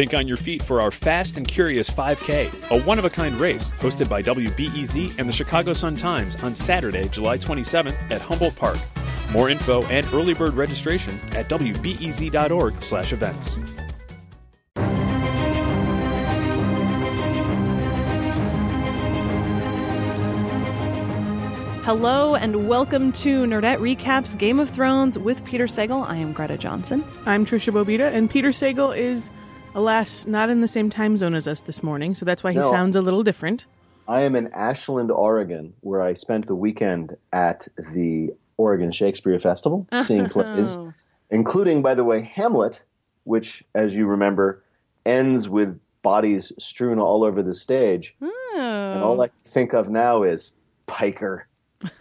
Think 0.00 0.14
on 0.14 0.26
your 0.26 0.38
feet 0.38 0.62
for 0.62 0.80
our 0.80 0.90
Fast 0.90 1.36
and 1.36 1.46
Curious 1.46 1.90
5K, 1.90 2.70
a 2.70 2.80
one 2.84 2.98
of 2.98 3.04
a 3.04 3.10
kind 3.10 3.34
race 3.34 3.70
hosted 3.72 4.08
by 4.08 4.22
WBEZ 4.22 5.18
and 5.18 5.28
the 5.28 5.32
Chicago 5.32 5.74
Sun 5.74 5.96
Times 5.96 6.42
on 6.42 6.54
Saturday, 6.54 7.06
July 7.08 7.36
27th 7.36 8.10
at 8.10 8.22
Humboldt 8.22 8.56
Park. 8.56 8.78
More 9.30 9.50
info 9.50 9.84
and 9.88 10.06
early 10.14 10.32
bird 10.32 10.54
registration 10.54 11.12
at 11.32 11.50
wbez.org/events. 11.50 13.56
Hello 21.84 22.36
and 22.36 22.66
welcome 22.66 23.12
to 23.12 23.44
Nerdette 23.44 23.80
Recaps 23.80 24.38
Game 24.38 24.60
of 24.60 24.70
Thrones 24.70 25.18
with 25.18 25.44
Peter 25.44 25.66
Sagal. 25.66 26.08
I 26.08 26.16
am 26.16 26.32
Greta 26.32 26.56
Johnsen. 26.56 27.04
I'm 27.26 27.44
Tricia 27.44 27.70
Bobeda, 27.70 28.10
and 28.10 28.30
Peter 28.30 28.48
Sagal 28.48 28.96
is, 28.96 29.30
alas, 29.74 30.26
not 30.26 30.50
in 30.50 30.60
the 30.60 30.68
same 30.68 30.90
time 30.90 31.16
zone 31.16 31.34
as 31.34 31.46
us 31.46 31.60
this 31.60 31.82
morning, 31.82 32.14
so 32.14 32.24
that's 32.24 32.42
why 32.42 32.52
he 32.52 32.58
No. 32.58 32.70
sounds 32.70 32.96
a 32.96 33.00
little 33.02 33.22
different. 33.22 33.66
I 34.08 34.22
am 34.22 34.34
in 34.34 34.48
Ashland, 34.52 35.10
Oregon, 35.10 35.74
where 35.80 36.02
I 36.02 36.14
spent 36.14 36.46
the 36.46 36.54
weekend 36.54 37.16
at 37.32 37.68
the 37.94 38.34
Oregon 38.56 38.90
Shakespeare 38.92 39.38
Festival, 39.38 39.86
seeing 40.02 40.28
plays, 40.28 40.76
Oh. 40.78 40.92
including, 41.30 41.82
by 41.82 41.94
the 41.94 42.04
way, 42.04 42.20
Hamlet, 42.22 42.82
which, 43.24 43.62
as 43.74 43.94
you 43.94 44.06
remember, 44.06 44.62
ends 45.06 45.48
with 45.48 45.78
bodies 46.02 46.52
strewn 46.58 46.98
all 46.98 47.22
over 47.24 47.42
the 47.42 47.54
stage. 47.54 48.14
Oh. 48.20 48.56
And 48.56 49.02
all 49.02 49.20
I 49.20 49.28
can 49.28 49.36
think 49.44 49.72
of 49.72 49.88
now 49.88 50.24
is 50.24 50.50
Piker. 50.86 51.46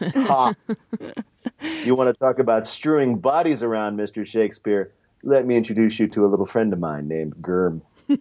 Ha! 0.02 0.54
you 1.86 1.96
want 1.96 2.14
to 2.14 2.20
talk 2.20 2.40
about 2.40 2.66
strewing 2.66 3.20
bodies 3.20 3.62
around, 3.62 3.98
Mr. 3.98 4.26
Shakespeare? 4.26 4.92
Let 5.24 5.46
me 5.46 5.58
introduce 5.58 6.00
you 6.00 6.08
to 6.10 6.26
a 6.26 6.28
little 6.28 6.46
friend 6.46 6.72
of 6.72 6.80
mine 6.80 7.08
named 7.08 7.36
Germ. 7.46 7.82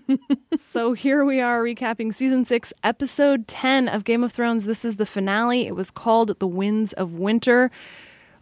So 0.56 0.92
here 0.92 1.24
we 1.24 1.40
are 1.40 1.62
recapping 1.62 2.12
season 2.12 2.44
6, 2.44 2.72
episode 2.84 3.48
10 3.48 3.88
of 3.88 4.04
Game 4.04 4.22
of 4.22 4.32
Thrones. 4.32 4.66
This 4.66 4.84
is 4.84 4.96
the 4.96 5.06
finale. 5.06 5.66
It 5.66 5.74
was 5.74 5.90
called 5.90 6.38
The 6.40 6.46
Winds 6.46 6.92
of 6.92 7.14
Winter. 7.14 7.70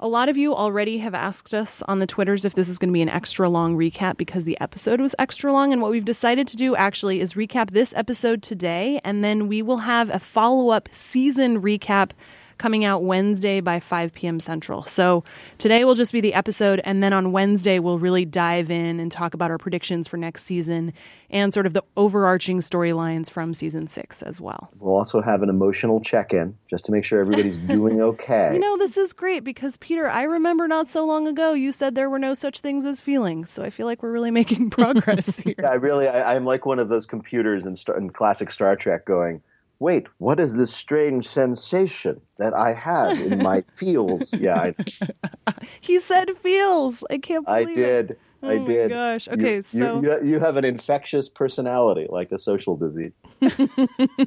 A 0.01 0.09
lot 0.09 0.29
of 0.29 0.37
you 0.37 0.55
already 0.55 0.99
have 0.99 1.15
asked 1.15 1.55
us 1.55 1.83
on 1.83 2.01
the 2.01 2.07
Twitters 2.07 2.45
if 2.45 2.55
this 2.55 2.69
is 2.69 2.79
going 2.79 2.89
to 2.89 2.93
be 2.93 3.03
an 3.03 3.09
extra 3.09 3.49
long 3.49 3.77
recap 3.77 4.17
because 4.17 4.45
the 4.45 4.61
episode 4.61 5.01
was 5.01 5.15
extra 5.19 5.53
long. 5.53 5.73
And 5.73 5.81
what 5.81 5.91
we've 5.91 6.05
decided 6.05 6.49
to 6.49 6.57
do 6.57 6.75
actually 6.75 7.21
is 7.21 7.34
recap 7.34 7.71
this 7.71 7.95
episode 7.95 8.43
today, 8.43 9.01
and 9.05 9.23
then 9.23 9.47
we 9.47 9.62
will 9.62 9.79
have 9.79 10.11
a 10.11 10.19
follow 10.19 10.71
up 10.71 10.89
season 10.91 11.62
recap 11.62 12.11
coming 12.59 12.85
out 12.85 13.03
Wednesday 13.03 13.61
by 13.61 13.81
5 13.81 14.12
p.m. 14.15 14.41
Central. 14.41 14.83
So 14.83 15.25
today 15.59 15.85
will 15.85 15.95
just 15.95 16.12
be 16.12 16.21
the 16.21 16.35
episode, 16.35 16.81
and 16.85 17.03
then 17.03 17.12
on 17.12 17.33
Wednesday, 17.33 17.79
we'll 17.79 17.99
really 17.99 18.25
dive 18.25 18.71
in 18.71 19.01
and 19.01 19.11
talk 19.11 19.35
about 19.35 19.51
our 19.51 19.59
predictions 19.59 20.09
for 20.09 20.17
next 20.17 20.45
season 20.45 20.93
and 21.31 21.53
sort 21.53 21.67
of 21.67 21.73
the 21.73 21.83
overarching 21.97 22.61
storylines 22.61 23.29
from 23.29 23.53
season 23.53 23.89
six 23.89 24.23
as 24.23 24.41
well. 24.41 24.71
We'll 24.79 24.95
also 24.95 25.21
have 25.21 25.43
an 25.43 25.49
emotional 25.49 26.01
check 26.01 26.33
in 26.33 26.57
just 26.71 26.84
to 26.87 26.93
make 26.93 27.05
sure 27.05 27.21
everybody's 27.21 27.57
doing 27.77 28.01
okay. 28.01 28.51
You 28.53 28.59
know, 28.59 28.77
this 28.77 28.97
is 28.97 29.12
great 29.12 29.45
because, 29.45 29.77
Peter, 29.79 30.09
I 30.09 30.23
remember 30.23 30.69
not 30.69 30.91
so 30.91 31.05
long 31.05 31.27
ago 31.27 31.53
you 31.53 31.73
said 31.73 31.95
there 31.95 32.11
were 32.11 32.19
no 32.19 32.34
such 32.34 32.61
things 32.61 32.84
as 32.84 33.01
feelings. 33.01 33.51
So 33.51 33.62
I 33.62 33.71
feel 33.71 33.87
like 33.87 34.03
we're 34.03 34.12
really 34.12 34.31
making 34.31 34.71
progress 34.71 35.39
here. 35.39 35.55
I 35.69 35.75
really, 35.75 36.09
I, 36.09 36.34
I'm 36.34 36.45
like 36.45 36.67
one 36.67 36.79
of 36.79 36.89
those 36.89 37.07
computers 37.07 37.67
in, 37.67 37.77
in 37.97 38.11
classic 38.11 38.51
Star 38.51 38.77
Trek 38.77 39.05
going, 39.05 39.43
wait, 39.79 40.07
what 40.19 40.41
is 40.41 40.57
this 40.57 40.73
strange 40.73 41.27
sensation 41.29 42.21
that 42.39 42.55
I 42.55 42.73
have 42.75 43.19
in 43.21 43.43
my 43.43 43.63
feels? 43.75 44.33
Yeah, 44.35 44.73
I, 44.73 45.55
He 45.81 45.99
said 46.01 46.31
feels. 46.43 47.05
I 47.11 47.19
can't 47.19 47.49
I 47.49 47.63
believe 47.65 47.79
it. 47.79 47.83
I 47.83 47.85
did. 47.85 48.17
I 48.43 48.49
did. 48.49 48.59
Oh 48.59 48.59
my 48.61 48.67
did. 48.69 48.91
gosh. 48.91 49.29
Okay, 49.29 49.55
you, 49.57 49.63
so- 49.63 50.03
You, 50.03 50.25
you 50.25 50.41
have 50.41 50.57
an 50.57 50.65
infectious 50.65 51.29
personality, 51.29 52.07
like 52.09 52.31
a 52.33 52.39
social 52.39 52.77
disease. 52.77 53.13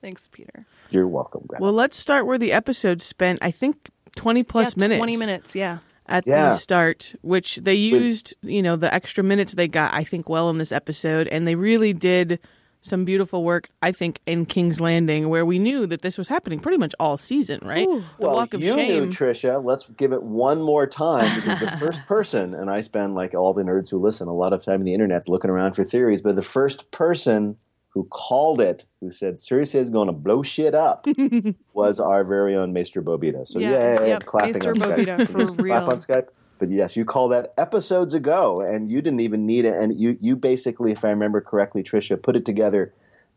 Thanks, 0.00 0.28
Peter. 0.30 0.66
You're 0.90 1.08
welcome, 1.08 1.44
Grandma. 1.46 1.64
Well, 1.64 1.72
let's 1.72 1.96
start 1.96 2.26
where 2.26 2.38
the 2.38 2.52
episode 2.52 3.00
spent, 3.00 3.38
I 3.40 3.50
think, 3.50 3.90
20 4.16 4.42
plus 4.42 4.74
yeah, 4.76 4.80
minutes. 4.82 4.98
20 4.98 5.16
minutes, 5.16 5.54
yeah. 5.56 5.78
At 6.06 6.26
Yeah. 6.26 6.50
the 6.50 6.56
start, 6.56 7.14
which 7.22 7.56
they 7.56 7.74
used, 7.74 8.34
you 8.42 8.62
know, 8.62 8.76
the 8.76 8.92
extra 8.92 9.24
minutes 9.24 9.54
they 9.54 9.66
got, 9.68 9.94
I 9.94 10.04
think, 10.04 10.28
well 10.28 10.50
in 10.50 10.58
this 10.58 10.72
episode. 10.72 11.26
And 11.28 11.48
they 11.48 11.54
really 11.54 11.94
did 11.94 12.38
some 12.84 13.04
beautiful 13.06 13.42
work, 13.42 13.70
I 13.82 13.92
think, 13.92 14.20
in 14.26 14.44
King's 14.44 14.80
Landing, 14.80 15.30
where 15.30 15.44
we 15.44 15.58
knew 15.58 15.86
that 15.86 16.02
this 16.02 16.18
was 16.18 16.28
happening 16.28 16.60
pretty 16.60 16.76
much 16.76 16.94
all 17.00 17.16
season, 17.16 17.60
right? 17.62 17.88
The 17.88 18.04
well, 18.18 18.34
Walk 18.34 18.52
of 18.52 18.62
you 18.62 18.74
Shame. 18.74 19.04
knew, 19.04 19.06
Tricia. 19.08 19.64
Let's 19.64 19.88
give 19.96 20.12
it 20.12 20.22
one 20.22 20.60
more 20.60 20.86
time 20.86 21.34
because 21.34 21.60
the 21.60 21.76
first 21.78 22.00
person, 22.06 22.54
and 22.54 22.70
I 22.70 22.82
spend 22.82 23.14
like 23.14 23.34
all 23.34 23.54
the 23.54 23.62
nerds 23.62 23.90
who 23.90 23.98
listen 23.98 24.28
a 24.28 24.34
lot 24.34 24.52
of 24.52 24.62
time 24.62 24.80
on 24.80 24.84
the 24.84 24.92
internet's 24.92 25.28
looking 25.28 25.50
around 25.50 25.74
for 25.74 25.82
theories, 25.82 26.20
but 26.20 26.36
the 26.36 26.42
first 26.42 26.90
person 26.90 27.56
who 27.88 28.04
called 28.10 28.60
it, 28.60 28.84
who 29.00 29.10
said 29.10 29.36
Cersei 29.36 29.76
is 29.76 29.88
going 29.88 30.08
to 30.08 30.12
blow 30.12 30.42
shit 30.42 30.74
up, 30.74 31.06
was 31.72 31.98
our 32.00 32.22
very 32.24 32.54
own 32.54 32.72
Maester 32.72 33.00
Bobeda. 33.00 33.48
So 33.48 33.60
Yeah, 33.60 33.70
yeah, 33.70 34.04
yep, 34.04 34.26
clapping 34.26 34.52
Maester 34.52 34.70
on 34.70 34.76
Skype. 34.76 35.26
For 35.28 35.38
Just 35.38 35.56
Clap 35.56 35.88
on 35.88 35.98
Skype. 35.98 36.28
But 36.58 36.70
yes, 36.70 36.96
you 36.96 37.04
called 37.04 37.32
that 37.32 37.52
episodes 37.58 38.14
ago, 38.14 38.60
and 38.60 38.90
you 38.90 39.02
didn't 39.02 39.20
even 39.20 39.46
need 39.46 39.64
it. 39.64 39.74
And 39.74 39.98
you, 39.98 40.16
you 40.20 40.36
basically, 40.36 40.92
if 40.92 41.04
I 41.04 41.10
remember 41.10 41.40
correctly, 41.40 41.82
Tricia, 41.82 42.20
put 42.20 42.36
it 42.36 42.44
together 42.44 42.92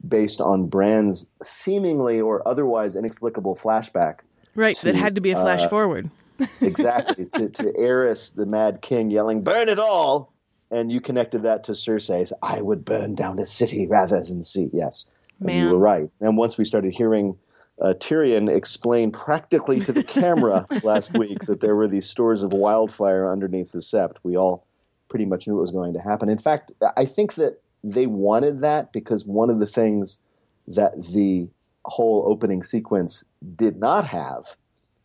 based 0.07 0.39
on 0.39 0.67
Bran's 0.67 1.25
seemingly 1.41 2.21
or 2.21 2.47
otherwise 2.47 2.95
inexplicable 2.95 3.55
flashback 3.55 4.19
right, 4.55 4.77
that 4.81 4.95
had 4.95 5.15
to 5.15 5.21
be 5.21 5.31
a 5.31 5.41
flash 5.41 5.63
uh, 5.63 5.69
forward. 5.69 6.11
exactly 6.61 7.25
to, 7.25 7.49
to 7.49 7.63
Aerys, 7.73 8.33
the 8.35 8.45
Mad 8.45 8.81
King, 8.81 9.09
yelling, 9.09 9.43
"Burn 9.43 9.69
it 9.69 9.79
all!" 9.79 10.33
And 10.69 10.91
you 10.91 11.01
connected 11.01 11.43
that 11.43 11.63
to 11.65 11.71
Cersei's, 11.71 12.31
"I 12.43 12.61
would 12.61 12.85
burn 12.85 13.15
down 13.15 13.39
a 13.39 13.45
city 13.45 13.87
rather 13.87 14.21
than 14.21 14.41
see. 14.41 14.69
Yes, 14.71 15.05
Man. 15.39 15.63
you 15.63 15.69
were 15.69 15.79
right. 15.79 16.09
And 16.19 16.37
once 16.37 16.57
we 16.57 16.65
started 16.65 16.93
hearing 16.93 17.37
uh, 17.81 17.93
Tyrion 17.99 18.49
explain 18.49 19.11
practically 19.11 19.79
to 19.81 19.91
the 19.93 20.03
camera 20.03 20.65
last 20.83 21.13
week 21.17 21.39
that 21.45 21.59
there 21.61 21.75
were 21.75 21.87
these 21.87 22.09
stores 22.09 22.43
of 22.43 22.51
wildfire 22.53 23.31
underneath 23.31 23.71
the 23.71 23.79
sept, 23.79 24.15
we 24.23 24.35
all 24.35 24.65
pretty 25.09 25.25
much 25.25 25.47
knew 25.47 25.57
it 25.57 25.61
was 25.61 25.71
going 25.71 25.93
to 25.93 26.01
happen. 26.01 26.27
In 26.29 26.37
fact, 26.37 26.71
I 26.95 27.05
think 27.05 27.35
that 27.35 27.61
they 27.83 28.07
wanted 28.07 28.61
that 28.61 28.91
because 28.91 29.25
one 29.25 29.49
of 29.49 29.59
the 29.59 29.65
things 29.67 30.19
that 30.67 31.01
the 31.13 31.47
whole 31.85 32.25
opening 32.27 32.63
sequence 32.63 33.23
did 33.55 33.77
not 33.77 34.05
have, 34.07 34.57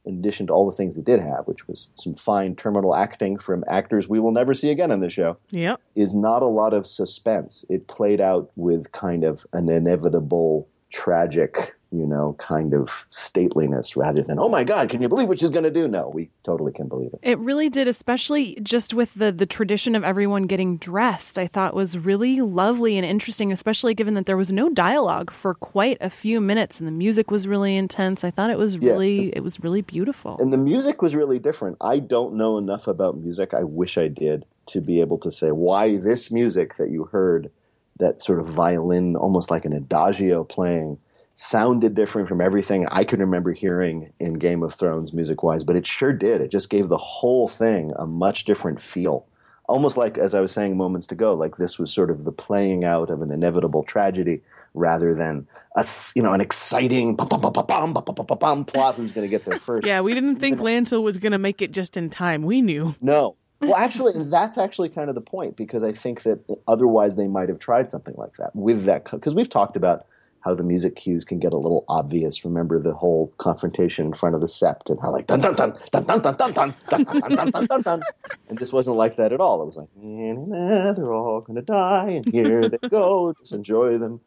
in 0.04 0.18
addition 0.18 0.48
to 0.48 0.52
all 0.52 0.68
the 0.68 0.76
things 0.76 0.96
it 0.96 1.04
did 1.04 1.20
have, 1.20 1.46
which 1.46 1.68
was 1.68 1.88
some 1.94 2.14
fine 2.14 2.56
terminal 2.56 2.96
acting 2.96 3.38
from 3.38 3.62
actors 3.68 4.08
we 4.08 4.18
will 4.18 4.32
never 4.32 4.54
see 4.54 4.70
again 4.70 4.90
on 4.90 4.98
the 4.98 5.10
show, 5.10 5.36
Yep. 5.50 5.80
is 5.94 6.14
not 6.14 6.42
a 6.42 6.46
lot 6.46 6.72
of 6.74 6.86
suspense. 6.86 7.64
It 7.68 7.86
played 7.86 8.20
out 8.20 8.50
with 8.56 8.90
kind 8.90 9.22
of 9.22 9.46
an 9.52 9.70
inevitable, 9.70 10.66
tragic, 10.92 11.74
you 11.90 12.06
know, 12.06 12.34
kind 12.38 12.72
of 12.74 13.06
stateliness 13.10 13.96
rather 13.96 14.22
than, 14.22 14.38
oh 14.38 14.48
my 14.48 14.62
God, 14.64 14.88
can 14.88 15.02
you 15.02 15.08
believe 15.08 15.28
what 15.28 15.38
she's 15.38 15.50
going 15.50 15.64
to 15.64 15.70
do? 15.70 15.88
No, 15.88 16.10
we 16.14 16.30
totally 16.42 16.72
can 16.72 16.86
believe 16.88 17.12
it. 17.12 17.20
It 17.22 17.38
really 17.38 17.68
did, 17.68 17.88
especially 17.88 18.58
just 18.62 18.94
with 18.94 19.14
the 19.14 19.32
the 19.32 19.46
tradition 19.46 19.94
of 19.94 20.04
everyone 20.04 20.44
getting 20.44 20.76
dressed. 20.76 21.38
I 21.38 21.46
thought 21.46 21.74
was 21.74 21.98
really 21.98 22.40
lovely 22.40 22.96
and 22.96 23.04
interesting, 23.06 23.50
especially 23.52 23.94
given 23.94 24.14
that 24.14 24.26
there 24.26 24.36
was 24.36 24.52
no 24.52 24.68
dialogue 24.68 25.30
for 25.32 25.54
quite 25.54 25.98
a 26.00 26.10
few 26.10 26.40
minutes 26.40 26.78
and 26.78 26.86
the 26.86 26.92
music 26.92 27.30
was 27.30 27.48
really 27.48 27.76
intense. 27.76 28.22
I 28.24 28.30
thought 28.30 28.50
it 28.50 28.58
was 28.58 28.76
Yeah. 28.76 28.92
really 28.92 29.30
it 29.30 29.42
was 29.42 29.60
really 29.62 29.82
beautiful. 29.82 30.36
And 30.40 30.52
the 30.52 30.58
music 30.58 31.02
was 31.02 31.14
really 31.16 31.38
different. 31.38 31.76
I 31.80 31.98
don't 31.98 32.34
know 32.34 32.58
enough 32.58 32.86
about 32.86 33.16
music. 33.18 33.54
I 33.54 33.64
wish 33.64 33.96
I 33.98 34.08
did 34.08 34.44
to 34.66 34.80
be 34.80 35.00
able 35.00 35.18
to 35.18 35.30
say 35.30 35.50
why 35.50 35.96
this 35.96 36.30
music 36.30 36.76
that 36.76 36.90
you 36.90 37.04
heard, 37.04 37.50
that 37.98 38.22
sort 38.22 38.38
of 38.40 38.46
violin, 38.46 39.16
almost 39.16 39.50
like 39.50 39.64
an 39.64 39.72
adagio 39.72 40.44
playing, 40.44 40.98
sounded 41.34 41.94
different 41.94 42.28
from 42.28 42.40
everything 42.40 42.86
I 42.88 43.04
could 43.04 43.20
remember 43.20 43.52
hearing 43.52 44.12
in 44.20 44.38
Game 44.38 44.62
of 44.62 44.74
Thrones 44.74 45.12
music 45.12 45.42
wise, 45.42 45.64
but 45.64 45.76
it 45.76 45.86
sure 45.86 46.12
did. 46.12 46.40
It 46.40 46.50
just 46.50 46.70
gave 46.70 46.88
the 46.88 46.98
whole 46.98 47.48
thing 47.48 47.92
a 47.96 48.06
much 48.06 48.44
different 48.44 48.82
feel. 48.82 49.26
Almost 49.68 49.96
like, 49.96 50.18
as 50.18 50.34
I 50.34 50.40
was 50.40 50.52
saying 50.52 50.76
moments 50.76 51.10
ago, 51.10 51.34
like 51.34 51.56
this 51.56 51.78
was 51.78 51.92
sort 51.92 52.10
of 52.10 52.24
the 52.24 52.32
playing 52.32 52.84
out 52.84 53.10
of 53.10 53.22
an 53.22 53.30
inevitable 53.30 53.84
tragedy 53.84 54.42
rather 54.74 55.14
than 55.14 55.46
a, 55.76 55.86
you 56.14 56.22
know 56.22 56.32
an 56.32 56.40
exciting 56.40 57.16
plot 57.16 58.94
who's 58.96 59.12
going 59.12 59.24
to 59.24 59.28
get 59.28 59.44
there 59.44 59.58
first. 59.58 59.86
yeah, 59.86 60.00
we 60.00 60.14
didn't 60.14 60.36
think 60.36 60.58
Lancel 60.62 61.02
was 61.02 61.18
going 61.18 61.32
to 61.32 61.38
make 61.38 61.62
it 61.62 61.72
just 61.72 61.96
in 61.96 62.10
time. 62.10 62.42
We 62.42 62.60
knew. 62.60 62.94
No, 63.00 63.36
well, 63.62 63.76
actually, 63.76 64.12
that's 64.24 64.58
actually 64.58 64.88
kind 64.88 65.08
of 65.08 65.14
the 65.14 65.20
point 65.20 65.56
because 65.56 65.84
I 65.84 65.92
think 65.92 66.22
that 66.24 66.40
otherwise 66.66 67.16
they 67.16 67.28
might 67.28 67.48
have 67.48 67.60
tried 67.60 67.88
something 67.88 68.14
like 68.16 68.36
that 68.38 68.54
with 68.56 68.84
that 68.84 69.08
because 69.10 69.34
we've 69.34 69.48
talked 69.48 69.76
about 69.76 70.04
how 70.40 70.54
the 70.54 70.64
music 70.64 70.96
cues 70.96 71.24
can 71.24 71.38
get 71.38 71.52
a 71.52 71.56
little 71.56 71.84
obvious. 71.88 72.44
Remember 72.44 72.78
the 72.78 72.92
whole 72.92 73.32
confrontation 73.38 74.06
in 74.06 74.12
front 74.12 74.34
of 74.34 74.40
the 74.40 74.48
sept 74.48 74.90
and 74.90 75.00
how 75.00 75.12
like 75.12 75.28
dun 75.28 75.40
dun 75.40 75.54
dun 75.54 75.78
dun 75.92 76.04
dun 76.04 76.20
dun 76.20 76.34
dun 76.34 76.52
dun 76.52 76.74
dun 76.90 77.04
dun 77.36 77.50
dun 77.50 77.66
dun 77.66 77.82
dun 77.82 78.02
and 78.48 78.58
this 78.58 78.72
wasn't 78.72 78.96
like 78.96 79.16
that 79.16 79.32
at 79.32 79.40
all. 79.40 79.62
It 79.62 79.66
was 79.66 79.76
like 79.76 79.88
"Na-na-na, 79.96 80.92
they're 80.92 81.12
all 81.12 81.40
gonna 81.40 81.62
die 81.62 82.10
and 82.10 82.26
here 82.26 82.68
they 82.68 82.88
go. 82.88 83.32
Just 83.38 83.52
enjoy 83.52 83.98
them. 83.98 84.20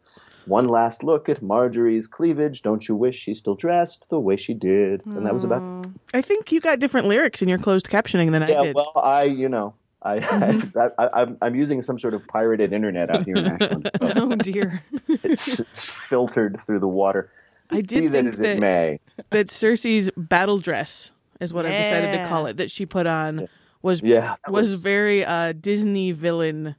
One 0.45 0.67
last 0.67 1.03
look 1.03 1.27
at 1.29 1.41
Margaery's 1.41 2.07
cleavage. 2.07 2.61
Don't 2.61 2.87
you 2.87 2.95
wish 2.95 3.17
she 3.17 3.33
still 3.33 3.55
dressed 3.55 4.05
the 4.09 4.19
way 4.19 4.35
she 4.37 4.53
did? 4.53 5.05
And 5.05 5.25
that 5.25 5.33
was 5.33 5.43
about 5.43 5.87
I 6.13 6.21
think 6.21 6.51
you 6.51 6.61
got 6.61 6.79
different 6.79 7.07
lyrics 7.07 7.41
in 7.41 7.49
your 7.49 7.57
closed 7.57 7.87
captioning 7.87 8.31
than 8.31 8.43
I 8.43 8.49
yeah, 8.49 8.61
did. 8.63 8.75
well, 8.75 8.91
I, 8.95 9.23
you 9.23 9.49
know, 9.49 9.73
I, 10.03 10.19
Mm-hmm. 10.19 10.77
I, 10.77 11.03
I, 11.03 11.21
I'm, 11.21 11.37
I'm 11.41 11.55
using 11.55 11.81
some 11.81 11.97
sort 11.97 12.13
of 12.13 12.27
pirated 12.27 12.73
internet 12.73 13.09
out 13.09 13.25
here 13.25 13.37
in 13.37 13.45
Ashland. 13.47 13.89
Oh 14.01 14.35
dear. 14.35 14.83
it's, 15.07 15.59
it's 15.59 15.83
filtered 15.83 16.59
through 16.59 16.79
the 16.79 16.87
water. 16.87 17.31
I 17.71 17.81
did 17.81 18.11
that 18.11 18.11
think 18.11 18.27
as 18.27 18.39
it 18.39 18.43
that, 18.43 18.59
may. 18.59 18.99
that 19.31 19.47
Cersei's 19.47 20.11
battle 20.15 20.59
dress 20.59 21.11
is 21.39 21.51
what 21.53 21.65
I've 21.65 21.81
decided 21.81 22.11
to 22.21 22.27
call 22.29 22.45
it 22.45 22.57
that 22.57 22.69
she 22.69 22.85
put 22.85 23.07
on 23.07 23.47
was 23.81 24.01
Yeah, 24.03 24.35
was, 24.47 24.69
was- 24.71 24.81
very 24.81 25.25
uh, 25.25 25.53
Disney 25.53 26.11
villain 26.11 26.75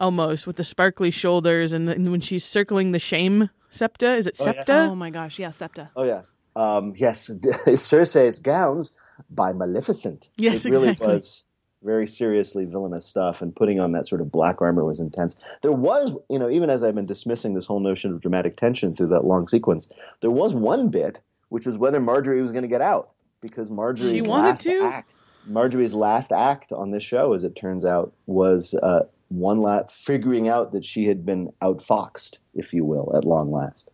almost 0.00 0.46
with 0.46 0.56
the 0.56 0.64
sparkly 0.64 1.10
shoulders 1.10 1.72
and, 1.72 1.88
then 1.88 2.10
when 2.10 2.20
she's 2.20 2.44
circling 2.44 2.92
the 2.92 2.98
shame 2.98 3.50
septa 3.70 4.14
is 4.14 4.26
it 4.26 4.36
yeah. 4.38 4.44
septa 4.44 4.86
Oh 4.90 4.94
my 4.94 5.10
gosh. 5.10 5.38
Yeah, 5.38 5.50
Septa. 5.50 5.90
Oh 5.96 6.04
yeah. 6.04 6.22
Um, 6.54 6.94
yes, 6.96 7.28
Cersei's 7.66 8.38
gowns 8.38 8.90
by 9.28 9.52
Maleficent. 9.52 10.28
Yes, 10.36 10.64
it 10.64 10.70
really 10.70 10.88
exactly. 10.88 11.16
was 11.16 11.42
very 11.82 12.06
seriously 12.06 12.64
villainous 12.64 13.04
stuff, 13.04 13.42
and 13.42 13.54
putting 13.54 13.78
on 13.78 13.90
that 13.92 14.06
sort 14.06 14.22
of 14.22 14.32
black 14.32 14.62
armor 14.62 14.84
was 14.84 14.98
intense. 14.98 15.36
There 15.62 15.72
was, 15.72 16.12
you 16.30 16.38
know, 16.38 16.48
even 16.48 16.70
as 16.70 16.82
I've 16.82 16.94
been 16.94 17.06
dismissing 17.06 17.54
this 17.54 17.66
whole 17.66 17.80
notion 17.80 18.12
of 18.12 18.22
dramatic 18.22 18.56
tension 18.56 18.96
through 18.96 19.08
that 19.08 19.24
long 19.24 19.48
sequence, 19.48 19.88
there 20.22 20.30
was 20.30 20.54
one 20.54 20.88
bit 20.88 21.20
which 21.48 21.66
was 21.66 21.78
whether 21.78 22.00
Margaery 22.00 22.42
was 22.42 22.50
going 22.52 22.62
to 22.62 22.68
get 22.68 22.80
out 22.80 23.10
because 23.40 23.70
Margaery's 23.70 24.26
wanted 24.26 24.48
last 24.48 24.62
to? 24.64 24.80
act, 24.82 25.10
Margaery's 25.48 25.94
last 25.94 26.32
act 26.32 26.72
on 26.72 26.90
this 26.90 27.04
show, 27.04 27.34
as 27.34 27.44
it 27.44 27.54
turns 27.54 27.84
out, 27.84 28.12
was 28.26 28.74
uh, 28.82 29.04
one 29.28 29.60
last 29.60 29.90
figuring 29.90 30.48
out 30.48 30.72
that 30.72 30.84
she 30.84 31.06
had 31.06 31.26
been 31.26 31.52
outfoxed, 31.60 32.38
if 32.54 32.72
you 32.72 32.84
will, 32.84 33.12
at 33.16 33.24
long 33.24 33.50
last 33.50 33.90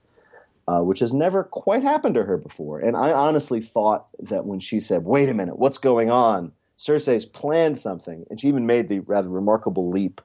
uh, 0.69 0.81
which 0.81 1.01
has 1.01 1.13
never 1.13 1.45
quite 1.45 1.83
happened 1.83 2.15
to 2.15 2.25
her 2.25 2.37
before. 2.37 2.79
And 2.79 2.97
I 2.97 3.13
honestly 3.13 3.61
thought 3.61 4.07
that 4.21 4.47
when 4.47 4.61
she 4.61 4.81
said, 4.81 5.05
"Wait 5.05 5.29
a 5.29 5.35
minute, 5.35 5.59
what's 5.59 5.79
going 5.79 6.11
on?" 6.11 6.53
Cersei's 6.77 7.27
planned 7.27 7.79
something, 7.79 8.25
and 8.31 8.41
she 8.41 8.49
even 8.49 8.67
made 8.67 8.89
the 8.89 9.01
rather 9.01 9.29
remarkable 9.29 9.91
leap 9.91 10.21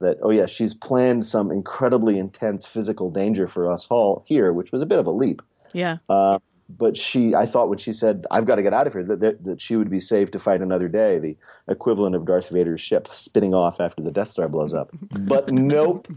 that, 0.00 0.18
"Oh 0.22 0.30
yeah, 0.30 0.46
she's 0.46 0.74
planned 0.74 1.24
some 1.24 1.50
incredibly 1.50 2.18
intense 2.18 2.66
physical 2.66 3.10
danger 3.10 3.46
for 3.46 3.70
us 3.70 3.86
all 3.88 4.24
here," 4.26 4.52
which 4.52 4.72
was 4.72 4.82
a 4.82 4.86
bit 4.86 4.98
of 4.98 5.06
a 5.06 5.12
leap. 5.12 5.42
yeah 5.72 5.98
Uh, 6.08 6.38
but 6.68 6.96
she, 6.96 7.34
I 7.34 7.46
thought 7.46 7.68
when 7.68 7.78
she 7.78 7.92
said, 7.92 8.26
"I've 8.30 8.46
got 8.46 8.56
to 8.56 8.62
get 8.62 8.72
out 8.72 8.86
of 8.86 8.92
here," 8.92 9.04
that, 9.04 9.20
that, 9.20 9.44
that 9.44 9.60
she 9.60 9.76
would 9.76 9.90
be 9.90 10.00
saved 10.00 10.32
to 10.32 10.38
fight 10.38 10.60
another 10.60 10.88
day, 10.88 11.18
the 11.18 11.36
equivalent 11.68 12.16
of 12.16 12.24
Darth 12.24 12.48
Vader's 12.48 12.80
ship 12.80 13.08
spinning 13.12 13.54
off 13.54 13.80
after 13.80 14.02
the 14.02 14.10
Death 14.10 14.30
Star 14.30 14.48
blows 14.48 14.74
up. 14.74 14.90
But 14.92 15.48
nope, 15.52 16.08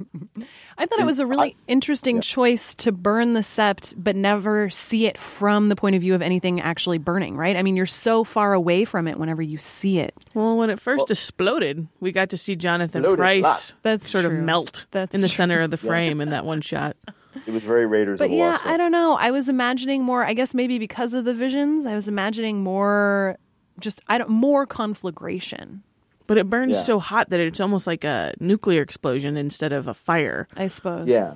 I 0.78 0.86
thought 0.86 1.00
it 1.00 1.06
was 1.06 1.20
a 1.20 1.26
really 1.26 1.56
interesting 1.68 2.22
choice 2.22 2.74
to 2.76 2.92
burn 2.92 3.34
the 3.34 3.42
sept, 3.42 3.94
but 3.98 4.16
never 4.16 4.70
see 4.70 5.06
it 5.06 5.18
from 5.18 5.70
the 5.70 5.76
point 5.76 5.96
of 5.96 6.02
view 6.02 6.16
of 6.16 6.22
anything 6.22 6.60
actually 6.62 6.98
burning, 6.98 7.38
right? 7.38 7.56
I 7.56 7.62
mean, 7.62 7.76
you're 7.76 7.86
so 7.86 8.24
far 8.24 8.54
away 8.54 8.86
from 8.86 9.08
it 9.08 9.18
whenever 9.20 9.42
you 9.42 9.58
see 9.58 10.00
it. 10.00 10.14
well 10.34 10.58
when 10.58 10.70
it 10.70 10.80
first 10.80 11.10
exploded 11.12 11.88
we 12.00 12.12
got 12.12 12.30
to 12.30 12.38
see 12.38 12.56
Jonathan 12.56 13.02
Exploded 13.02 13.20
Pryce 13.20 13.44
lots. 13.44 13.72
That's 13.84 14.10
sort 14.10 14.26
true. 14.26 14.38
of 14.38 14.44
melt 14.44 14.86
That's 14.92 15.14
in 15.14 15.22
the 15.22 15.28
true. 15.28 15.36
center 15.36 15.62
of 15.62 15.72
the 15.72 15.78
frame 15.78 16.22
in 16.22 16.30
that 16.30 16.46
one 16.46 16.62
shot 16.62 16.96
it 17.50 17.54
was 17.54 17.64
very 17.64 17.86
Raiders 17.88 18.20
But 18.20 18.26
of 18.26 18.32
yeah, 18.32 18.52
Lost 18.52 18.66
I 18.66 18.78
don't 18.78 18.92
know. 18.92 19.14
I 19.16 19.32
was 19.32 19.50
imagining 19.50 20.04
more. 20.04 20.24
I 20.24 20.34
guess 20.34 20.54
maybe 20.54 20.78
because 20.80 21.14
of 21.14 21.26
the 21.26 21.34
visions, 21.34 21.86
I 21.86 21.96
was 21.96 22.08
imagining 22.08 22.62
more. 22.64 23.38
Just 23.82 24.02
I 24.08 24.18
don't 24.18 24.30
more 24.30 24.66
conflagration. 24.68 25.84
but 26.28 26.38
it 26.38 26.48
burns 26.50 26.76
Yeah. 26.76 26.82
so 26.84 27.00
hot 27.00 27.30
that 27.32 27.40
it's 27.40 27.60
almost 27.60 27.88
like 27.88 28.04
a 28.04 28.34
nuclear 28.40 28.82
explosion 28.84 29.36
instead 29.36 29.74
of 29.74 29.88
a 29.88 29.94
fire 29.96 30.48
I 30.56 30.68
suppose. 30.68 31.08
Yeah, 31.08 31.34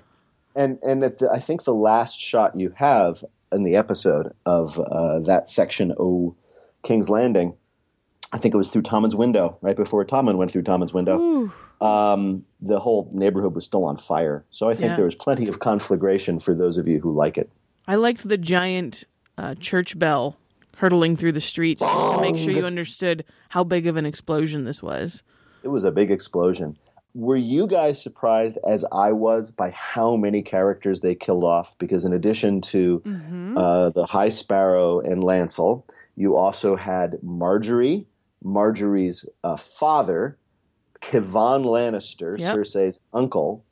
and 0.56 0.78
and 0.84 1.04
at 1.04 1.18
the, 1.18 1.30
I 1.32 1.40
think 1.40 1.64
the 1.64 1.74
last 1.74 2.20
shot 2.20 2.56
you 2.60 2.74
have 2.76 3.24
in 3.52 3.64
the 3.64 3.76
episode 3.76 4.34
of 4.46 4.80
uh, 4.80 5.20
that 5.22 5.48
section 5.50 5.94
O 6.00 6.36
King's 6.84 7.10
Landing, 7.10 7.56
I 8.32 8.38
think 8.38 8.54
it 8.54 8.58
was 8.58 8.70
through 8.70 8.84
Tommen's 8.84 9.16
window 9.16 9.58
right 9.62 9.76
before 9.76 10.06
Tommen 10.06 10.36
went 10.38 10.52
through 10.52 10.64
Tommen's 10.64 10.94
window. 10.94 11.52
Um, 11.82 12.46
the 12.66 12.80
whole 12.80 13.10
neighborhood 13.14 13.54
was 13.54 13.66
still 13.66 13.84
on 13.86 13.98
fire, 13.98 14.46
so 14.50 14.70
I 14.70 14.74
think 14.74 14.92
Yeah. 14.92 14.96
there 14.96 15.06
was 15.06 15.16
plenty 15.16 15.48
of 15.48 15.60
conflagration 15.60 16.40
for 16.40 16.54
those 16.56 16.78
of 16.78 16.88
you 16.88 17.00
who 17.00 17.12
like 17.14 17.38
it. 17.38 17.50
I 17.88 17.96
liked 17.96 18.28
the 18.28 18.38
giant 18.38 19.04
uh, 19.38 19.56
church 19.56 20.00
bell 20.00 20.38
hurtling 20.78 21.16
through 21.18 21.34
the 21.34 21.42
streets 21.42 21.82
just 21.82 22.16
to 22.16 22.22
make 22.22 22.38
sure 22.38 22.52
you 22.52 22.66
understood 22.66 23.26
how 23.50 23.64
big 23.64 23.86
of 23.86 23.98
an 23.98 24.06
explosion 24.06 24.64
this 24.64 24.82
was. 24.82 25.22
It 25.62 25.68
was 25.68 25.84
a 25.84 25.92
big 25.92 26.10
explosion. 26.10 26.78
Were 27.16 27.36
you 27.38 27.68
guys 27.68 28.02
surprised, 28.02 28.58
as 28.68 28.84
I 28.92 29.12
was, 29.12 29.52
by 29.52 29.70
how 29.70 30.16
many 30.16 30.42
characters 30.42 31.02
they 31.02 31.14
killed 31.14 31.44
off? 31.44 31.78
Because 31.78 32.06
in 32.06 32.14
addition 32.14 32.60
to 32.62 33.04
uh, 33.56 33.90
the 33.90 34.06
High 34.06 34.30
Sparrow 34.30 35.00
and 35.00 35.22
Lancel, 35.24 35.84
you 36.16 36.36
also 36.36 36.76
had 36.76 37.20
Margaery, 37.24 38.06
Margaery's 38.44 39.26
uh, 39.44 39.58
father, 39.58 40.38
Kevan 41.04 41.64
Lannister, 41.64 42.40
Yep. 42.40 42.56
Cersei's 42.56 43.00
uncle. 43.14 43.64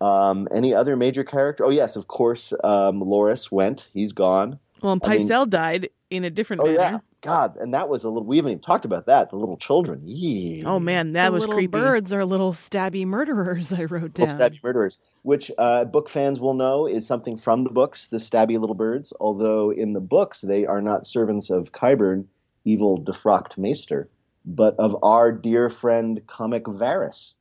Um, 0.00 0.46
any 0.52 0.72
other 0.74 0.96
major 0.96 1.24
character? 1.24 1.64
Oh 1.64 1.70
yes, 1.70 1.96
of 1.96 2.06
course. 2.06 2.52
Um, 2.64 3.00
Loras 3.02 3.50
went. 3.50 3.88
He's 3.92 4.12
gone. 4.12 4.58
Well, 4.82 4.92
and 4.92 5.02
I 5.04 5.16
mean- 5.16 5.26
Pycelle 5.28 5.48
died 5.48 5.88
in 6.10 6.22
a 6.24 6.30
different 6.30 6.62
Oh 6.62 6.66
manner. 6.66 6.76
yeah, 6.78 6.98
God, 7.22 7.56
and 7.56 7.72
that 7.74 7.88
was 7.88 8.04
a 8.04 8.08
little. 8.08 8.24
We 8.26 8.36
haven't 8.36 8.52
even 8.52 8.62
talked 8.62 8.84
about 8.84 9.06
that. 9.06 9.30
The 9.30 9.36
little 9.36 9.56
children. 9.56 10.02
Yee. 10.06 10.62
Oh 10.64 10.78
man, 10.78 11.12
that 11.12 11.26
the 11.28 11.32
was 11.32 11.40
little 11.42 11.54
creepy. 11.56 11.72
birds 11.72 12.12
are 12.12 12.24
little 12.26 12.52
stabby 12.52 13.04
murderers. 13.06 13.72
I 13.72 13.84
wrote 13.84 14.12
down. 14.14 14.26
Little 14.28 14.38
stabby 14.40 14.62
murderers, 14.62 14.98
which 15.22 15.50
uh, 15.58 15.84
book 15.86 16.08
fans 16.10 16.38
will 16.40 16.54
know 16.54 16.86
is 16.86 17.06
something 17.06 17.36
from 17.38 17.64
the 17.64 17.70
books, 17.70 18.06
the 18.06 18.18
stabby 18.18 18.60
little 18.60 18.76
birds. 18.76 19.12
Although 19.18 19.70
in 19.72 19.94
the 19.94 20.00
books 20.00 20.42
they 20.42 20.66
are 20.66 20.82
not 20.82 21.06
servants 21.06 21.48
of 21.50 21.72
Qyburn, 21.72 22.26
evil 22.64 23.00
defrocked 23.00 23.56
maester, 23.58 24.08
but 24.46 24.74
of 24.78 24.96
our 25.02 25.32
dear 25.32 25.68
friend 25.68 26.22
comic 26.26 26.64
Varys. 26.64 27.34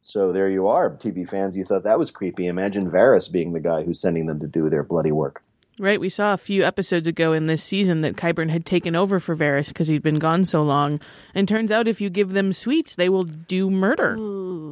So 0.00 0.32
there 0.32 0.48
you 0.48 0.66
are, 0.68 0.90
TV 0.90 1.28
fans. 1.28 1.56
You 1.56 1.64
thought 1.64 1.84
that 1.84 1.98
was 1.98 2.10
creepy. 2.10 2.46
Imagine 2.46 2.90
Varys 2.90 3.30
being 3.30 3.52
the 3.52 3.60
guy 3.60 3.82
who's 3.84 4.00
sending 4.00 4.26
them 4.26 4.40
to 4.40 4.46
do 4.46 4.68
their 4.70 4.82
bloody 4.82 5.12
work. 5.12 5.42
Right, 5.78 5.98
we 6.00 6.08
saw 6.08 6.34
a 6.34 6.38
few 6.38 6.64
episodes 6.64 7.06
ago 7.06 7.32
in 7.32 7.46
this 7.46 7.62
season 7.64 8.02
that 8.02 8.14
Qyburn 8.16 8.50
had 8.50 8.66
taken 8.66 8.94
over 8.94 9.18
for 9.18 9.34
Varys 9.34 9.68
because 9.68 9.88
he'd 9.88 10.02
been 10.02 10.18
gone 10.18 10.44
so 10.44 10.62
long. 10.62 11.00
And 11.34 11.48
turns 11.48 11.72
out 11.72 11.88
if 11.88 12.00
you 12.00 12.10
give 12.10 12.32
them 12.34 12.52
sweets, 12.52 12.94
they 12.94 13.08
will 13.08 13.24
do 13.24 13.70
murder. 13.70 14.14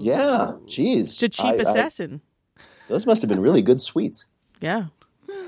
Yeah, 0.01 0.53
jeez, 0.67 1.01
It's 1.01 1.23
a 1.23 1.29
cheap 1.29 1.45
I- 1.47 1.59
I- 1.59 1.61
assassin. 1.63 2.21
those 2.89 3.07
must 3.07 3.23
have 3.23 3.29
been 3.29 3.41
really 3.41 3.63
good 3.63 3.81
sweets. 3.81 4.27
Yeah. 4.61 4.87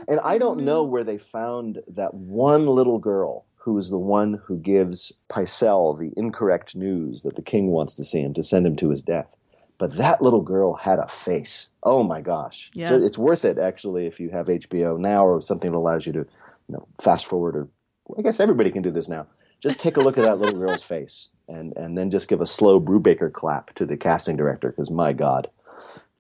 And 0.08 0.20
I 0.20 0.38
don't 0.38 0.64
know 0.64 0.82
where 0.84 1.04
they 1.04 1.18
found 1.18 1.82
that 1.86 2.14
one 2.14 2.66
little 2.66 2.98
girl 2.98 3.44
who 3.64 3.78
is 3.78 3.90
the 3.90 3.98
one 3.98 4.40
who 4.44 4.56
gives 4.56 5.12
Pycelle 5.28 5.96
the 5.96 6.12
incorrect 6.16 6.74
news 6.74 7.22
that 7.22 7.36
the 7.36 7.42
king 7.42 7.68
wants 7.68 7.94
to 7.94 8.04
see 8.04 8.20
him 8.20 8.34
to 8.34 8.42
send 8.42 8.66
him 8.66 8.74
to 8.76 8.90
his 8.90 9.02
death. 9.02 9.36
But 9.78 9.96
that 9.96 10.20
little 10.20 10.42
girl 10.42 10.74
had 10.74 10.98
a 10.98 11.06
face. 11.06 11.68
Oh 11.82 12.02
my 12.02 12.20
gosh. 12.20 12.70
Yeah. 12.74 12.88
So 12.88 13.02
it's 13.02 13.18
worth 13.18 13.44
it 13.44 13.58
actually 13.58 14.06
if 14.06 14.18
you 14.18 14.30
have 14.30 14.46
HBO 14.46 14.98
now 14.98 15.24
or 15.24 15.40
something 15.40 15.70
that 15.70 15.78
allows 15.78 16.06
you 16.06 16.12
to, 16.12 16.18
you 16.18 16.26
know, 16.68 16.88
fast 17.00 17.26
forward 17.26 17.56
or 17.56 17.68
I 18.18 18.22
guess 18.22 18.40
everybody 18.40 18.70
can 18.70 18.82
do 18.82 18.90
this 18.90 19.08
now. 19.08 19.26
Just 19.60 19.78
take 19.78 19.96
a 19.96 20.00
look 20.00 20.18
at 20.18 20.24
that 20.24 20.40
little 20.40 20.58
girl's 20.58 20.82
face 20.94 21.28
and 21.48 21.76
and 21.76 21.96
then 21.96 22.10
just 22.10 22.28
give 22.28 22.40
a 22.40 22.46
slow 22.46 22.80
Brubaker 22.80 23.32
clap 23.32 23.74
to 23.74 23.86
the 23.86 23.96
casting 23.96 24.36
director 24.36 24.70
because 24.70 24.90
my 24.90 25.12
god. 25.12 25.48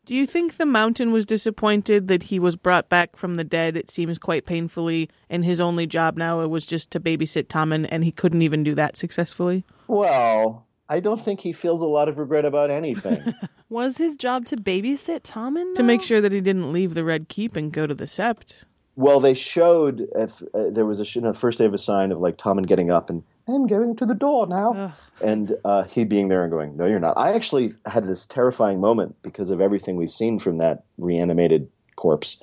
Do 0.04 0.16
you 0.16 0.26
think 0.26 0.56
the 0.56 0.66
mountain 0.66 1.12
was 1.12 1.24
disappointed 1.26 2.08
that 2.08 2.24
he 2.24 2.40
was 2.40 2.56
brought 2.56 2.88
back 2.88 3.14
from 3.14 3.36
the 3.36 3.44
dead? 3.44 3.76
It 3.76 3.88
seems 3.88 4.18
quite 4.18 4.46
painfully, 4.46 5.08
and 5.30 5.44
his 5.44 5.60
only 5.60 5.86
job 5.86 6.16
now 6.16 6.44
was 6.48 6.66
just 6.66 6.90
to 6.90 7.00
babysit 7.00 7.44
Tommen, 7.44 7.86
and 7.88 8.02
he 8.02 8.10
couldn't 8.10 8.42
even 8.42 8.64
do 8.64 8.74
that 8.74 8.96
successfully. 8.96 9.64
Well, 9.86 10.66
I 10.88 10.98
don't 10.98 11.20
think 11.20 11.40
he 11.40 11.52
feels 11.52 11.80
a 11.82 11.86
lot 11.86 12.08
of 12.08 12.18
regret 12.18 12.44
about 12.44 12.70
anything. 12.70 13.32
Was 13.68 13.96
his 13.96 14.16
job 14.16 14.44
to 14.46 14.56
babysit 14.56 15.22
Tommen? 15.22 15.74
To 15.76 15.82
make 15.82 16.02
sure 16.02 16.20
that 16.20 16.32
he 16.32 16.42
didn't 16.42 16.72
leave 16.72 16.92
the 16.94 17.04
Red 17.04 17.28
Keep 17.30 17.56
and 17.56 17.72
go 17.72 17.86
to 17.86 17.94
the 17.94 18.04
Sept. 18.04 18.64
Well, 18.96 19.20
they 19.20 19.32
showed 19.32 20.06
if, 20.14 20.42
uh, 20.52 20.64
there 20.68 20.84
was 20.84 21.00
a 21.00 21.04
sh- 21.06 21.16
you 21.16 21.22
know, 21.22 21.32
first 21.32 21.58
day 21.58 21.64
of 21.64 21.72
a 21.72 21.78
sign 21.78 22.12
of 22.12 22.20
like 22.20 22.36
Tommen 22.36 22.66
getting 22.66 22.90
up 22.90 23.08
and 23.08 23.22
I'm 23.48 23.66
going 23.66 23.96
to 23.96 24.06
the 24.06 24.14
door 24.14 24.46
now, 24.46 24.94
and 25.22 25.56
uh, 25.64 25.82
he 25.84 26.04
being 26.04 26.28
there 26.28 26.42
and 26.42 26.50
going, 26.52 26.76
"No, 26.76 26.86
you're 26.86 27.00
not." 27.00 27.16
I 27.18 27.32
actually 27.34 27.72
had 27.86 28.06
this 28.06 28.24
terrifying 28.26 28.80
moment 28.80 29.16
because 29.22 29.50
of 29.50 29.60
everything 29.60 29.96
we've 29.96 30.12
seen 30.12 30.38
from 30.38 30.58
that 30.58 30.84
reanimated 30.98 31.68
corpse 31.96 32.40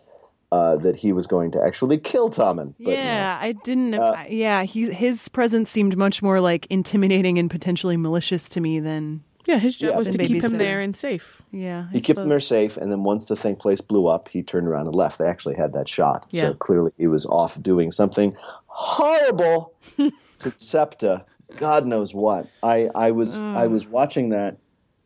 uh, 0.52 0.76
that 0.78 0.96
he 0.98 1.14
was 1.14 1.26
going 1.28 1.52
to 1.52 1.64
actually 1.64 1.98
kill 1.98 2.30
Tommen. 2.30 2.74
But, 2.80 2.92
yeah, 2.92 3.38
I 3.42 3.54
didn't. 3.54 3.94
Uh, 3.94 4.14
I- 4.18 4.28
yeah, 4.28 4.64
he 4.64 4.92
his 4.92 5.30
presence 5.30 5.70
seemed 5.72 5.96
much 5.98 6.22
more 6.22 6.42
like 6.42 6.68
intimidating 6.70 7.38
and 7.40 7.50
potentially 7.50 7.98
malicious 7.98 8.50
to 8.50 8.60
me 8.62 8.80
than. 8.80 9.24
Yeah, 9.48 9.58
his 9.58 9.78
job 9.78 9.92
Yeah, 9.92 9.98
was 9.98 10.10
to 10.10 10.18
keep 10.18 10.44
him 10.44 10.58
there 10.58 10.80
and 10.80 10.96
safe. 10.96 11.42
Yeah, 11.52 11.88
I 11.90 11.94
He 11.94 12.02
kept 12.02 12.20
them 12.20 12.28
there 12.30 12.42
safe, 12.42 12.78
and 12.78 12.92
then 12.92 13.04
once 13.04 13.26
the 13.28 13.36
thing 13.38 13.56
place 13.56 13.82
blew 13.82 14.06
up, 14.06 14.28
he 14.28 14.44
turned 14.44 14.68
around 14.68 14.86
and 14.86 14.94
left. 14.96 15.18
They 15.18 15.26
actually 15.28 15.56
had 15.56 15.74
that 15.74 15.88
shot, 15.88 16.28
Yeah. 16.30 16.42
so 16.42 16.54
clearly 16.56 16.92
he 16.98 17.08
was 17.08 17.26
off 17.26 17.60
doing 17.60 17.90
something 17.90 18.36
horrible 18.68 19.74
to 19.98 20.12
Septa. 20.58 21.26
God 21.58 21.86
knows 21.86 22.14
what. 22.14 22.48
I, 22.62 22.90
I 22.94 23.12
was 23.12 23.38
I 23.38 23.68
was 23.68 23.86
mm. 23.86 23.90
watching 23.90 24.30
that 24.30 24.58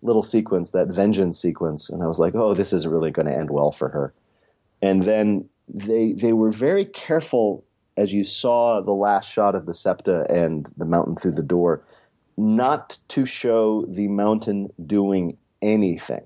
little 0.01 0.23
sequence, 0.23 0.71
that 0.71 0.89
vengeance 0.89 1.39
sequence, 1.39 1.89
and 1.89 2.03
I 2.03 2.07
was 2.07 2.19
like, 2.19 2.35
oh, 2.35 2.53
this 2.53 2.73
isn't 2.73 2.91
really 2.91 3.11
going 3.11 3.27
to 3.27 3.37
end 3.37 3.49
well 3.49 3.71
for 3.71 3.89
her. 3.89 4.13
And 4.81 5.03
then 5.03 5.49
they 5.67 6.11
they 6.11 6.33
were 6.33 6.51
very 6.51 6.85
careful 6.85 7.63
as 7.95 8.11
you 8.11 8.23
saw 8.23 8.81
the 8.81 8.91
last 8.91 9.31
shot 9.31 9.55
of 9.55 9.65
the 9.65 9.73
Septa 9.73 10.25
and 10.29 10.71
the 10.77 10.85
mountain 10.85 11.15
through 11.15 11.31
the 11.33 11.43
door 11.43 11.83
not 12.37 12.97
to 13.09 13.25
show 13.25 13.85
the 13.87 14.07
mountain 14.07 14.71
doing 14.85 15.37
anything. 15.61 16.25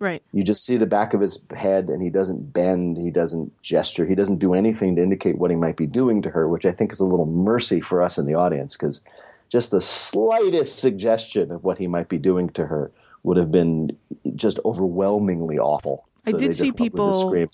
Right. 0.00 0.22
You 0.32 0.44
just 0.44 0.64
see 0.64 0.76
the 0.76 0.86
back 0.86 1.12
of 1.12 1.20
his 1.20 1.40
head, 1.56 1.90
and 1.90 2.02
he 2.02 2.10
doesn't 2.10 2.52
bend, 2.52 2.96
he 2.96 3.10
doesn't 3.10 3.60
gesture, 3.62 4.06
he 4.06 4.14
doesn't 4.14 4.38
do 4.38 4.54
anything 4.54 4.94
to 4.96 5.02
indicate 5.02 5.38
what 5.38 5.50
he 5.50 5.56
might 5.56 5.76
be 5.76 5.86
doing 5.86 6.22
to 6.22 6.30
her, 6.30 6.48
which 6.48 6.64
I 6.64 6.72
think 6.72 6.92
is 6.92 7.00
a 7.00 7.04
little 7.04 7.26
mercy 7.26 7.80
for 7.80 8.00
us 8.02 8.16
in 8.16 8.26
the 8.26 8.34
audience 8.34 8.76
because 8.76 9.00
just 9.48 9.70
the 9.70 9.80
slightest 9.80 10.78
suggestion 10.78 11.50
of 11.50 11.64
what 11.64 11.78
he 11.78 11.86
might 11.86 12.08
be 12.08 12.18
doing 12.18 12.48
to 12.50 12.66
her 12.66 12.92
would 13.24 13.36
have 13.36 13.50
been 13.50 13.96
just 14.36 14.60
overwhelmingly 14.64 15.58
awful. 15.58 16.06
I 16.26 16.32
did 16.32 16.40
see 16.40 16.46
just 16.46 16.60
went 16.60 16.72
with 16.72 16.76
the 16.76 16.84
people- 16.84 17.50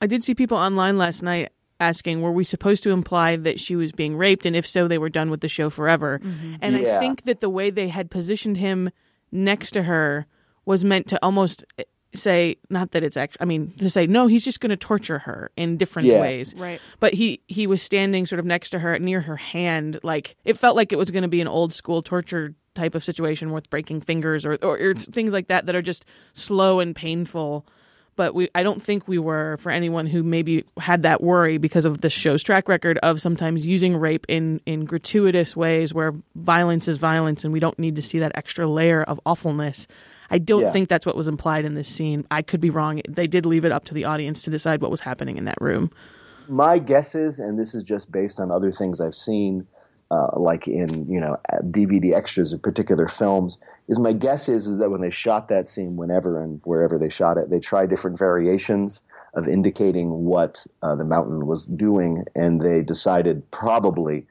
I 0.00 0.06
did 0.06 0.24
see 0.24 0.34
people 0.34 0.56
online 0.56 0.98
last 0.98 1.22
night 1.22 1.52
asking, 1.78 2.22
were 2.22 2.32
we 2.32 2.44
supposed 2.44 2.82
to 2.84 2.90
imply 2.90 3.36
that 3.36 3.60
she 3.60 3.76
was 3.76 3.92
being 3.92 4.16
raped? 4.16 4.46
And 4.46 4.56
if 4.56 4.66
so, 4.66 4.88
they 4.88 4.98
were 4.98 5.08
done 5.08 5.30
with 5.30 5.40
the 5.40 5.48
show 5.48 5.68
forever. 5.68 6.20
Mm-hmm. 6.22 6.54
And 6.62 6.76
I 6.76 7.00
think 7.00 7.24
that 7.24 7.40
the 7.40 7.50
way 7.50 7.70
they 7.70 7.88
had 7.88 8.10
positioned 8.10 8.56
him 8.56 8.90
next 9.30 9.72
to 9.72 9.84
her 9.84 10.26
was 10.64 10.84
meant 10.84 11.06
to 11.08 11.18
almost 11.22 11.64
eh, 11.78 11.84
say, 12.14 12.56
not 12.68 12.90
that 12.90 13.02
it's 13.02 13.16
actually, 13.16 13.40
I 13.40 13.44
mean, 13.46 13.72
to 13.78 13.88
say, 13.88 14.06
no, 14.06 14.26
he's 14.26 14.44
just 14.44 14.60
going 14.60 14.70
to 14.70 14.76
torture 14.76 15.20
her 15.20 15.50
in 15.56 15.76
different 15.78 16.08
Yeah. 16.08 16.20
ways. 16.20 16.54
Right. 16.56 16.80
But 17.00 17.14
he, 17.14 17.40
he 17.48 17.66
was 17.66 17.80
standing 17.82 18.26
sort 18.26 18.38
of 18.38 18.44
next 18.44 18.70
to 18.70 18.78
her, 18.80 18.98
near 18.98 19.22
her 19.22 19.36
hand. 19.36 19.98
Like, 20.02 20.36
it 20.44 20.58
felt 20.58 20.76
like 20.76 20.92
it 20.92 20.96
was 20.96 21.10
going 21.10 21.22
to 21.22 21.28
be 21.28 21.40
an 21.40 21.48
old 21.48 21.72
school 21.72 22.02
torture 22.02 22.54
type 22.74 22.94
of 22.94 23.02
situation 23.04 23.50
with 23.52 23.68
breaking 23.70 24.00
fingers 24.02 24.44
or, 24.46 24.58
or, 24.62 24.78
or 24.78 24.94
things 24.94 25.32
like 25.32 25.48
that 25.48 25.66
that 25.66 25.74
are 25.74 25.82
just 25.82 26.04
slow 26.34 26.80
and 26.80 26.94
painful 26.96 27.66
but 28.14 28.34
we 28.34 28.48
I 28.54 28.62
don't 28.62 28.82
think 28.82 29.08
we 29.08 29.18
were 29.18 29.56
for 29.58 29.72
anyone 29.72 30.06
who 30.06 30.22
maybe 30.22 30.64
had 30.78 31.00
that 31.02 31.22
worry 31.22 31.56
because 31.56 31.86
of 31.86 32.02
the 32.02 32.10
show's 32.10 32.42
track 32.42 32.68
record 32.68 32.98
of 33.02 33.22
sometimes 33.22 33.66
using 33.66 33.96
rape 33.96 34.26
in 34.28 34.60
in 34.66 34.84
gratuitous 34.84 35.56
ways 35.56 35.94
where 35.94 36.12
violence 36.34 36.88
is 36.88 36.98
violence 36.98 37.42
and 37.42 37.54
we 37.54 37.60
don't 37.60 37.78
need 37.78 37.96
to 37.96 38.02
see 38.02 38.18
that 38.18 38.32
extra 38.34 38.66
layer 38.66 39.02
of 39.02 39.18
awfulness. 39.24 39.86
I 40.32 40.38
don't 40.38 40.62
Yeah. 40.62 40.72
think 40.72 40.88
that's 40.88 41.06
what 41.06 41.16
was 41.16 41.28
implied 41.28 41.64
in 41.64 41.74
this 41.74 41.88
scene. 41.88 42.26
I 42.30 42.42
could 42.42 42.60
be 42.60 42.70
wrong. 42.70 43.00
They 43.08 43.26
did 43.26 43.44
leave 43.46 43.64
it 43.64 43.70
up 43.72 43.84
to 43.84 43.94
the 43.94 44.04
audience 44.04 44.42
to 44.42 44.50
decide 44.50 44.80
what 44.80 44.90
was 44.90 45.00
happening 45.02 45.36
in 45.36 45.44
that 45.44 45.60
room. 45.60 45.90
my 46.48 46.78
guess 46.80 47.14
is, 47.14 47.38
and 47.38 47.56
this 47.58 47.72
is 47.74 47.84
just 47.84 48.10
based 48.10 48.40
on 48.40 48.50
other 48.50 48.72
things 48.72 49.00
I've 49.00 49.14
seen, 49.14 49.66
uh, 50.10 50.28
like 50.36 50.66
in 50.66 51.08
you 51.08 51.20
know 51.20 51.36
DVD 51.70 52.12
extras 52.14 52.52
of 52.52 52.60
particular 52.60 53.06
films, 53.06 53.58
is 53.88 53.98
my 54.00 54.12
guess 54.12 54.48
is 54.48 54.66
is 54.66 54.78
that 54.78 54.90
when 54.90 55.00
they 55.00 55.10
shot 55.10 55.48
that 55.48 55.68
scene, 55.68 55.96
whenever 55.96 56.42
and 56.42 56.60
wherever 56.64 56.98
they 56.98 57.08
shot 57.08 57.38
it, 57.38 57.48
they 57.50 57.60
tried 57.60 57.90
different 57.90 58.18
variations 58.18 59.00
of 59.34 59.46
indicating 59.48 60.24
what 60.24 60.66
uh, 60.82 60.94
the 60.96 61.04
mountain 61.04 61.46
was 61.46 61.64
doing, 61.64 62.24
and 62.34 62.60
they 62.60 62.82
decided 62.82 63.48
probably 63.52 64.26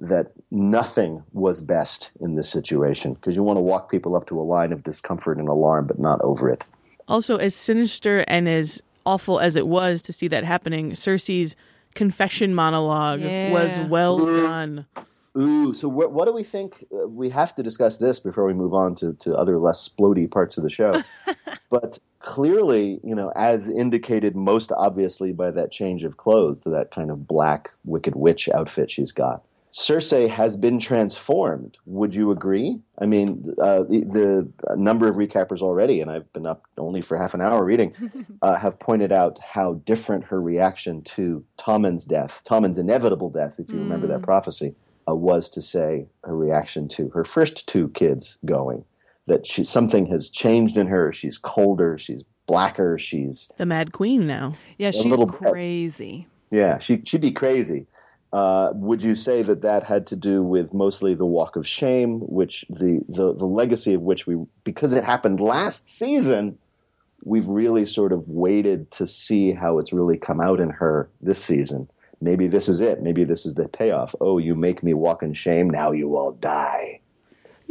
that 0.00 0.32
nothing 0.50 1.22
was 1.32 1.60
best 1.60 2.10
in 2.20 2.34
this 2.34 2.48
situation 2.48 3.14
because 3.14 3.36
you 3.36 3.42
want 3.42 3.56
to 3.56 3.60
walk 3.60 3.90
people 3.90 4.16
up 4.16 4.26
to 4.26 4.40
a 4.40 4.42
line 4.42 4.72
of 4.72 4.82
discomfort 4.82 5.38
and 5.38 5.48
alarm, 5.48 5.86
but 5.86 5.98
not 5.98 6.20
over 6.22 6.48
it. 6.48 6.70
Also, 7.08 7.36
as 7.36 7.54
sinister 7.54 8.24
and 8.26 8.48
as 8.48 8.82
awful 9.04 9.38
as 9.40 9.56
it 9.56 9.66
was 9.66 10.02
to 10.02 10.12
see 10.12 10.28
that 10.28 10.44
happening, 10.44 10.92
Cersei's 10.92 11.56
confession 11.94 12.54
monologue 12.54 13.20
was 13.20 13.78
well 13.88 14.24
done. 14.24 14.86
Ooh, 15.36 15.72
so 15.72 15.88
what, 15.88 16.12
what 16.12 16.26
do 16.26 16.32
we 16.34 16.42
think? 16.42 16.84
Uh, 16.92 17.08
we 17.08 17.30
have 17.30 17.54
to 17.54 17.62
discuss 17.62 17.96
this 17.96 18.20
before 18.20 18.44
we 18.44 18.52
move 18.52 18.74
on 18.74 18.94
to, 18.96 19.14
to 19.14 19.36
other 19.36 19.58
less 19.58 19.88
splody 19.88 20.30
parts 20.30 20.58
of 20.58 20.62
the 20.62 20.68
show. 20.68 21.02
but 21.70 21.98
clearly, 22.18 23.00
you 23.02 23.14
know, 23.14 23.32
as 23.34 23.68
indicated 23.68 24.36
most 24.36 24.72
obviously 24.72 25.32
by 25.32 25.50
that 25.50 25.72
change 25.72 26.04
of 26.04 26.18
clothes 26.18 26.60
to 26.60 26.70
that 26.70 26.90
kind 26.90 27.10
of 27.10 27.26
black 27.26 27.70
Wicked 27.84 28.14
Witch 28.14 28.48
outfit 28.50 28.90
she's 28.90 29.10
got, 29.10 29.42
Cersei 29.72 30.28
has 30.28 30.54
been 30.56 30.78
transformed. 30.78 31.78
Would 31.86 32.14
you 32.14 32.30
agree? 32.30 32.78
I 32.98 33.06
mean, 33.06 33.54
uh, 33.58 33.84
the, 33.84 34.52
the 34.68 34.76
number 34.76 35.08
of 35.08 35.16
recappers 35.16 35.62
already, 35.62 36.02
and 36.02 36.10
I've 36.10 36.30
been 36.34 36.44
up 36.44 36.64
only 36.76 37.00
for 37.00 37.16
half 37.16 37.32
an 37.32 37.40
hour 37.40 37.64
reading, 37.64 37.94
uh, 38.42 38.56
have 38.56 38.78
pointed 38.78 39.12
out 39.12 39.38
how 39.42 39.74
different 39.86 40.24
her 40.24 40.42
reaction 40.42 41.02
to 41.02 41.42
Tommen's 41.56 42.04
death, 42.04 42.42
Tommen's 42.44 42.78
inevitable 42.78 43.30
death, 43.30 43.58
if 43.58 43.70
you 43.70 43.78
remember 43.78 44.06
that 44.08 44.22
prophecy, 44.22 44.74
uh, 45.08 45.14
was 45.14 45.48
to 45.48 45.62
say 45.62 46.06
her 46.24 46.36
reaction 46.36 46.86
to 46.88 47.08
her 47.10 47.24
first 47.24 47.66
two 47.66 47.88
kids 47.90 48.36
going. 48.44 48.84
That 49.26 49.46
she, 49.46 49.64
something 49.64 50.06
has 50.06 50.28
changed 50.28 50.76
in 50.76 50.88
her. 50.88 51.12
She's 51.12 51.38
colder. 51.38 51.96
She's 51.96 52.24
blacker. 52.46 52.98
She's 52.98 53.48
The 53.56 53.64
Mad 53.64 53.92
Queen 53.92 54.26
now. 54.26 54.52
Yeah, 54.78 54.90
she's 54.90 55.06
little 55.06 55.28
crazy. 55.28 56.26
yeah. 56.50 56.78
She 56.80 57.02
she'd 57.06 57.20
be 57.20 57.30
crazy. 57.30 57.86
Uh, 58.32 58.70
would 58.74 59.02
you 59.02 59.14
say 59.14 59.42
that 59.42 59.60
that 59.60 59.82
had 59.82 60.06
to 60.06 60.16
do 60.16 60.42
with 60.42 60.72
mostly 60.72 61.14
the 61.14 61.26
walk 61.26 61.54
of 61.54 61.66
shame, 61.68 62.20
which 62.20 62.64
the, 62.70 63.00
the 63.06 63.34
the 63.34 63.44
legacy 63.44 63.92
of 63.92 64.00
which 64.00 64.26
we 64.26 64.42
because 64.64 64.94
it 64.94 65.04
happened 65.04 65.38
last 65.38 65.86
season, 65.86 66.58
we've 67.24 67.46
really 67.46 67.84
sort 67.84 68.10
of 68.10 68.26
waited 68.26 68.90
to 68.92 69.06
see 69.06 69.52
how 69.52 69.78
it's 69.78 69.92
really 69.92 70.16
come 70.16 70.40
out 70.40 70.60
in 70.60 70.70
her 70.70 71.10
this 71.20 71.44
season. 71.44 71.90
Maybe 72.22 72.46
this 72.46 72.70
is 72.70 72.80
it. 72.80 73.02
Maybe 73.02 73.24
this 73.24 73.44
is 73.44 73.54
the 73.54 73.68
payoff. 73.68 74.14
Oh, 74.18 74.38
you 74.38 74.54
make 74.54 74.82
me 74.82 74.94
walk 74.94 75.22
in 75.22 75.34
shame. 75.34 75.68
Now 75.68 75.92
you 75.92 76.16
all 76.16 76.32
die. 76.32 77.01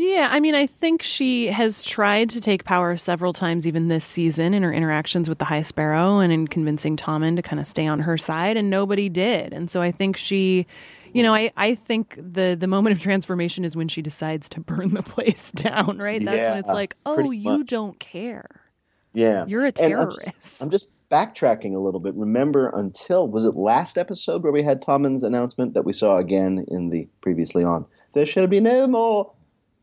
Yeah, 0.02 0.30
I 0.32 0.40
mean, 0.40 0.56
I 0.56 0.66
think 0.66 1.04
she 1.04 1.48
has 1.48 1.84
tried 1.84 2.32
to 2.32 2.42
take 2.42 2.64
power 2.64 2.98
several 2.98 3.34
times, 3.34 3.68
even 3.68 3.88
this 3.88 4.04
season, 4.04 4.56
in 4.56 4.64
her 4.64 4.74
interactions 4.74 5.30
with 5.30 5.38
the 5.38 5.46
High 5.46 5.62
Sparrow 5.62 6.18
and 6.18 6.34
in 6.34 6.48
convincing 6.48 6.98
Tommen 6.98 7.36
to 7.36 7.44
kind 7.44 7.60
of 7.60 7.68
stay 7.68 7.86
on 7.86 8.00
her 8.00 8.18
side, 8.18 8.58
and 8.58 8.68
nobody 8.72 9.10
did. 9.10 9.54
And 9.54 9.70
so 9.70 9.80
I 9.80 9.92
think 9.92 10.18
she, 10.18 10.66
you 11.14 11.22
know, 11.22 11.36
I, 11.36 11.52
I 11.56 11.76
think 11.76 12.16
the 12.18 12.58
the 12.60 12.66
moment 12.66 12.96
of 12.96 13.00
transformation 13.04 13.64
is 13.64 13.76
when 13.76 13.88
she 13.88 14.02
decides 14.02 14.50
to 14.50 14.60
burn 14.60 14.96
the 14.96 15.04
place 15.16 15.52
down, 15.52 16.00
right? 16.00 16.20
That's 16.26 16.48
when 16.48 16.58
it's 16.58 16.68
like, 16.68 16.96
oh, 17.06 17.30
you 17.30 17.60
much. 17.60 17.68
don't 17.68 18.00
care. 18.00 18.48
Yeah, 19.14 19.46
You're 19.46 19.66
a 19.66 19.74
And 19.80 19.94
I'm 19.94 20.10
just- 20.10 20.26
terrorist. 20.26 20.64
I'm 20.64 20.70
just, 20.72 20.88
backtracking 21.12 21.76
a 21.76 21.80
little 21.80 22.00
bit. 22.00 22.16
Remember, 22.16 22.70
until 22.70 23.28
was 23.28 23.44
it 23.44 23.54
last 23.56 23.98
episode 23.98 24.42
where 24.44 24.52
we 24.54 24.64
had 24.64 24.82
Tommen's 24.82 25.24
announcement 25.24 25.74
that 25.74 25.84
we 25.84 25.92
saw 25.92 26.18
again 26.18 26.66
in 26.70 26.90
the 26.90 27.08
previously 27.20 27.64
on? 27.66 27.86
There 28.14 28.26
shall 28.26 28.48
be 28.48 28.62
no 28.62 28.88
more 28.88 29.34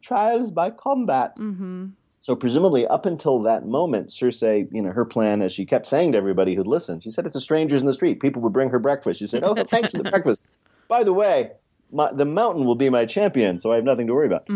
trials 0.02 0.50
by 0.50 0.70
combat. 0.70 1.36
Mm-hmm. 1.36 1.86
So 2.20 2.34
presumably, 2.34 2.86
up 2.86 3.06
until 3.06 3.40
that 3.42 3.66
moment, 3.66 4.08
Cersei, 4.08 4.68
you 4.72 4.82
know, 4.82 4.90
her 4.90 5.04
plan, 5.04 5.40
as 5.40 5.52
she 5.52 5.64
kept 5.64 5.86
saying 5.86 6.12
to 6.12 6.18
everybody 6.18 6.54
who'd 6.54 6.66
listened, 6.66 7.02
she 7.02 7.10
said 7.10 7.26
it 7.26 7.32
to 7.32 7.40
strangers 7.40 7.80
in 7.80 7.86
the 7.86 7.94
street. 7.94 8.20
People 8.20 8.42
would 8.42 8.52
bring 8.52 8.70
her 8.70 8.78
breakfast. 8.78 9.20
She 9.20 9.28
said, 9.28 9.44
"Oh, 9.44 9.54
thanks 9.54 9.90
for 9.90 9.98
the 9.98 10.10
breakfast. 10.10 10.42
By 10.88 11.04
the 11.04 11.12
way, 11.12 11.52
my, 11.92 12.12
the 12.12 12.24
mountain 12.24 12.64
will 12.64 12.74
be 12.74 12.90
my 12.90 13.06
champion, 13.06 13.58
so 13.58 13.72
I 13.72 13.76
have 13.76 13.84
nothing 13.84 14.08
to 14.08 14.14
worry 14.14 14.26
about." 14.26 14.46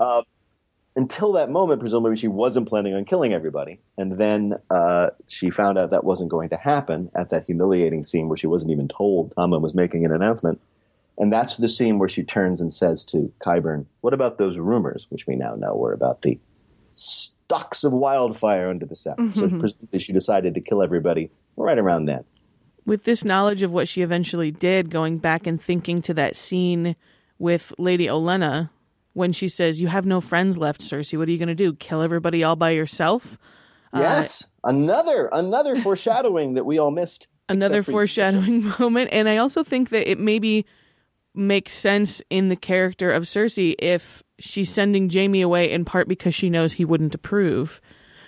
Uh, 0.00 0.22
until 0.94 1.32
that 1.32 1.50
moment, 1.50 1.80
presumably 1.80 2.16
she 2.16 2.28
wasn't 2.28 2.68
planning 2.68 2.94
on 2.94 3.04
killing 3.04 3.32
everybody. 3.32 3.80
And 3.96 4.18
then 4.18 4.58
uh, 4.70 5.10
she 5.28 5.50
found 5.50 5.78
out 5.78 5.90
that 5.90 6.04
wasn't 6.04 6.30
going 6.30 6.50
to 6.50 6.56
happen 6.56 7.10
at 7.14 7.30
that 7.30 7.44
humiliating 7.44 8.04
scene 8.04 8.28
where 8.28 8.36
she 8.36 8.46
wasn't 8.46 8.72
even 8.72 8.88
told 8.88 9.34
Tommen 9.34 9.62
was 9.62 9.74
making 9.74 10.04
an 10.04 10.12
announcement. 10.12 10.60
And 11.22 11.32
that's 11.32 11.54
the 11.54 11.68
scene 11.68 12.00
where 12.00 12.08
she 12.08 12.24
turns 12.24 12.60
and 12.60 12.72
says 12.72 13.04
to 13.04 13.32
Qyburn, 13.38 13.86
What 14.00 14.12
about 14.12 14.38
those 14.38 14.56
rumors, 14.58 15.06
which 15.08 15.24
we 15.28 15.36
now 15.36 15.54
know 15.54 15.72
were 15.76 15.92
about 15.92 16.22
the 16.22 16.40
stocks 16.90 17.84
of 17.84 17.92
wildfire 17.92 18.68
under 18.68 18.86
the 18.86 18.96
south? 18.96 19.18
So 19.36 19.42
mm-hmm. 19.42 19.60
presumably 19.60 20.00
she 20.00 20.12
decided 20.12 20.52
to 20.54 20.60
kill 20.60 20.82
everybody 20.82 21.30
right 21.56 21.78
around 21.78 22.06
then. 22.06 22.24
with 22.84 23.04
this 23.04 23.24
knowledge 23.24 23.62
of 23.62 23.72
what 23.72 23.86
she 23.86 24.02
eventually 24.02 24.50
did, 24.50 24.90
going 24.90 25.18
back 25.18 25.46
and 25.46 25.62
thinking 25.62 26.02
to 26.02 26.14
that 26.14 26.34
scene 26.34 26.96
with 27.38 27.72
Lady 27.78 28.08
Olenna 28.08 28.70
when 29.12 29.32
she 29.32 29.46
says, 29.46 29.80
"You 29.80 29.86
have 29.86 30.04
no 30.04 30.20
friends 30.20 30.58
left, 30.58 30.80
Cersei. 30.80 31.16
What 31.16 31.28
are 31.28 31.30
you 31.30 31.38
going 31.38 31.46
to 31.46 31.54
do? 31.54 31.72
Kill 31.72 32.02
everybody 32.02 32.42
all 32.42 32.56
by 32.56 32.70
yourself?" 32.70 33.38
Uh, 33.92 34.00
yes, 34.00 34.50
another 34.64 35.28
another 35.30 35.76
foreshadowing 35.86 36.54
that 36.54 36.66
we 36.66 36.78
all 36.78 36.90
missed. 36.90 37.28
Another 37.48 37.78
except 37.78 37.84
for 37.84 37.90
you. 37.92 37.94
foreshadowing 37.94 38.72
moment, 38.80 39.10
and 39.12 39.28
I 39.28 39.36
also 39.36 39.62
think 39.62 39.90
that 39.90 40.10
it 40.10 40.18
maybe 40.18 40.66
makes 41.34 41.72
sense 41.72 42.20
in 42.30 42.48
the 42.48 42.56
character 42.56 43.10
of 43.10 43.24
Cersei 43.24 43.74
if 43.78 44.22
she's 44.38 44.70
sending 44.70 45.08
Jaime 45.08 45.40
away 45.40 45.70
in 45.70 45.84
part 45.84 46.08
because 46.08 46.34
she 46.34 46.50
knows 46.50 46.74
he 46.74 46.84
wouldn't 46.84 47.14
approve. 47.14 47.80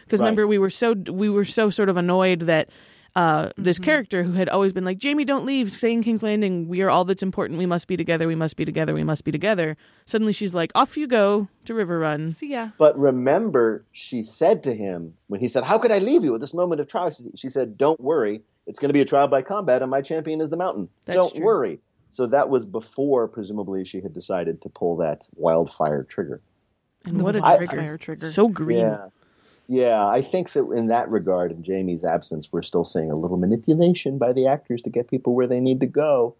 Because 0.05 0.21
Right. 0.21 0.27
remember, 0.27 0.47
we 0.47 0.59
were 0.59 0.71
so 0.71 0.95
we 1.11 1.29
were 1.29 1.45
so 1.45 1.71
sort 1.71 1.89
of 1.89 1.97
annoyed 1.97 2.41
that 2.41 2.69
uh, 3.17 3.51
this 3.57 3.79
character 3.79 4.25
who 4.25 4.33
had 4.33 4.49
always 4.49 4.73
been 4.73 4.85
like, 4.85 5.01
Jaime, 5.01 5.25
don't 5.25 5.47
leave, 5.47 5.71
stay 5.71 5.93
in 5.93 6.03
King's 6.03 6.25
Landing. 6.25 6.67
We 6.69 6.83
are 6.83 6.91
all 6.91 7.05
that's 7.05 7.23
important. 7.23 7.61
We 7.61 7.67
must 7.67 7.87
be 7.87 7.97
together. 7.97 8.27
We 8.27 8.35
must 8.35 8.57
be 8.57 8.65
together. 8.65 8.93
We 8.93 9.05
must 9.05 9.23
be 9.23 9.31
together. 9.31 9.77
Suddenly, 10.05 10.33
she's 10.33 10.53
like, 10.53 10.73
off 10.75 10.97
you 10.97 11.07
go 11.07 11.47
to 11.67 11.75
Riverrun. 11.75 12.35
See 12.35 12.49
ya. 12.51 12.71
But 12.77 12.99
remember, 12.99 13.85
she 13.93 14.23
said 14.25 14.65
to 14.65 14.75
him 14.75 15.15
when 15.29 15.39
he 15.39 15.47
said, 15.47 15.63
"How 15.63 15.79
could 15.79 15.93
I 15.93 15.99
leave 16.01 16.25
you 16.25 16.35
at 16.35 16.41
this 16.41 16.53
moment 16.55 16.81
of 16.81 16.89
trial?" 16.89 17.13
She- 17.13 17.31
She 17.37 17.49
said, 17.49 17.79
"Don't 17.79 18.01
worry. 18.01 18.43
It's 18.67 18.81
going 18.81 18.89
to 18.89 18.95
be 18.95 19.01
a 19.01 19.05
trial 19.05 19.29
by 19.29 19.43
combat, 19.43 19.81
and 19.83 19.91
my 19.93 20.01
champion 20.03 20.41
is 20.41 20.51
the 20.51 20.57
mountain. 20.57 20.89
That's 21.07 21.17
Don't 21.17 21.35
true. 21.37 21.45
worry." 21.45 21.81
So 22.14 22.26
that 22.26 22.49
was 22.49 22.64
before, 22.64 23.26
presumably, 23.26 23.85
she 23.85 24.00
had 24.00 24.12
decided 24.12 24.62
to 24.62 24.68
pull 24.68 24.97
that 24.99 25.26
wildfire 25.35 26.04
trigger. 26.04 26.40
And 27.04 27.21
what 27.21 27.35
a 27.35 27.40
trigger. 27.40 27.76
Fire 27.76 27.99
trigger. 27.99 28.30
So 28.30 28.47
green. 28.47 28.78
Yeah, 28.78 29.06
yeah. 29.66 30.06
I 30.06 30.23
think 30.23 30.52
that 30.52 30.64
in 30.71 30.87
that 30.87 31.11
regard, 31.11 31.50
in 31.50 31.64
Jaime's 31.64 32.04
absence, 32.04 32.52
we're 32.52 32.62
still 32.62 32.85
seeing 32.85 33.11
a 33.11 33.16
little 33.16 33.37
manipulation 33.37 34.16
by 34.16 34.33
the 34.33 34.47
actors 34.47 34.80
to 34.83 34.90
get 34.90 35.11
people 35.11 35.35
where 35.35 35.49
they 35.49 35.59
need 35.59 35.80
to 35.80 35.87
go. 35.87 36.37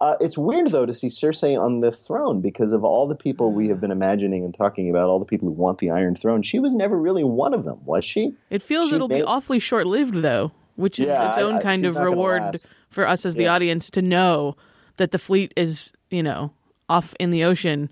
Uh, 0.00 0.16
it's 0.20 0.36
weird 0.36 0.72
though 0.72 0.86
to 0.86 0.92
see 0.92 1.06
Cersei 1.06 1.56
on 1.56 1.78
the 1.78 1.92
throne 1.92 2.40
because 2.40 2.72
of 2.72 2.82
all 2.82 3.06
the 3.06 3.14
people 3.14 3.52
we 3.52 3.68
have 3.68 3.80
been 3.80 3.92
imagining 3.92 4.44
and 4.44 4.52
talking 4.52 4.90
about, 4.90 5.08
all 5.08 5.20
the 5.20 5.24
people 5.24 5.46
who 5.46 5.54
want 5.54 5.78
the 5.78 5.90
Iron 5.90 6.16
Throne. 6.16 6.42
She 6.42 6.58
was 6.58 6.74
never 6.74 6.98
really 6.98 7.22
one 7.22 7.54
of 7.54 7.62
them, 7.62 7.78
was 7.84 8.04
she? 8.04 8.34
It 8.50 8.60
feels 8.60 8.88
She 8.88 8.96
it'll 8.96 9.06
be 9.06 9.22
awfully 9.22 9.60
short 9.60 9.86
lived 9.86 10.16
though, 10.16 10.50
which 10.74 10.98
is 10.98 11.06
Yeah, 11.06 11.28
its 11.28 11.38
own 11.38 11.54
I- 11.58 11.62
kind 11.62 11.86
of 11.86 11.94
reward 11.94 12.56
for 12.90 13.06
us 13.06 13.24
as 13.24 13.36
the 13.36 13.46
audience 13.46 13.88
to 13.90 14.02
know 14.02 14.56
that 14.96 15.10
the 15.12 15.18
fleet 15.18 15.52
is, 15.56 15.92
you 16.10 16.22
know, 16.22 16.52
off 16.88 17.14
in 17.18 17.30
the 17.30 17.44
ocean. 17.44 17.90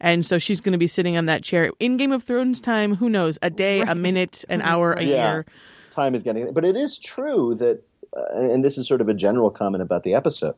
And 0.00 0.26
so 0.26 0.36
she's 0.38 0.60
going 0.60 0.72
to 0.72 0.78
be 0.78 0.86
sitting 0.86 1.16
on 1.16 1.26
that 1.26 1.42
chair 1.42 1.70
in 1.80 1.96
Game 1.96 2.12
of 2.12 2.22
Thrones 2.22 2.60
time. 2.60 2.96
Who 2.96 3.08
knows? 3.08 3.38
A 3.42 3.48
day, 3.50 3.80
a 3.80 3.94
minute, 3.94 4.44
an 4.48 4.60
hour, 4.62 4.92
a 4.92 5.02
Yeah. 5.02 5.32
year. 5.32 5.46
Time 5.90 6.14
is 6.14 6.22
getting, 6.22 6.52
but 6.52 6.64
it 6.64 6.76
is 6.76 6.98
true 6.98 7.54
that, 7.54 7.82
uh, 8.14 8.38
and 8.38 8.62
this 8.62 8.76
is 8.76 8.86
sort 8.86 9.00
of 9.00 9.08
a 9.08 9.14
general 9.14 9.50
comment 9.50 9.82
about 9.82 10.02
the 10.02 10.12
episode. 10.14 10.54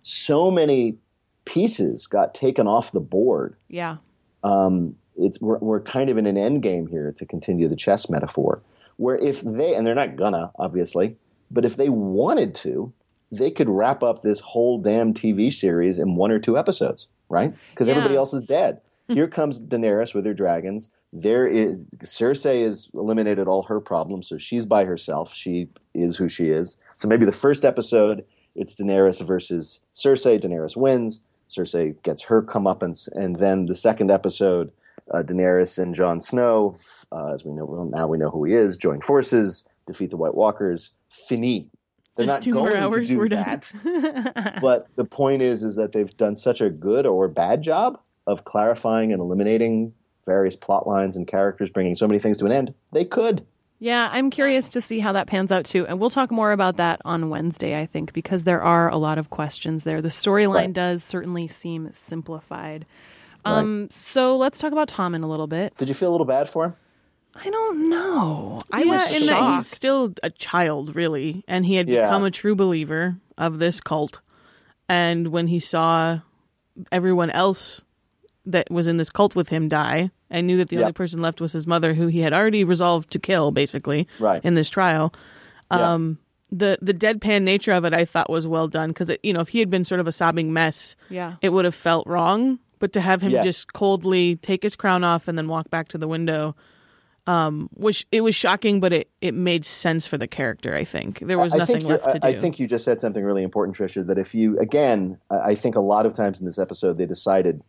So 0.00 0.50
many 0.50 0.96
pieces 1.44 2.06
got 2.08 2.34
taken 2.34 2.66
off 2.66 2.92
the 2.92 3.00
board 3.00 3.56
Yeah. 3.68 3.96
um, 4.44 4.96
it's 5.16 5.40
we're, 5.40 5.58
we're 5.58 5.80
kind 5.80 6.08
of 6.08 6.16
in 6.16 6.26
an 6.26 6.36
end 6.38 6.62
game 6.62 6.86
here 6.86 7.12
to 7.16 7.26
continue 7.26 7.68
the 7.68 7.76
chess 7.76 8.08
metaphor 8.08 8.62
where 8.96 9.16
if 9.18 9.40
they 9.42 9.74
and 9.74 9.84
they're 9.86 9.94
not 9.94 10.14
gonna 10.16 10.50
obviously 10.58 11.16
but 11.50 11.64
if 11.64 11.76
they 11.76 11.88
wanted 11.88 12.54
to 12.54 12.92
they 13.32 13.50
could 13.50 13.68
wrap 13.68 14.02
up 14.04 14.22
this 14.22 14.38
whole 14.40 14.78
damn 14.78 15.12
tv 15.12 15.52
series 15.52 15.98
in 15.98 16.14
one 16.14 16.30
or 16.30 16.38
two 16.38 16.56
episodes 16.56 17.08
right? 17.28 17.54
Because 17.70 17.88
Yeah. 17.88 17.94
everybody 17.94 18.14
else 18.14 18.34
is 18.34 18.42
dead. 18.42 18.82
Here 19.08 19.26
comes 19.26 19.58
daenerys 19.66 20.14
with 20.14 20.26
her 20.26 20.34
dragons. 20.34 20.90
There 21.14 21.46
is 21.46 21.88
cersei 22.04 22.62
has 22.62 22.88
eliminated 22.92 23.48
all 23.48 23.62
her 23.62 23.80
problems 23.80 24.28
so 24.28 24.36
she's 24.36 24.66
by 24.66 24.84
herself. 24.84 25.32
She 25.34 25.68
is 25.94 26.16
who 26.16 26.28
she 26.28 26.50
is. 26.50 26.76
So 26.92 27.08
maybe 27.08 27.24
the 27.24 27.32
first 27.32 27.64
episode 27.64 28.24
it's 28.54 28.74
daenerys 28.74 29.24
versus 29.26 29.80
cersei. 29.94 30.38
Daenerys 30.38 30.76
wins. 30.76 31.20
Cersei 31.48 32.02
gets 32.02 32.22
her 32.22 32.42
comeuppance, 32.42 33.08
and 33.12 33.36
then 33.36 33.66
the 33.66 33.74
second 33.74 34.10
episode, 34.10 34.72
uh, 35.10 35.22
Daenerys 35.22 35.78
and 35.78 35.94
Jon 35.94 36.18
Snow, 36.20 36.76
uh, 37.12 37.32
as 37.34 37.44
we 37.44 37.52
know, 37.52 37.66
well, 37.66 37.84
now 37.84 38.06
we 38.06 38.16
know 38.16 38.30
who 38.30 38.44
he 38.44 38.54
is, 38.54 38.78
join 38.78 39.00
forces, 39.02 39.64
defeat 39.86 40.10
the 40.10 40.16
White 40.16 40.34
Walkers. 40.34 40.90
Fini. 41.10 41.68
They're 42.16 42.26
Just 42.26 42.34
not 42.36 42.42
two 42.42 42.52
going 42.54 42.72
more 42.74 42.76
hours, 42.76 43.08
to 43.08 43.14
do 43.14 43.18
we're 43.18 43.28
done. 43.28 43.62
that. 43.84 44.58
but 44.62 44.86
the 44.96 45.04
point 45.04 45.40
is, 45.42 45.62
is 45.62 45.76
that 45.76 45.92
they've 45.92 46.14
done 46.16 46.34
such 46.34 46.60
a 46.60 46.68
good 46.68 47.06
or 47.06 47.26
bad 47.28 47.62
job 47.62 47.98
of 48.26 48.44
clarifying 48.44 49.12
and 49.12 49.20
eliminating 49.20 49.94
various 50.26 50.54
plot 50.54 50.86
lines 50.86 51.16
and 51.16 51.26
characters, 51.26 51.70
bringing 51.70 51.94
so 51.94 52.06
many 52.06 52.18
things 52.18 52.36
to 52.38 52.46
an 52.46 52.52
end. 52.52 52.74
They 52.92 53.04
could. 53.04 53.46
Yeah, 53.80 54.08
I'm 54.12 54.30
curious 54.30 54.68
to 54.68 54.80
see 54.80 55.00
how 55.00 55.10
that 55.12 55.26
pans 55.26 55.50
out 55.50 55.64
too. 55.64 55.86
And 55.88 55.98
we'll 55.98 56.10
talk 56.10 56.30
more 56.30 56.52
about 56.52 56.76
that 56.76 57.00
on 57.04 57.30
Wednesday, 57.30 57.80
I 57.80 57.86
think, 57.86 58.12
because 58.12 58.44
there 58.44 58.62
are 58.62 58.88
a 58.88 58.96
lot 58.96 59.18
of 59.18 59.30
questions 59.30 59.82
there. 59.82 60.00
The 60.00 60.08
storyline 60.10 60.54
Right. 60.54 60.72
does 60.72 61.02
certainly 61.02 61.48
seem 61.48 61.90
simplified. 61.90 62.86
Um, 63.44 63.88
so 63.90 64.36
let's 64.36 64.60
talk 64.60 64.70
about 64.70 64.86
Tommen 64.88 65.24
a 65.24 65.26
little 65.26 65.48
bit. 65.48 65.74
Did 65.76 65.88
you 65.88 65.94
feel 65.94 66.10
a 66.10 66.12
little 66.12 66.26
bad 66.26 66.48
for 66.48 66.66
him? 66.66 66.74
I 67.34 67.48
don't 67.50 67.88
know. 67.88 68.62
I 68.70 68.82
yeah, 68.82 68.90
was 68.92 69.12
in 69.12 69.26
that 69.26 69.56
he's 69.56 69.66
still 69.66 70.12
a 70.22 70.30
child, 70.30 70.94
really, 70.94 71.44
and 71.48 71.64
he 71.66 71.76
had 71.76 71.88
Yeah. 71.88 72.02
become 72.06 72.24
a 72.24 72.30
true 72.30 72.54
believer 72.54 73.16
of 73.38 73.58
this 73.58 73.80
cult. 73.80 74.20
And 74.88 75.28
when 75.28 75.46
he 75.46 75.58
saw 75.58 76.20
everyone 76.90 77.30
else 77.30 77.80
that 78.44 78.70
was 78.70 78.86
in 78.86 78.96
this 78.96 79.08
cult 79.10 79.34
with 79.34 79.48
him 79.48 79.68
die, 79.68 80.10
and 80.30 80.46
knew 80.46 80.56
that 80.56 80.68
the 80.68 80.76
Yeah. 80.76 80.82
only 80.82 80.92
person 80.92 81.20
left 81.22 81.40
was 81.40 81.52
his 81.52 81.66
mother, 81.66 81.94
who 81.94 82.06
he 82.08 82.20
had 82.20 82.32
already 82.32 82.64
resolved 82.64 83.10
to 83.12 83.18
kill, 83.18 83.50
basically, 83.50 84.08
Right. 84.18 84.42
in 84.44 84.54
this 84.54 84.68
trial. 84.68 85.12
Yeah. 85.70 85.92
Um, 85.94 86.18
the 86.50 86.76
the 86.82 86.92
deadpan 86.92 87.42
nature 87.44 87.72
of 87.72 87.84
it, 87.86 87.94
I 87.94 88.04
thought, 88.04 88.28
was 88.28 88.46
well 88.46 88.68
done 88.68 88.90
because 88.90 89.10
you 89.22 89.32
know 89.32 89.40
if 89.40 89.48
he 89.48 89.60
had 89.60 89.70
been 89.70 89.84
sort 89.84 90.00
of 90.00 90.06
a 90.08 90.12
sobbing 90.12 90.52
mess, 90.52 90.96
Yeah. 91.08 91.34
it 91.40 91.48
would 91.50 91.64
have 91.64 91.74
felt 91.74 92.06
wrong. 92.06 92.58
But 92.78 92.92
to 92.94 93.00
have 93.00 93.22
him 93.22 93.30
Yes. 93.30 93.44
just 93.44 93.72
coldly 93.72 94.36
take 94.36 94.62
his 94.64 94.74
crown 94.76 95.02
off 95.04 95.28
and 95.28 95.38
then 95.38 95.46
walk 95.48 95.70
back 95.70 95.86
to 95.88 95.98
the 95.98 96.08
window, 96.08 96.54
um, 97.26 97.68
which 97.72 98.06
it 98.10 98.22
was 98.22 98.34
shocking, 98.34 98.80
but 98.80 98.92
it, 98.92 99.10
it 99.20 99.32
made 99.34 99.64
sense 99.64 100.06
for 100.06 100.18
the 100.18 100.26
character. 100.26 100.74
I 100.74 100.84
think 100.84 101.20
there 101.20 101.38
was 101.38 101.54
I 101.54 101.58
nothing 101.58 101.84
left 101.84 102.10
to 102.10 102.18
do. 102.18 102.26
I 102.26 102.34
think 102.34 102.58
you 102.58 102.66
just 102.66 102.84
said 102.84 102.98
something 102.98 103.22
really 103.22 103.42
important, 103.42 103.76
Tricia. 103.76 104.06
That 104.06 104.18
if 104.18 104.34
you, 104.34 104.58
again, 104.58 105.18
I 105.30 105.54
think 105.54 105.76
a 105.76 105.80
lot 105.80 106.06
of 106.06 106.14
times 106.14 106.40
in 106.40 106.46
this 106.46 106.58
episode 106.58 106.98
they 106.98 107.06
decided 107.06 107.62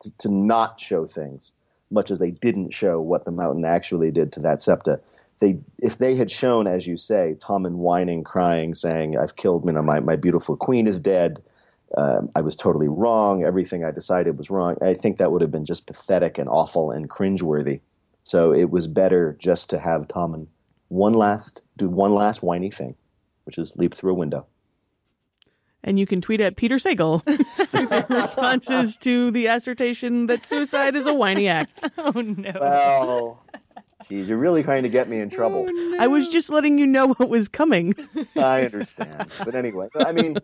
to, 0.00 0.10
to 0.18 0.28
not 0.28 0.78
show 0.78 1.06
things, 1.06 1.52
much 1.90 2.10
as 2.10 2.18
they 2.18 2.30
didn't 2.30 2.74
show 2.74 3.00
what 3.00 3.24
the 3.24 3.30
mountain 3.30 3.64
actually 3.64 4.10
did 4.10 4.32
to 4.32 4.40
that 4.40 4.60
septa. 4.60 5.00
They, 5.38 5.58
if 5.78 5.96
they 5.96 6.16
had 6.16 6.30
shown, 6.30 6.66
as 6.66 6.86
you 6.86 6.98
say, 6.98 7.36
Tommen 7.38 7.76
whining, 7.76 8.22
crying, 8.22 8.74
saying, 8.74 9.16
"I've 9.16 9.36
killed, 9.36 9.64
you 9.64 9.72
know, 9.72 9.82
my 9.82 10.00
my 10.00 10.16
beautiful 10.16 10.56
queen 10.56 10.86
is 10.86 11.00
dead. 11.00 11.42
Um, 11.96 12.30
I 12.36 12.42
was 12.42 12.54
totally 12.54 12.88
wrong. 12.88 13.42
Everything 13.42 13.82
I 13.82 13.92
decided 13.92 14.36
was 14.36 14.50
wrong." 14.50 14.76
I 14.82 14.92
think 14.92 15.16
that 15.16 15.32
would 15.32 15.40
have 15.40 15.50
been 15.50 15.64
just 15.64 15.86
pathetic 15.86 16.36
and 16.36 16.50
awful 16.50 16.90
and 16.90 17.08
cringeworthy. 17.08 17.80
So 18.30 18.54
it 18.54 18.70
was 18.70 18.86
better 18.86 19.36
just 19.40 19.70
to 19.70 19.80
have 19.80 20.06
Tommen 20.06 20.46
one 20.86 21.14
last 21.14 21.62
do 21.78 21.88
one 21.88 22.14
last 22.14 22.44
whiny 22.44 22.70
thing, 22.70 22.94
which 23.42 23.58
is 23.58 23.74
leap 23.74 23.92
through 23.92 24.12
a 24.12 24.14
window. 24.14 24.46
and 25.82 25.98
you 25.98 26.06
can 26.06 26.20
tweet 26.20 26.40
at 26.40 26.54
Peter 26.54 26.76
Sagal 26.76 27.26
responses 28.22 28.96
to 28.98 29.32
the 29.32 29.46
assertion 29.46 30.28
that 30.28 30.44
suicide 30.44 30.94
is 30.94 31.08
a 31.08 31.12
whiny 31.12 31.48
act. 31.48 31.82
Oh 31.98 32.20
no. 32.20 32.52
Well, 32.60 33.42
geez, 34.08 34.28
you're 34.28 34.38
really 34.38 34.62
trying 34.62 34.84
to 34.84 34.88
get 34.88 35.08
me 35.08 35.18
in 35.18 35.26
oh, 35.26 35.36
trouble. 35.36 35.66
I 35.98 36.06
was 36.06 36.28
just 36.28 36.50
letting 36.50 36.78
you 36.78 36.86
know 36.86 37.08
what 37.08 37.28
was 37.28 37.48
coming. 37.48 37.96
I 38.36 38.64
understand, 38.64 39.28
but 39.44 39.56
anyway, 39.56 39.88
I 39.96 40.12
mean, 40.12 40.36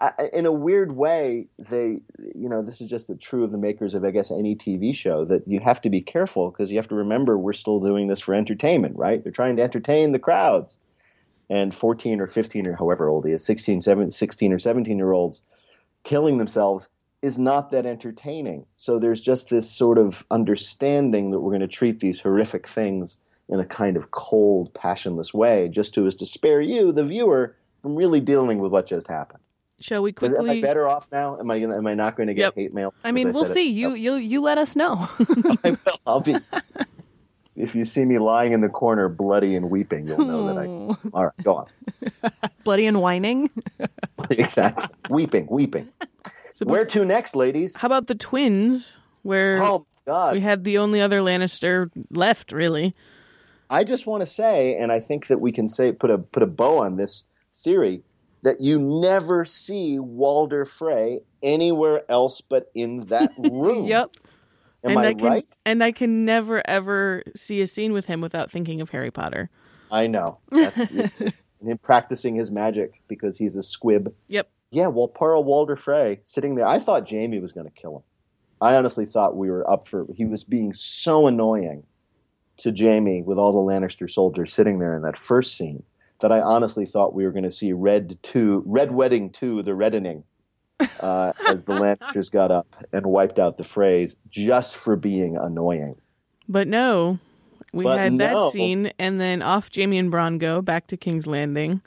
I, 0.00 0.30
in 0.32 0.46
a 0.46 0.52
weird 0.52 0.92
way, 0.92 1.48
they, 1.58 2.00
you 2.18 2.48
know, 2.48 2.62
this 2.62 2.80
is 2.80 2.88
just 2.88 3.08
the 3.08 3.16
true 3.16 3.42
of 3.42 3.50
the 3.50 3.58
makers 3.58 3.94
of, 3.94 4.04
I 4.04 4.12
guess, 4.12 4.30
any 4.30 4.54
TV 4.54 4.94
show 4.94 5.24
that 5.24 5.46
you 5.48 5.58
have 5.60 5.80
to 5.82 5.90
be 5.90 6.00
careful 6.00 6.50
because 6.50 6.70
you 6.70 6.76
have 6.76 6.88
to 6.88 6.94
remember 6.94 7.36
we're 7.36 7.52
still 7.52 7.80
doing 7.80 8.06
this 8.06 8.20
for 8.20 8.34
entertainment, 8.34 8.96
right? 8.96 9.22
They're 9.22 9.32
trying 9.32 9.56
to 9.56 9.62
entertain 9.62 10.12
the 10.12 10.18
crowds. 10.18 10.78
And 11.50 11.74
14 11.74 12.20
or 12.20 12.26
15 12.26 12.66
or 12.66 12.76
however 12.76 13.08
old 13.08 13.24
he 13.26 13.32
is, 13.32 13.44
16, 13.44 13.80
17, 13.80 14.10
16 14.10 14.52
or 14.52 14.58
17 14.58 14.98
year 14.98 15.12
olds 15.12 15.40
killing 16.04 16.38
themselves 16.38 16.88
is 17.22 17.38
not 17.38 17.70
that 17.70 17.86
entertaining. 17.86 18.66
So 18.74 18.98
there's 18.98 19.20
just 19.20 19.50
this 19.50 19.68
sort 19.68 19.98
of 19.98 20.24
understanding 20.30 21.30
that 21.30 21.40
we're 21.40 21.50
going 21.50 21.60
to 21.60 21.66
treat 21.66 22.00
these 22.00 22.20
horrific 22.20 22.68
things 22.68 23.16
in 23.48 23.58
a 23.58 23.64
kind 23.64 23.96
of 23.96 24.10
cold, 24.10 24.72
passionless 24.74 25.34
way, 25.34 25.68
just 25.68 25.94
to 25.94 26.06
as 26.06 26.14
to 26.16 26.26
spare 26.26 26.60
you, 26.60 26.92
the 26.92 27.04
viewer, 27.04 27.56
from 27.82 27.96
really 27.96 28.20
dealing 28.20 28.58
with 28.58 28.70
what 28.70 28.86
just 28.86 29.08
happened. 29.08 29.42
Shall 29.80 30.02
we 30.02 30.10
Is, 30.10 30.32
am 30.32 30.36
I 30.36 30.38
quickly? 30.38 30.60
better 30.60 30.88
off 30.88 31.08
now? 31.12 31.38
Am 31.38 31.50
I 31.50 31.60
gonna, 31.60 31.76
am 31.76 31.86
I 31.86 31.94
not 31.94 32.16
going 32.16 32.26
to 32.26 32.34
get 32.34 32.42
Yep. 32.42 32.54
hate 32.56 32.74
mail? 32.74 32.92
I 33.04 33.12
mean, 33.12 33.28
because 33.28 33.34
we'll 33.36 33.44
said 33.44 33.50
it? 33.52 33.54
see. 33.54 33.70
You 33.70 33.90
oh. 33.90 33.94
you 33.94 34.14
you 34.16 34.40
let 34.40 34.58
us 34.58 34.74
know. 34.74 35.08
I 35.64 35.70
will. 35.70 36.00
I'll 36.06 36.20
be. 36.20 36.36
If 37.58 37.74
you 37.74 37.84
see 37.84 38.04
me 38.04 38.20
lying 38.20 38.52
in 38.52 38.60
the 38.60 38.68
corner, 38.68 39.08
bloody 39.08 39.56
and 39.56 39.68
weeping, 39.68 40.06
you'll 40.06 40.24
know 40.24 40.46
that 40.46 40.58
I. 40.58 40.66
Hmm. 40.66 41.08
All 41.12 41.24
right, 41.24 41.42
go 41.42 41.56
on. 41.56 41.66
Bloody 42.64 42.86
and 42.86 43.00
whining. 43.02 43.50
exactly. 44.30 44.86
Weeping, 45.10 45.48
weeping. 45.50 45.88
So 46.54 46.66
Where 46.66 46.84
to 46.86 47.04
next, 47.04 47.34
ladies? 47.34 47.74
How 47.74 47.86
about 47.86 48.06
the 48.06 48.14
twins? 48.14 48.96
Where 49.22 49.60
Oh 49.60 49.80
my 49.80 50.12
God! 50.12 50.34
we 50.34 50.40
had 50.40 50.62
the 50.62 50.78
only 50.78 51.00
other 51.00 51.18
Lannister 51.20 51.90
left, 52.10 52.52
really. 52.52 52.94
I 53.68 53.82
just 53.82 54.06
want 54.06 54.20
to 54.20 54.26
say, 54.26 54.76
and 54.76 54.92
I 54.92 55.00
think 55.00 55.26
that 55.26 55.40
we 55.40 55.50
can 55.50 55.66
say 55.66 55.90
put 55.90 56.10
a 56.10 56.18
put 56.18 56.44
a 56.44 56.46
bow 56.46 56.78
on 56.78 56.96
this 56.96 57.24
theory 57.52 58.02
that 58.42 58.60
you 58.60 58.78
never 58.78 59.44
see 59.44 59.98
Walder 59.98 60.64
Frey 60.64 61.20
anywhere 61.42 62.02
else 62.10 62.40
but 62.40 62.70
in 62.74 63.06
that 63.06 63.32
room. 63.38 63.86
yep. 63.86 64.10
Am 64.84 64.96
and 64.96 65.00
I, 65.00 65.14
can 65.14 65.26
right? 65.26 65.58
and 65.66 65.82
I 65.82 65.90
can 65.90 66.24
never 66.24 66.62
ever 66.68 67.24
see 67.34 67.60
a 67.60 67.66
scene 67.66 67.92
with 67.92 68.06
him 68.06 68.20
without 68.20 68.50
thinking 68.50 68.80
of 68.80 68.90
Harry 68.90 69.10
Potter. 69.10 69.50
I 69.90 70.06
know. 70.06 70.38
That's 70.50 70.90
him 70.90 71.78
practicing 71.82 72.36
his 72.36 72.50
magic 72.50 73.02
because 73.08 73.36
he's 73.36 73.56
a 73.56 73.62
squib. 73.62 74.14
Yep. 74.28 74.48
Yeah, 74.70 74.86
well, 74.88 75.08
poor 75.08 75.36
Walder 75.38 75.76
Frey 75.76 76.20
sitting 76.24 76.54
there. 76.54 76.66
I 76.66 76.78
thought 76.78 77.10
Jaime 77.10 77.40
was 77.40 77.52
going 77.52 77.66
to 77.66 77.72
kill 77.72 77.96
him. 77.96 78.02
I 78.60 78.74
honestly 78.74 79.06
thought 79.06 79.36
we 79.36 79.50
were 79.50 79.68
up 79.68 79.88
for. 79.88 80.06
He 80.14 80.24
was 80.24 80.44
being 80.44 80.72
so 80.72 81.26
annoying 81.26 81.84
to 82.58 82.74
Jaime 82.76 83.22
with 83.22 83.38
all 83.38 83.52
the 83.52 83.72
Lannister 83.72 84.10
soldiers 84.10 84.52
sitting 84.52 84.78
there 84.78 84.94
in 84.94 85.02
that 85.02 85.16
first 85.16 85.56
scene 85.56 85.82
that 86.20 86.32
I 86.32 86.40
honestly 86.40 86.84
thought 86.86 87.14
we 87.14 87.24
were 87.24 87.32
going 87.32 87.44
to 87.44 87.50
see 87.50 87.72
Red 87.72 88.18
Two, 88.22 88.62
Red 88.66 88.92
Wedding 88.92 89.30
Two, 89.30 89.62
the 89.62 89.74
reddening, 89.74 90.24
uh, 91.00 91.32
as 91.48 91.64
the 91.64 91.72
Lannisters 91.74 92.30
got 92.30 92.50
up 92.50 92.76
and 92.92 93.06
wiped 93.06 93.38
out 93.38 93.56
the 93.58 93.64
Freys 93.64 94.16
just 94.28 94.76
for 94.76 94.96
being 94.96 95.36
annoying. 95.36 95.96
But 96.48 96.66
no, 96.68 97.18
we 97.72 97.84
But 97.84 97.98
had 97.98 98.18
that 98.18 98.50
scene, 98.52 98.90
and 98.98 99.20
then 99.20 99.42
off 99.42 99.70
Jaime 99.74 99.98
and 99.98 100.12
Bronn 100.12 100.38
go 100.38 100.60
back 100.62 100.86
to 100.88 100.96
King's 100.96 101.26
Landing, 101.26 101.82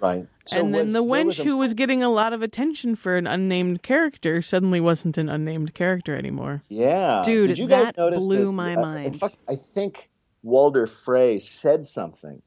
Right. 0.00 0.26
So 0.44 0.60
and 0.60 0.72
then 0.74 0.82
was- 0.82 0.92
the 0.92 1.00
there 1.00 1.02
was 1.02 1.36
wench 1.38 1.40
a- 1.40 1.44
who 1.44 1.56
was 1.56 1.74
getting 1.74 2.02
a 2.02 2.08
lot 2.10 2.32
of 2.32 2.40
attention 2.42 2.94
for 2.96 3.16
an 3.16 3.26
unnamed 3.26 3.82
character 3.82 4.40
suddenly 4.42 4.78
wasn't 4.78 5.18
an 5.18 5.28
unnamed 5.28 5.74
character 5.74 6.14
anymore. 6.16 6.62
Yeah, 6.68 7.22
Dude, 7.24 7.48
Did 7.48 7.58
you 7.58 7.66
guys 7.66 7.90
notice 7.96 8.18
blew 8.20 8.46
that- 8.46 8.52
my 8.52 8.70
uh, 8.70 8.76
In 8.76 8.80
mind. 8.80 9.18
fact, 9.20 9.36
I 9.48 9.56
think 9.56 10.08
Walder 10.44 10.86
Frey 10.86 11.40
said 11.40 11.84
something 11.86 12.42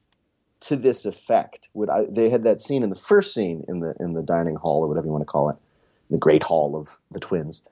to 0.60 0.76
this 0.76 1.04
effect. 1.04 1.68
Would 1.74 1.90
I, 1.90 2.04
they 2.08 2.28
had 2.28 2.44
that 2.44 2.60
scene 2.60 2.82
in 2.82 2.90
the 2.90 2.96
first 2.96 3.34
scene 3.34 3.64
in 3.68 3.80
the 3.80 3.94
in 3.98 4.12
the 4.12 4.22
dining 4.22 4.56
hall 4.56 4.82
or 4.82 4.88
whatever 4.88 5.06
you 5.06 5.12
want 5.12 5.22
to 5.22 5.26
call 5.26 5.48
it, 5.50 5.56
the 6.10 6.18
Great 6.18 6.42
Hall 6.42 6.76
of 6.76 6.98
the 7.10 7.20
twins, 7.20 7.62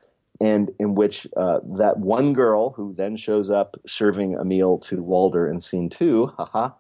and 0.40 0.70
in 0.78 0.94
which 0.94 1.26
uh, 1.36 1.60
that 1.76 1.98
one 1.98 2.32
girl 2.32 2.70
who 2.70 2.94
then 2.94 3.16
shows 3.16 3.50
up 3.50 3.76
serving 3.86 4.36
a 4.36 4.44
meal 4.44 4.78
to 4.78 5.02
Walder 5.02 5.48
in 5.48 5.60
scene 5.60 5.88
two, 5.88 6.32
haha, 6.38 6.70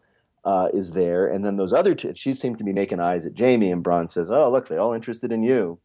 uh, 0.44 0.68
is 0.72 0.92
there, 0.92 1.26
and 1.26 1.44
then 1.44 1.56
those 1.56 1.72
other 1.72 1.94
two, 1.94 2.12
she 2.14 2.32
seems 2.32 2.58
to 2.58 2.64
be 2.64 2.72
making 2.72 3.00
eyes 3.00 3.26
at 3.26 3.38
Jaime, 3.38 3.70
and 3.70 3.84
Bronn 3.84 4.08
says, 4.08 4.30
"Oh, 4.30 4.50
look, 4.50 4.68
they're 4.68 4.80
all 4.80 4.94
interested 4.94 5.32
in 5.32 5.42
you." 5.42 5.78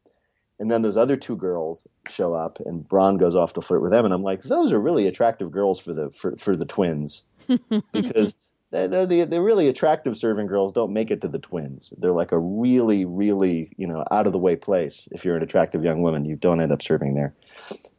And 0.59 0.71
then 0.71 0.83
those 0.83 0.95
other 0.95 1.17
two 1.17 1.35
girls 1.35 1.87
show 2.07 2.33
up, 2.33 2.59
and 2.65 2.87
Bronn 2.87 3.19
goes 3.19 3.35
off 3.35 3.53
to 3.53 3.61
flirt 3.61 3.81
with 3.81 3.91
them, 3.91 4.05
and 4.05 4.13
I'm 4.13 4.23
like, 4.23 4.43
those 4.43 4.71
are 4.71 4.79
really 4.79 5.07
attractive 5.07 5.51
girls 5.51 5.79
for 5.79 5.93
the 5.93 6.11
for, 6.11 6.37
for 6.37 6.55
the 6.55 6.65
twins, 6.65 7.23
because 7.91 8.47
they're, 8.73 9.05
they're, 9.05 9.25
the, 9.25 9.41
really 9.41 9.67
attractive 9.67 10.17
serving 10.17 10.47
girls 10.47 10.73
don't 10.73 10.91
make 10.91 11.11
it 11.11 11.21
to 11.21 11.27
the 11.27 11.37
twins. 11.37 11.93
They're 11.95 12.11
like 12.11 12.31
a 12.31 12.39
really, 12.39 13.05
really 13.05 13.71
you 13.77 13.85
know 13.85 14.03
out 14.09 14.25
of 14.25 14.33
the 14.33 14.39
way 14.39 14.55
place. 14.55 15.07
If 15.11 15.23
you're 15.23 15.37
an 15.37 15.43
attractive 15.43 15.83
young 15.83 16.01
woman, 16.01 16.25
you 16.25 16.35
don't 16.35 16.59
end 16.59 16.71
up 16.71 16.81
serving 16.81 17.13
there. 17.13 17.35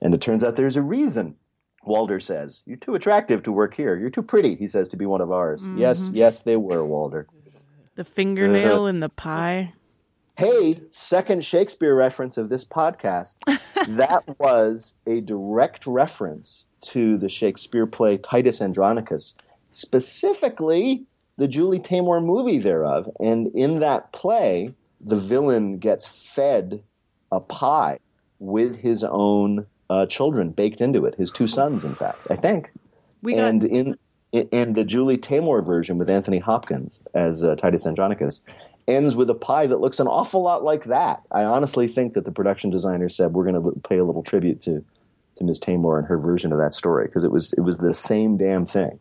And 0.00 0.12
it 0.12 0.20
turns 0.20 0.42
out 0.42 0.56
there's 0.56 0.76
a 0.76 0.82
reason. 0.82 1.36
Walder 1.84 2.18
says, 2.18 2.62
"You're 2.66 2.76
too 2.76 2.94
attractive 2.94 3.42
to 3.44 3.52
work 3.52 3.74
here. 3.74 3.96
You're 3.96 4.10
too 4.10 4.22
pretty." 4.22 4.56
He 4.56 4.66
says 4.66 4.88
to 4.88 4.96
be 4.96 5.06
one 5.06 5.20
of 5.20 5.30
ours. 5.30 5.60
Mm-hmm. 5.60 5.78
Yes, 5.78 6.10
yes, 6.12 6.42
they 6.42 6.56
were 6.56 6.84
Walder. 6.84 7.28
The 7.94 8.04
fingernail 8.04 8.86
in 8.86 8.98
the 8.98 9.08
pie. 9.08 9.74
Hey, 10.36 10.80
second 10.90 11.44
Shakespeare 11.44 11.94
reference 11.94 12.36
of 12.36 12.48
this 12.48 12.64
podcast. 12.64 13.36
that 13.86 14.24
was 14.40 14.94
a 15.06 15.20
direct 15.20 15.86
reference 15.86 16.66
to 16.80 17.16
the 17.16 17.28
Shakespeare 17.28 17.86
play 17.86 18.16
Titus 18.18 18.60
Andronicus, 18.60 19.36
specifically 19.74 21.04
the 21.36 21.48
Julie 21.48 21.80
Taymor 21.80 22.24
movie 22.24 22.58
thereof. 22.58 23.08
And 23.20 23.48
in 23.54 23.80
that 23.80 24.12
play, 24.12 24.74
the 25.00 25.16
villain 25.16 25.78
gets 25.78 26.06
fed 26.06 26.82
a 27.32 27.40
pie 27.40 27.98
with 28.38 28.76
his 28.76 29.04
own 29.04 29.66
uh, 29.90 30.06
children 30.06 30.50
baked 30.50 30.80
into 30.80 31.04
it, 31.04 31.14
his 31.16 31.30
two 31.30 31.46
sons, 31.46 31.84
in 31.84 31.94
fact, 31.94 32.26
I 32.30 32.36
think. 32.36 32.70
We 33.22 33.34
got 33.34 33.48
and 33.48 33.64
in 33.64 33.98
in 34.32 34.72
the 34.72 34.84
Julie 34.84 35.16
Taymor 35.16 35.64
version 35.64 35.96
with 35.96 36.10
Anthony 36.10 36.38
Hopkins 36.38 37.02
as 37.14 37.44
uh, 37.44 37.54
Titus 37.54 37.86
Andronicus 37.86 38.40
ends 38.88 39.14
with 39.14 39.30
a 39.30 39.34
pie 39.34 39.66
that 39.66 39.80
looks 39.80 40.00
an 40.00 40.06
awful 40.06 40.42
lot 40.42 40.64
like 40.64 40.84
that. 40.84 41.22
I 41.30 41.44
honestly 41.44 41.88
think 41.88 42.14
that 42.14 42.24
the 42.24 42.32
production 42.32 42.70
designer 42.70 43.08
said 43.08 43.32
we're 43.32 43.50
going 43.50 43.62
to 43.62 43.80
pay 43.88 43.98
a 43.98 44.04
little 44.04 44.22
tribute 44.22 44.60
to 44.62 44.84
to 45.36 45.44
Ms. 45.44 45.58
Taymor 45.58 45.98
and 45.98 46.06
her 46.06 46.18
version 46.18 46.52
of 46.52 46.58
that 46.58 46.74
story 46.74 47.06
because 47.06 47.24
it 47.24 47.30
was 47.30 47.52
it 47.54 47.60
was 47.60 47.78
the 47.78 47.94
same 47.94 48.36
damn 48.36 48.66
thing. 48.66 48.98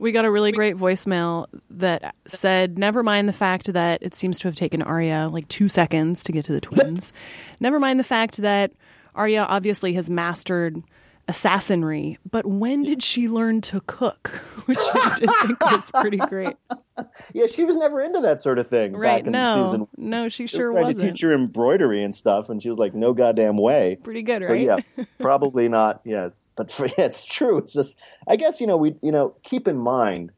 We 0.00 0.12
got 0.12 0.24
a 0.24 0.30
really 0.30 0.50
great 0.50 0.76
voicemail 0.76 1.46
that 1.68 2.14
said, 2.26 2.78
"Never 2.78 3.02
mind 3.02 3.28
the 3.28 3.34
fact 3.34 3.70
that 3.72 4.02
it 4.02 4.14
seems 4.16 4.38
to 4.38 4.48
have 4.48 4.54
taken 4.54 4.80
Arya 4.80 5.28
like 5.30 5.46
two 5.48 5.68
seconds 5.68 6.22
to 6.24 6.32
get 6.32 6.46
to 6.46 6.52
the 6.52 6.60
twins. 6.60 7.12
Never 7.60 7.78
mind 7.78 8.00
the 8.00 8.04
fact 8.04 8.38
that 8.38 8.72
Arya 9.14 9.42
obviously 9.42 9.92
has 9.92 10.08
mastered 10.08 10.82
assassinry, 11.28 12.16
but 12.28 12.46
when 12.46 12.82
did 12.82 13.02
she 13.02 13.28
learn 13.28 13.60
to 13.60 13.82
cook?" 13.82 14.28
Which 14.64 14.78
I 14.80 15.16
did 15.18 15.30
think 15.42 15.60
was 15.60 15.90
pretty 15.90 16.16
great. 16.16 16.56
Yeah, 17.34 17.46
she 17.46 17.64
was 17.64 17.76
never 17.76 18.00
into 18.00 18.20
that 18.20 18.40
sort 18.40 18.58
of 18.58 18.68
thing 18.68 18.96
Right? 18.96 19.24
No, 19.24 19.88
no, 19.96 20.28
she 20.28 20.46
sure 20.46 20.72
were 20.72 20.80
trying 20.80 20.86
wasn't. 20.86 21.04
to 21.06 21.12
teach 21.12 21.20
her 21.22 21.32
embroidery 21.32 22.02
and 22.02 22.14
stuff, 22.14 22.48
and 22.50 22.62
she 22.62 22.68
was 22.68 22.78
like, 22.78 22.94
"No 22.94 23.12
goddamn 23.12 23.56
way." 23.56 23.98
Pretty 24.02 24.22
good, 24.22 24.44
So 24.44 24.52
right? 24.52 24.62
yeah, 24.62 25.04
probably 25.20 25.68
not. 25.68 26.00
Yes, 26.04 26.50
but 26.56 26.70
for, 26.72 26.86
yeah, 26.98 27.04
it's 27.06 27.24
true. 27.24 27.58
It's 27.58 27.72
just, 27.72 27.96
I 28.26 28.36
guess 28.36 28.60
you 28.60 28.66
know 28.66 28.76
we 28.76 28.96
you 29.02 29.12
know 29.12 29.34
keep 29.42 29.68
in 29.68 29.78
mind 29.78 30.32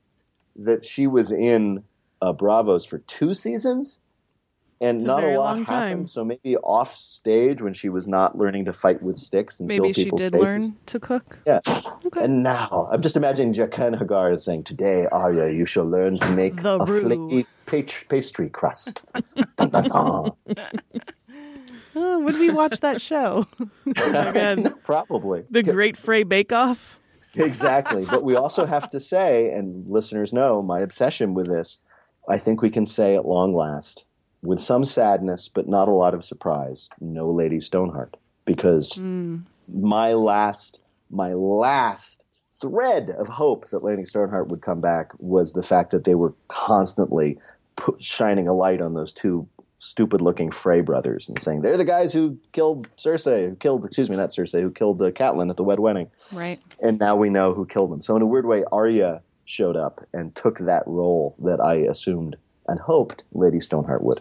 that 0.56 0.84
she 0.84 1.06
was 1.06 1.32
in 1.32 1.82
uh, 2.20 2.32
Braavos 2.32 2.86
for 2.86 2.98
two 2.98 3.32
seasons, 3.34 4.00
and 4.82 4.98
It's 4.98 5.06
not 5.06 5.20
a 5.20 5.26
very 5.26 5.36
lot 5.38 5.44
long 5.44 5.58
happened. 5.60 5.68
time. 5.68 6.06
So 6.06 6.24
maybe 6.24 6.56
off 6.58 6.96
stage 6.96 7.62
when 7.62 7.72
she 7.72 7.88
was 7.88 8.06
not 8.08 8.36
learning 8.36 8.64
to 8.66 8.72
fight 8.72 9.02
with 9.02 9.16
sticks 9.16 9.60
and 9.60 9.68
Maybe 9.68 9.92
steal 9.92 10.04
she 10.04 10.10
did 10.10 10.32
faces. 10.32 10.46
learn 10.68 10.76
to 10.86 11.00
cook. 11.00 11.38
Yeah. 11.46 11.60
Okay. 12.06 12.24
And 12.24 12.42
now 12.42 12.88
I'm 12.92 13.00
just 13.00 13.16
imagining 13.16 13.54
Jaqen 13.54 13.98
H'ghar 14.00 14.38
saying, 14.40 14.64
"Today, 14.64 15.06
Arya, 15.12 15.50
you 15.52 15.64
shall 15.66 15.84
learn 15.86 16.18
to 16.18 16.30
make 16.32 16.62
The 16.62 16.80
a 16.80 16.84
roux." 16.84 17.00
flaky 17.00 17.46
pa- 17.66 18.06
pastry 18.08 18.48
crust." 18.50 19.04
Dun, 19.56 19.70
dun, 19.70 19.84
dun. 19.84 20.32
Oh, 21.94 22.20
would 22.20 22.38
we 22.38 22.50
watch 22.50 22.80
that 22.80 23.00
show? 23.02 23.46
Again, 23.86 24.74
Probably. 24.82 25.44
the 25.50 25.62
Great 25.62 25.96
Frey 25.96 26.22
Bake 26.22 26.50
Off. 26.52 26.98
exactly. 27.34 28.04
But 28.06 28.24
we 28.24 28.34
also 28.34 28.64
have 28.66 28.88
to 28.90 28.98
say, 29.00 29.50
and 29.52 29.86
listeners 29.88 30.32
know 30.32 30.62
my 30.62 30.80
obsession 30.80 31.34
with 31.34 31.46
this, 31.48 31.78
I 32.28 32.38
think 32.38 32.62
we 32.62 32.70
can 32.70 32.86
say 32.86 33.14
at 33.14 33.26
long 33.26 33.54
last, 33.54 34.04
with 34.42 34.60
some 34.60 34.84
sadness, 34.84 35.48
but 35.52 35.68
not 35.68 35.88
a 35.88 35.92
lot 35.92 36.14
of 36.14 36.24
surprise, 36.24 36.88
no 37.00 37.30
Lady 37.30 37.60
Stoneheart. 37.60 38.16
Because 38.44 38.98
my 39.68 40.12
last, 40.14 40.80
my 41.10 41.32
last 41.32 42.20
thread 42.60 43.10
of 43.10 43.28
hope 43.28 43.68
that 43.70 43.84
Lady 43.84 44.04
Stoneheart 44.04 44.48
would 44.48 44.62
come 44.62 44.80
back 44.80 45.12
was 45.18 45.52
the 45.52 45.62
fact 45.62 45.90
that 45.92 46.04
they 46.04 46.14
were 46.14 46.34
constantly 46.48 47.38
pu- 47.76 47.96
shining 48.00 48.48
a 48.48 48.54
light 48.54 48.80
on 48.80 48.94
those 48.94 49.12
two 49.12 49.48
stupid 49.78 50.20
looking 50.20 50.50
Frey 50.50 50.80
brothers 50.80 51.28
and 51.28 51.40
saying, 51.40 51.62
they're 51.62 51.76
the 51.76 51.84
guys 51.84 52.12
who 52.12 52.38
killed 52.52 52.88
Cersei, 52.96 53.48
who 53.48 53.56
killed, 53.56 53.84
excuse 53.84 54.08
me, 54.08 54.16
not 54.16 54.30
Cersei, 54.30 54.60
who 54.60 54.70
killed 54.70 55.02
uh, 55.02 55.10
Catelyn 55.10 55.50
at 55.50 55.56
the 55.56 55.64
Wed 55.64 55.80
Wedding 55.80 56.08
right. 56.30 56.60
and 56.80 57.00
now 57.00 57.16
we 57.16 57.30
know 57.30 57.52
who 57.52 57.66
killed 57.66 57.90
them. 57.90 58.00
So 58.00 58.14
in 58.14 58.22
a 58.22 58.26
weird 58.26 58.46
way, 58.46 58.62
Arya 58.70 59.22
showed 59.44 59.76
up 59.76 60.06
and 60.12 60.34
took 60.36 60.58
that 60.58 60.84
role 60.86 61.34
that 61.40 61.60
I 61.60 61.74
assumed 61.76 62.36
and 62.68 62.78
hoped 62.78 63.24
Lady 63.32 63.58
Stoneheart 63.58 64.04
would. 64.04 64.20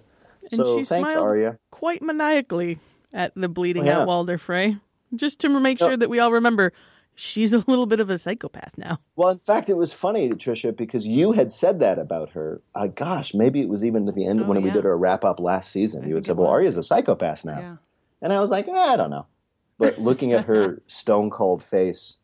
And 0.51 0.51
so 0.65 0.77
she 0.77 0.83
thanks, 0.83 1.11
smiled 1.11 1.27
Arya. 1.27 1.57
quite 1.69 2.01
maniacally 2.01 2.79
at 3.13 3.33
the 3.35 3.49
bleeding 3.49 3.83
Oh, 3.83 3.85
yeah. 3.85 3.99
out 3.99 4.07
Walder 4.07 4.37
Frey. 4.37 4.77
Just 5.15 5.39
to 5.41 5.49
make 5.49 5.77
sure 5.79 5.97
that 5.97 6.09
we 6.09 6.19
all 6.19 6.31
remember 6.31 6.71
she's 7.13 7.51
a 7.51 7.57
little 7.67 7.85
bit 7.85 7.99
of 7.99 8.09
a 8.09 8.17
psychopath 8.17 8.77
now. 8.77 8.99
Well, 9.17 9.29
in 9.29 9.37
fact, 9.37 9.69
it 9.69 9.75
was 9.75 9.91
funny, 9.91 10.29
Tricia, 10.29 10.75
because 10.75 11.05
you 11.05 11.33
had 11.33 11.51
said 11.51 11.79
that 11.81 11.99
about 11.99 12.29
her. 12.31 12.61
Uh, 12.73 12.87
gosh, 12.87 13.33
maybe 13.33 13.59
it 13.59 13.67
was 13.67 13.83
even 13.83 14.07
at 14.07 14.15
the 14.15 14.25
end 14.25 14.41
Oh, 14.41 14.43
when 14.45 14.61
we 14.61 14.71
did 14.71 14.85
our 14.85 14.97
wrap 14.97 15.25
up 15.25 15.39
last 15.41 15.71
season. 15.71 16.07
you 16.07 16.15
had 16.15 16.23
think 16.23 16.25
said, 16.27 16.37
"Well, 16.37 16.47
was. 16.47 16.53
Arya's 16.53 16.77
a 16.77 16.83
psychopath 16.83 17.43
now," 17.43 17.59
Yeah. 17.59 17.75
and 18.21 18.31
I 18.31 18.39
was 18.39 18.49
like, 18.49 18.67
eh, 18.69 18.71
"I 18.71 18.95
don't 18.95 19.09
know." 19.09 19.25
But 19.77 19.99
looking 19.99 20.31
at 20.31 20.45
her 20.45 20.81
stone 20.87 21.29
cold 21.29 21.61
face 21.61 22.17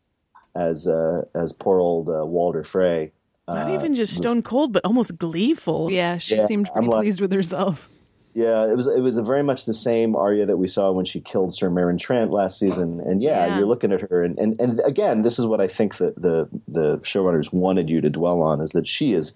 as 0.56 0.88
uh, 0.88 1.24
as 1.36 1.52
poor 1.52 1.80
old 1.80 2.08
uh, 2.10 2.26
Walder 2.26 2.64
Frey, 2.64 3.12
Not 3.50 3.70
uh, 3.70 3.74
even 3.74 3.94
just 3.94 4.16
stone 4.16 4.42
cold, 4.42 4.72
but 4.72 4.86
almost 4.86 5.18
gleeful. 5.18 5.92
Yeah, 5.92 6.18
she 6.18 6.38
Yeah, 6.38 6.46
seemed 6.46 6.70
pretty 6.72 6.88
like- 6.88 7.02
pleased 7.02 7.20
with 7.20 7.34
herself. 7.34 7.90
Yeah, 8.38 8.68
it 8.70 8.76
was 8.76 8.86
it 8.86 9.00
was 9.00 9.18
a 9.18 9.24
very 9.24 9.42
much 9.42 9.66
the 9.66 9.74
same 9.74 10.16
Arya 10.16 10.46
that 10.46 10.58
we 10.58 10.68
saw 10.68 10.92
when 10.92 11.06
she 11.06 11.20
killed 11.20 11.56
Sir 11.56 11.72
Meryn 11.72 11.98
Trent 11.98 12.30
last 12.30 12.60
season. 12.60 13.00
And 13.00 13.24
yeah, 13.24 13.48
Yeah. 13.48 13.58
you're 13.58 13.66
looking 13.66 13.92
at 13.92 14.02
her 14.02 14.24
and, 14.24 14.38
and, 14.38 14.62
and 14.62 14.80
again, 14.86 15.24
this 15.24 15.40
is 15.40 15.48
what 15.48 15.60
I 15.60 15.68
think 15.68 15.98
that 15.98 16.22
the 16.22 16.48
the 16.68 17.00
showrunners 17.00 17.52
wanted 17.52 17.90
you 17.90 18.00
to 18.00 18.12
dwell 18.12 18.44
on 18.44 18.62
is 18.62 18.74
that 18.74 18.88
she 18.88 19.14
is 19.14 19.34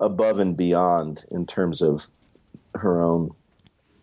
above 0.00 0.40
and 0.40 0.56
beyond 0.56 1.24
in 1.30 1.46
terms 1.46 1.82
of 1.82 2.08
her 2.74 3.00
own 3.00 3.30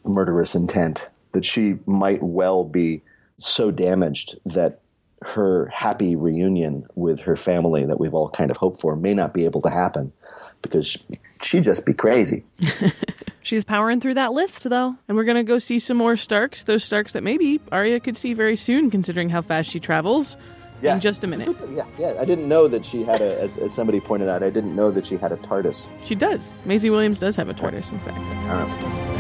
murderous 0.06 0.56
intent. 0.56 1.10
That 1.34 1.44
she 1.44 1.76
might 1.86 2.24
well 2.24 2.64
be 2.64 3.02
so 3.36 3.72
damaged 3.72 4.40
that 4.46 4.80
her 5.22 5.66
happy 5.66 6.16
reunion 6.16 6.88
with 6.96 7.20
her 7.24 7.36
family 7.36 7.84
that 7.86 8.00
we've 8.00 8.14
all 8.14 8.30
kind 8.30 8.52
of 8.52 8.56
hoped 8.56 8.80
for 8.80 8.96
may 8.96 9.14
not 9.14 9.34
be 9.34 9.44
able 9.44 9.62
to 9.64 9.70
happen 9.70 10.14
because 10.62 10.98
she'd 11.44 11.66
just 11.66 11.86
be 11.86 11.94
crazy. 11.94 12.46
She's 13.42 13.64
powering 13.64 14.02
through 14.02 14.16
that 14.16 14.34
list, 14.34 14.70
though. 14.70 14.96
And 15.08 15.18
we're 15.18 15.24
going 15.24 15.38
to 15.38 15.44
go 15.44 15.58
see 15.58 15.80
some 15.80 15.98
more 15.98 16.16
Starks, 16.16 16.66
those 16.66 16.84
Starks 16.84 17.14
that 17.14 17.24
maybe 17.24 17.60
Arya 17.72 18.00
could 18.00 18.18
see 18.18 18.34
very 18.34 18.56
soon, 18.56 18.90
considering 18.92 19.30
how 19.30 19.42
fast 19.42 19.70
she 19.70 19.80
travels. 19.80 20.38
In 20.82 21.00
just 21.00 21.26
a 21.26 21.28
minute. 21.28 21.58
Yeah, 21.74 21.86
yeah. 21.98 22.14
I 22.22 22.24
didn't 22.24 22.48
know 22.48 22.70
that 22.70 22.86
she 22.86 23.04
had 23.04 23.20
a, 23.20 23.42
as, 23.42 23.58
as 23.58 23.74
somebody 23.74 24.00
pointed 24.00 24.30
out, 24.30 24.44
I 24.44 24.50
didn't 24.50 24.78
know 24.78 24.92
that 24.92 25.06
she 25.06 25.18
had 25.18 25.34
a 25.34 25.36
TARDIS. 25.36 25.88
She 26.06 26.16
does. 26.16 26.64
Maisie 26.66 26.90
Williams 26.90 27.20
does 27.20 27.36
have 27.36 27.50
a 27.50 27.54
tortoise, 27.54 27.92
in 27.92 28.00
fact. 28.00 28.18
Uh, 28.50 29.19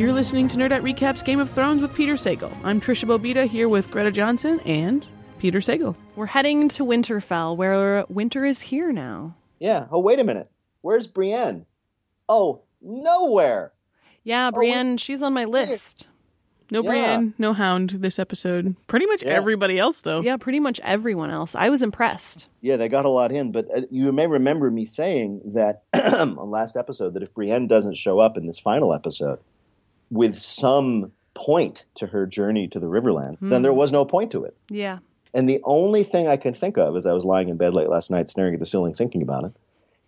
You're 0.00 0.14
listening 0.14 0.48
to 0.48 0.56
Nerdette 0.56 0.80
Recaps 0.80 1.22
Game 1.22 1.40
of 1.40 1.50
Thrones 1.50 1.82
with 1.82 1.92
Peter 1.92 2.14
Sagal. 2.14 2.50
I'm 2.64 2.80
Tricia 2.80 3.04
Bobeda 3.04 3.46
here 3.46 3.68
with 3.68 3.90
Greta 3.90 4.10
Johnsen 4.10 4.58
and 4.66 5.06
Peter 5.38 5.58
Sagal. 5.58 5.94
We're 6.16 6.24
heading 6.24 6.70
to 6.70 6.86
Winterfell, 6.86 7.54
where 7.54 8.06
winter 8.08 8.46
is 8.46 8.62
here 8.62 8.92
now. 8.92 9.34
yeah. 9.58 9.88
Oh, 9.90 9.98
wait 10.00 10.18
a 10.18 10.24
minute. 10.24 10.50
Where's 10.80 11.06
Brienne? 11.06 11.66
Oh, 12.30 12.62
nowhere. 12.80 13.74
Yeah, 14.24 14.46
wait, 14.46 14.54
Brienne, 14.54 14.96
she's 14.96 15.20
on 15.20 15.34
my 15.34 15.44
sick. 15.44 15.52
list. 15.52 16.08
No 16.70 16.82
Yeah. 16.82 16.88
Brienne, 16.88 17.34
no 17.36 17.52
Hound 17.52 17.90
this 17.98 18.18
episode. 18.18 18.76
Pretty 18.86 19.04
much 19.04 19.22
Yeah. 19.22 19.32
everybody 19.32 19.78
else, 19.78 20.00
though. 20.00 20.22
Yeah, 20.22 20.38
pretty 20.38 20.60
much 20.60 20.80
everyone 20.82 21.28
else. 21.30 21.54
I 21.54 21.68
was 21.68 21.82
impressed. 21.82 22.48
Yeah, 22.62 22.76
they 22.76 22.88
got 22.88 23.04
a 23.04 23.10
lot 23.10 23.32
in, 23.32 23.52
but 23.52 23.66
uh, 23.76 23.82
you 23.90 24.10
may 24.12 24.26
remember 24.26 24.70
me 24.70 24.86
saying 24.86 25.42
that 25.44 25.82
on 25.92 26.50
last 26.50 26.74
episode 26.74 27.12
that 27.12 27.22
if 27.22 27.34
Brienne 27.34 27.66
doesn't 27.66 27.98
show 27.98 28.18
up 28.18 28.38
in 28.38 28.46
this 28.46 28.58
final 28.58 28.94
episode 28.94 29.40
with 30.10 30.38
some 30.38 31.12
point 31.34 31.84
to 31.94 32.08
her 32.08 32.26
journey 32.26 32.68
to 32.68 32.78
the 32.78 32.86
Riverlands, 32.86 33.40
then 33.40 33.62
there 33.62 33.72
was 33.72 33.92
no 33.92 34.04
point 34.04 34.30
to 34.32 34.44
it. 34.44 34.56
Yeah. 34.68 34.98
And 35.32 35.48
the 35.48 35.60
only 35.64 36.02
thing 36.02 36.26
I 36.26 36.36
can 36.36 36.52
think 36.52 36.76
of 36.76 36.96
as 36.96 37.06
I 37.06 37.12
was 37.12 37.24
lying 37.24 37.48
in 37.48 37.56
bed 37.56 37.72
late 37.72 37.88
last 37.88 38.10
night, 38.10 38.28
staring 38.28 38.54
at 38.54 38.60
the 38.60 38.66
ceiling, 38.66 38.94
thinking 38.94 39.22
about 39.22 39.44
it, 39.44 39.52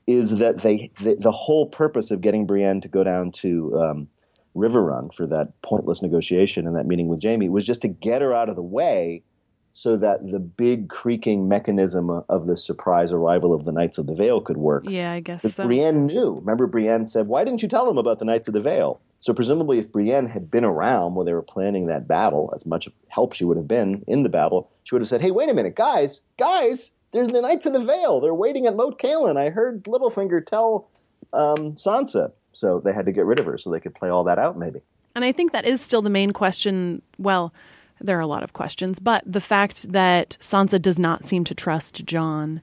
is 0.06 0.38
that 0.38 0.58
they 0.58 0.90
the, 1.00 1.14
the 1.14 1.30
whole 1.30 1.66
purpose 1.66 2.10
of 2.10 2.20
getting 2.20 2.44
Brienne 2.44 2.80
to 2.80 2.88
go 2.88 3.04
down 3.04 3.30
to 3.32 3.80
um, 3.80 4.08
Riverrun 4.56 5.14
for 5.14 5.26
that 5.28 5.60
pointless 5.62 6.02
negotiation 6.02 6.66
and 6.66 6.74
that 6.76 6.86
meeting 6.86 7.08
with 7.08 7.22
Jaime 7.22 7.48
was 7.48 7.64
just 7.64 7.82
to 7.82 7.88
get 7.88 8.20
her 8.20 8.34
out 8.34 8.48
of 8.48 8.56
the 8.56 8.62
way, 8.62 9.22
so 9.70 9.96
that 9.96 10.28
the 10.30 10.40
big 10.40 10.88
creaking 10.88 11.48
mechanism 11.48 12.10
of 12.28 12.46
the 12.46 12.56
surprise 12.56 13.12
arrival 13.12 13.54
of 13.54 13.64
the 13.64 13.72
Knights 13.72 13.96
of 13.96 14.08
the 14.08 14.14
Vale 14.14 14.40
could 14.40 14.56
work. 14.56 14.84
Yeah, 14.88 15.12
I 15.12 15.20
guess 15.20 15.50
so. 15.54 15.64
Brienne 15.64 16.06
knew. 16.06 16.34
Remember, 16.34 16.66
Brienne 16.66 17.04
said, 17.04 17.28
"Why 17.28 17.44
didn't 17.44 17.62
you 17.62 17.68
tell 17.68 17.88
him 17.88 17.96
about 17.96 18.18
the 18.18 18.24
Knights 18.24 18.48
of 18.48 18.54
the 18.54 18.60
Vale?" 18.60 19.00
So 19.22 19.32
presumably, 19.32 19.78
if 19.78 19.92
Brienne 19.92 20.26
had 20.26 20.50
been 20.50 20.64
around 20.64 21.14
when 21.14 21.26
they 21.26 21.32
were 21.32 21.42
planning 21.42 21.86
that 21.86 22.08
battle, 22.08 22.52
as 22.56 22.66
much 22.66 22.88
help 23.06 23.34
she 23.34 23.44
would 23.44 23.56
have 23.56 23.68
been 23.68 24.02
in 24.08 24.24
the 24.24 24.28
battle, 24.28 24.68
she 24.82 24.96
would 24.96 25.00
have 25.00 25.08
said, 25.08 25.20
"Hey, 25.20 25.30
wait 25.30 25.48
a 25.48 25.54
minute, 25.54 25.76
guys, 25.76 26.22
guys! 26.38 26.94
There's 27.12 27.28
the 27.28 27.40
Knights 27.40 27.64
of 27.64 27.72
the 27.72 27.78
Vale. 27.78 28.20
They're 28.20 28.34
waiting 28.34 28.66
at 28.66 28.74
Moat 28.74 28.98
Cailin. 28.98 29.36
I 29.36 29.50
heard 29.50 29.84
Littlefinger 29.84 30.44
tell 30.44 30.88
um, 31.32 31.74
Sansa." 31.74 32.32
So 32.50 32.80
they 32.80 32.92
had 32.92 33.06
to 33.06 33.12
get 33.12 33.24
rid 33.24 33.38
of 33.38 33.46
her 33.46 33.56
so 33.58 33.70
they 33.70 33.78
could 33.78 33.94
play 33.94 34.08
all 34.08 34.24
that 34.24 34.40
out, 34.40 34.58
maybe. 34.58 34.80
And 35.14 35.24
I 35.24 35.30
think 35.30 35.52
that 35.52 35.66
is 35.66 35.80
still 35.80 36.02
the 36.02 36.10
main 36.10 36.32
question. 36.32 37.00
Well, 37.16 37.54
there 38.00 38.18
are 38.18 38.22
a 38.22 38.26
lot 38.26 38.42
of 38.42 38.54
questions, 38.54 38.98
but 38.98 39.22
the 39.24 39.40
fact 39.40 39.92
that 39.92 40.36
Sansa 40.40 40.82
does 40.82 40.98
not 40.98 41.26
seem 41.26 41.44
to 41.44 41.54
trust 41.54 42.04
Jon 42.04 42.60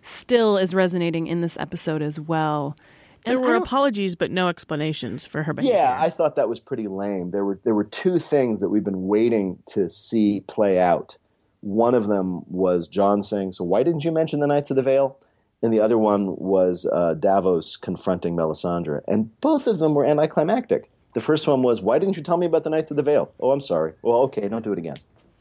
still 0.00 0.56
is 0.56 0.72
resonating 0.72 1.26
in 1.26 1.42
this 1.42 1.58
episode 1.58 2.00
as 2.00 2.18
well. 2.18 2.78
There 3.24 3.38
were 3.38 3.54
apologies, 3.54 4.16
but 4.16 4.30
no 4.30 4.48
explanations 4.48 5.26
for 5.26 5.42
her 5.42 5.52
behavior. 5.52 5.76
Yeah, 5.76 5.96
I 6.00 6.10
thought 6.10 6.36
that 6.36 6.48
was 6.48 6.60
pretty 6.60 6.88
lame. 6.88 7.30
There 7.30 7.44
were 7.44 7.60
there 7.64 7.74
were 7.74 7.84
two 7.84 8.18
things 8.18 8.60
that 8.60 8.68
we've 8.68 8.84
been 8.84 9.06
waiting 9.06 9.58
to 9.66 9.88
see 9.88 10.40
play 10.46 10.78
out. 10.78 11.16
One 11.60 11.94
of 11.94 12.06
them 12.06 12.42
was 12.46 12.88
Jon 12.88 13.22
saying, 13.22 13.52
"So 13.52 13.64
why 13.64 13.82
didn't 13.82 14.04
you 14.04 14.12
mention 14.12 14.40
the 14.40 14.46
Knights 14.46 14.70
of 14.70 14.76
the 14.76 14.82
Vale?" 14.82 15.18
And 15.62 15.72
the 15.72 15.80
other 15.80 15.98
one 15.98 16.36
was 16.36 16.86
uh, 16.92 17.14
Davos 17.14 17.76
confronting 17.76 18.36
Melisandre, 18.36 19.00
and 19.08 19.38
both 19.40 19.66
of 19.66 19.80
them 19.80 19.94
were 19.94 20.06
anticlimactic. 20.06 20.88
The 21.14 21.20
first 21.20 21.48
one 21.48 21.62
was, 21.62 21.82
"Why 21.82 21.98
didn't 21.98 22.16
you 22.16 22.22
tell 22.22 22.36
me 22.36 22.46
about 22.46 22.64
the 22.64 22.70
Knights 22.70 22.90
of 22.90 22.96
the 22.96 23.02
Vale?" 23.02 23.32
Oh, 23.40 23.50
I'm 23.50 23.60
sorry. 23.60 23.94
Well, 24.02 24.18
okay, 24.22 24.46
don't 24.48 24.62
do 24.62 24.72
it 24.72 24.78
again. 24.78 24.96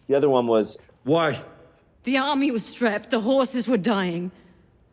The 0.08 0.16
other 0.16 0.30
one 0.30 0.48
was, 0.48 0.78
Why? 1.04 1.42
The 2.04 2.18
army 2.18 2.52
was 2.52 2.66
strapped, 2.66 3.10
the 3.10 3.20
horses 3.20 3.68
were 3.68 3.78
dying. 3.78 4.32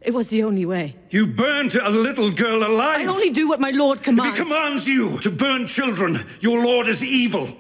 It 0.05 0.12
was 0.12 0.29
the 0.29 0.43
only 0.43 0.67
way. 0.67 0.97
You 1.11 1.27
burned 1.27 1.75
a 1.77 1.88
little 1.88 2.31
girl 2.31 2.62
alive. 2.62 3.01
I 3.01 3.07
only 3.07 3.31
do 3.31 3.49
what 3.49 3.59
my 3.59 3.71
lord 3.71 3.99
If 3.99 4.05
commands. 4.05 4.38
he 4.38 4.45
commands 4.45 4.87
you 4.87 5.19
to 5.21 5.31
burn 5.31 5.67
children, 5.67 6.27
your 6.40 6.62
lord 6.62 6.88
is 6.88 7.03
evil. 7.03 7.57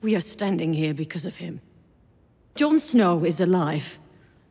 We 0.00 0.14
are 0.14 0.20
standing 0.20 0.72
here 0.72 0.94
because 0.94 1.26
of 1.26 1.36
him. 1.36 1.60
Jon 2.54 2.78
Snow 2.78 3.24
is 3.24 3.40
alive 3.40 3.98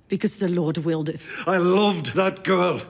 because 0.09 0.37
the 0.37 0.49
Lord 0.49 0.77
willed 0.79 1.07
it. 1.07 1.25
I 1.47 1.57
loved 1.57 2.13
that 2.15 2.43
girl 2.43 2.81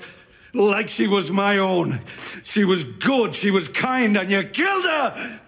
like 0.53 0.89
she 0.89 1.07
was 1.07 1.29
my 1.29 1.59
own. 1.59 1.99
She 2.43 2.63
was 2.63 2.83
good, 2.83 3.35
she 3.35 3.51
was 3.51 3.67
kind, 3.67 4.17
and 4.17 4.31
you 4.31 4.43
killed 4.43 4.85
her! 4.85 5.41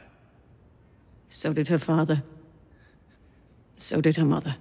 So 1.30 1.54
did 1.54 1.68
her 1.70 1.80
father. 1.80 2.22
So 3.78 4.02
did 4.02 4.18
her 4.18 4.26
mother. 4.26 4.58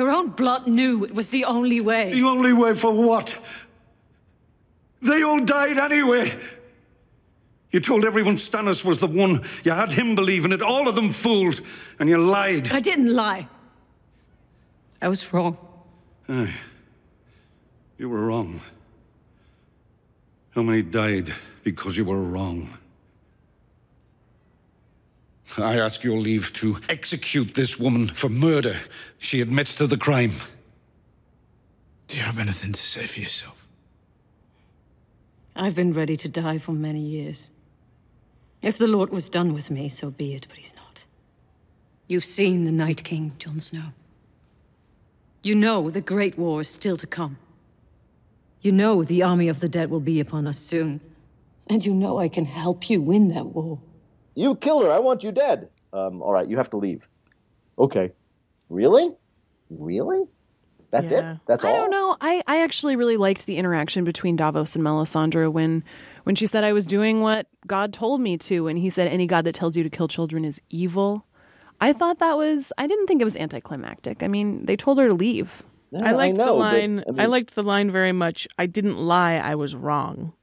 Her 0.00 0.10
own 0.10 0.30
blood 0.30 0.66
knew 0.66 1.04
it 1.04 1.14
was 1.14 1.28
the 1.28 1.44
only 1.44 1.82
way. 1.82 2.10
The 2.10 2.22
only 2.22 2.54
way 2.54 2.74
for 2.74 2.90
what? 2.90 3.38
They 5.02 5.22
all 5.22 5.40
died 5.40 5.78
anyway. 5.78 6.32
You 7.70 7.80
told 7.80 8.06
everyone 8.06 8.36
Stannis 8.36 8.82
was 8.82 8.98
the 8.98 9.06
one. 9.06 9.44
You 9.62 9.72
had 9.72 9.92
him 9.92 10.14
believe 10.14 10.46
in 10.46 10.52
it. 10.52 10.62
All 10.62 10.88
of 10.88 10.94
them 10.94 11.10
fooled. 11.10 11.60
And 11.98 12.08
you 12.08 12.16
lied. 12.16 12.72
I 12.72 12.80
didn't 12.80 13.14
lie. 13.14 13.46
I 15.02 15.08
was 15.08 15.32
wrong. 15.34 15.58
You 16.28 18.08
were 18.08 18.26
wrong. 18.26 18.58
How 20.52 20.62
many 20.62 20.80
died 20.80 21.32
because 21.62 21.94
you 21.94 22.06
were 22.06 22.22
wrong? 22.22 22.70
I 25.58 25.78
ask 25.78 26.04
your 26.04 26.18
leave 26.18 26.52
to 26.54 26.78
execute 26.88 27.54
this 27.54 27.78
woman 27.78 28.08
for 28.08 28.28
murder. 28.28 28.76
She 29.18 29.40
admits 29.40 29.74
to 29.76 29.86
the 29.86 29.96
crime. 29.96 30.32
Do 32.08 32.16
you 32.16 32.22
have 32.22 32.38
anything 32.38 32.72
to 32.72 32.80
say 32.80 33.06
for 33.06 33.20
yourself? 33.20 33.68
I've 35.56 35.76
been 35.76 35.92
ready 35.92 36.16
to 36.16 36.28
die 36.28 36.58
for 36.58 36.72
many 36.72 37.00
years. 37.00 37.52
If 38.62 38.78
the 38.78 38.86
Lord 38.86 39.10
was 39.10 39.28
done 39.28 39.52
with 39.52 39.70
me, 39.70 39.88
so 39.88 40.10
be 40.10 40.34
it, 40.34 40.46
but 40.48 40.58
he's 40.58 40.74
not. 40.76 41.06
You've 42.06 42.24
seen 42.24 42.64
the 42.64 42.72
Night 42.72 43.04
King, 43.04 43.32
Jon 43.38 43.60
Snow. 43.60 43.92
You 45.42 45.54
know 45.54 45.90
the 45.90 46.00
Great 46.00 46.36
War 46.38 46.60
is 46.60 46.68
still 46.68 46.96
to 46.98 47.06
come. 47.06 47.38
You 48.60 48.72
know 48.72 49.02
the 49.02 49.22
army 49.22 49.48
of 49.48 49.60
the 49.60 49.68
dead 49.68 49.90
will 49.90 50.00
be 50.00 50.20
upon 50.20 50.46
us 50.46 50.58
soon. 50.58 51.00
And 51.66 51.84
you 51.86 51.94
know 51.94 52.18
I 52.18 52.28
can 52.28 52.44
help 52.44 52.90
you 52.90 53.00
win 53.00 53.28
that 53.28 53.46
war. 53.46 53.78
"You 54.34 54.54
killed 54.56 54.84
her. 54.84 54.90
I 54.90 54.98
want 54.98 55.22
you 55.22 55.32
dead." 55.32 55.68
Um, 55.92 56.22
all 56.22 56.32
right, 56.32 56.48
you 56.48 56.56
have 56.56 56.70
to 56.70 56.76
leave. 56.76 57.08
Okay. 57.78 58.12
Really? 58.68 59.10
Really? 59.70 60.22
That's 60.90 61.10
Yeah. 61.10 61.32
it. 61.34 61.38
That's 61.46 61.64
all. 61.64 61.72
I 61.72 61.76
don't 61.76 61.90
know. 61.90 62.16
I, 62.20 62.42
I 62.46 62.62
actually 62.62 62.96
really 62.96 63.16
liked 63.16 63.46
the 63.46 63.56
interaction 63.56 64.04
between 64.04 64.36
Davos 64.36 64.74
and 64.74 64.84
Melisandre 64.84 65.50
when 65.52 65.84
when 66.24 66.34
she 66.34 66.46
said 66.46 66.64
I 66.64 66.72
was 66.72 66.84
doing 66.86 67.20
what 67.20 67.46
God 67.66 67.92
told 67.92 68.20
me 68.20 68.36
to, 68.38 68.66
and 68.68 68.78
he 68.78 68.90
said 68.90 69.08
any 69.08 69.26
God 69.26 69.44
that 69.44 69.54
tells 69.54 69.76
you 69.76 69.82
to 69.82 69.90
kill 69.90 70.08
children 70.08 70.44
is 70.44 70.60
evil. 70.68 71.26
I 71.80 71.92
thought 71.92 72.18
that 72.18 72.36
was. 72.36 72.72
I 72.76 72.86
didn't 72.86 73.06
think 73.06 73.20
it 73.20 73.24
was 73.24 73.36
anticlimactic. 73.36 74.22
I 74.22 74.28
mean, 74.28 74.66
they 74.66 74.76
told 74.76 74.98
her 74.98 75.08
to 75.08 75.14
leave. 75.14 75.62
Yeah, 75.92 76.08
I 76.08 76.12
liked 76.12 76.36
know, 76.36 76.44
the 76.46 76.52
but, 76.52 76.58
line. 76.58 77.04
I, 77.08 77.10
mean- 77.12 77.30
liked 77.30 77.54
the 77.54 77.62
line 77.64 77.90
very 77.90 78.12
much. 78.12 78.46
I 78.58 78.66
didn't 78.66 78.98
lie. 78.98 79.34
I 79.36 79.54
was 79.54 79.74
wrong. 79.74 80.34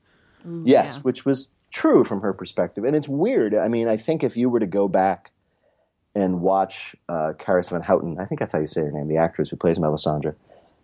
Yes, 0.63 0.95
Yeah. 0.95 1.02
which 1.04 1.26
was 1.26 1.50
true 1.71 2.03
from 2.03 2.21
her 2.21 2.34
perspective. 2.34 2.84
And 2.84 2.95
it's 2.95 3.08
weird. 3.08 3.56
I 3.56 3.67
mean, 3.67 3.88
I 3.88 3.97
think 3.97 4.23
if 4.23 4.38
you 4.38 4.49
were 4.49 4.60
to 4.60 4.67
go 4.67 4.88
back 4.88 5.32
and 6.15 6.41
watch 6.41 6.95
uh, 7.10 7.34
Carice 7.38 7.69
Van 7.69 7.82
Houten, 7.82 8.19
I 8.19 8.25
think 8.25 8.39
that's 8.39 8.51
how 8.51 8.60
you 8.60 8.67
say 8.67 8.82
her 8.82 8.91
name, 8.91 9.08
the 9.08 9.17
actress 9.17 9.49
who 9.49 9.56
plays 9.56 9.77
Melisandre, 9.77 10.36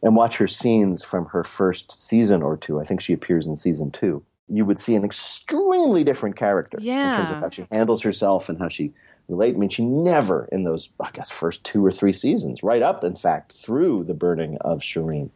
and 0.02 0.16
watch 0.16 0.38
her 0.38 0.48
scenes 0.48 1.04
from 1.04 1.26
her 1.28 1.44
first 1.44 1.92
season 1.92 2.44
or 2.44 2.58
two, 2.58 2.80
I 2.80 2.84
think 2.84 3.02
she 3.02 3.14
appears 3.14 3.48
in 3.48 3.56
season 3.56 3.90
two, 3.90 4.24
you 4.50 4.66
would 4.66 4.78
see 4.78 4.96
an 4.96 5.06
extremely 5.06 6.04
different 6.04 6.36
character 6.36 6.78
yeah. 6.82 7.12
in 7.12 7.18
terms 7.18 7.32
of 7.32 7.42
how 7.42 7.50
she 7.50 7.68
handles 7.72 8.02
herself 8.02 8.50
and 8.50 8.60
how 8.60 8.68
she 8.68 8.94
relates. 9.30 9.56
I 9.56 9.60
mean, 9.60 9.70
she 9.70 9.86
never, 9.86 10.50
in 10.52 10.66
those, 10.66 10.90
I 11.00 11.10
guess, 11.12 11.32
first 11.32 11.64
two 11.64 11.84
or 11.86 11.92
three 11.92 12.14
seasons, 12.14 12.62
right 12.62 12.82
up, 12.82 13.04
in 13.04 13.16
fact, 13.16 13.54
through 13.54 14.04
the 14.04 14.14
burning 14.14 14.58
of 14.62 14.80
Shireen, 14.82 15.30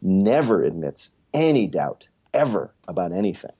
never 0.00 0.62
admits 0.62 1.12
any 1.34 1.66
doubt 1.66 2.08
ever 2.32 2.74
about 2.88 3.12
anything. 3.12 3.52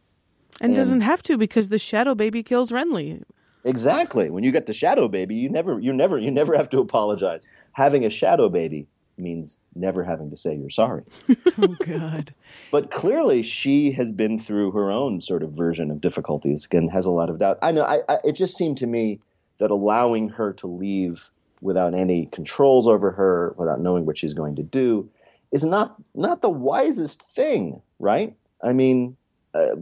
And, 0.61 0.71
And- 0.71 0.77
doesn't 0.77 1.01
have 1.03 1.23
to 1.25 1.37
because 1.37 1.69
the 1.69 1.79
shadow 1.79 2.15
baby 2.15 2.43
kills 2.43 2.71
Renly. 2.71 3.23
Exactly. 3.65 4.29
When 4.31 4.45
you 4.45 4.53
get 4.53 4.67
the 4.67 4.75
shadow 4.75 5.09
baby, 5.09 5.35
you 5.35 5.49
never, 5.49 5.79
you 5.81 5.93
never, 5.93 6.19
you 6.19 6.31
never 6.31 6.55
have 6.57 6.69
to 6.71 6.79
apologize. 6.81 7.47
Having 7.73 8.05
a 8.05 8.11
shadow 8.11 8.49
baby 8.51 8.87
means 9.17 9.59
never 9.75 10.05
having 10.05 10.29
to 10.31 10.37
say 10.37 10.55
you're 10.55 10.69
sorry. 10.71 11.03
Oh 11.57 11.77
God. 11.87 12.35
But 12.73 12.91
clearly, 12.91 13.43
she 13.43 13.93
has 13.93 14.11
been 14.13 14.39
through 14.41 14.73
her 14.73 14.91
own 14.91 15.21
sort 15.21 15.43
of 15.45 15.53
version 15.53 15.91
of 15.91 16.01
difficulties 16.01 16.67
and 16.73 16.91
has 16.91 17.07
a 17.07 17.11
lot 17.11 17.31
of 17.31 17.39
doubt. 17.39 17.59
I 17.63 17.71
know. 17.71 17.85
I, 17.85 18.01
I, 18.09 18.19
it 18.25 18.33
just 18.33 18.57
seemed 18.57 18.77
to 18.79 18.87
me 18.89 19.21
that 19.59 19.71
allowing 19.71 20.31
her 20.31 20.53
to 20.55 20.67
leave 20.67 21.31
without 21.61 21.95
any 21.95 22.27
controls 22.27 22.89
over 22.89 23.13
her, 23.13 23.55
without 23.57 23.81
knowing 23.81 24.05
what 24.05 24.19
she's 24.19 24.35
going 24.35 24.57
to 24.57 24.63
do, 24.65 25.09
is 25.53 25.65
not 25.65 25.95
not 26.15 26.43
the 26.43 26.51
wisest 26.51 27.23
thing, 27.23 27.81
right? 28.01 28.35
I 28.63 28.73
mean, 28.73 29.17
uh, 29.55 29.77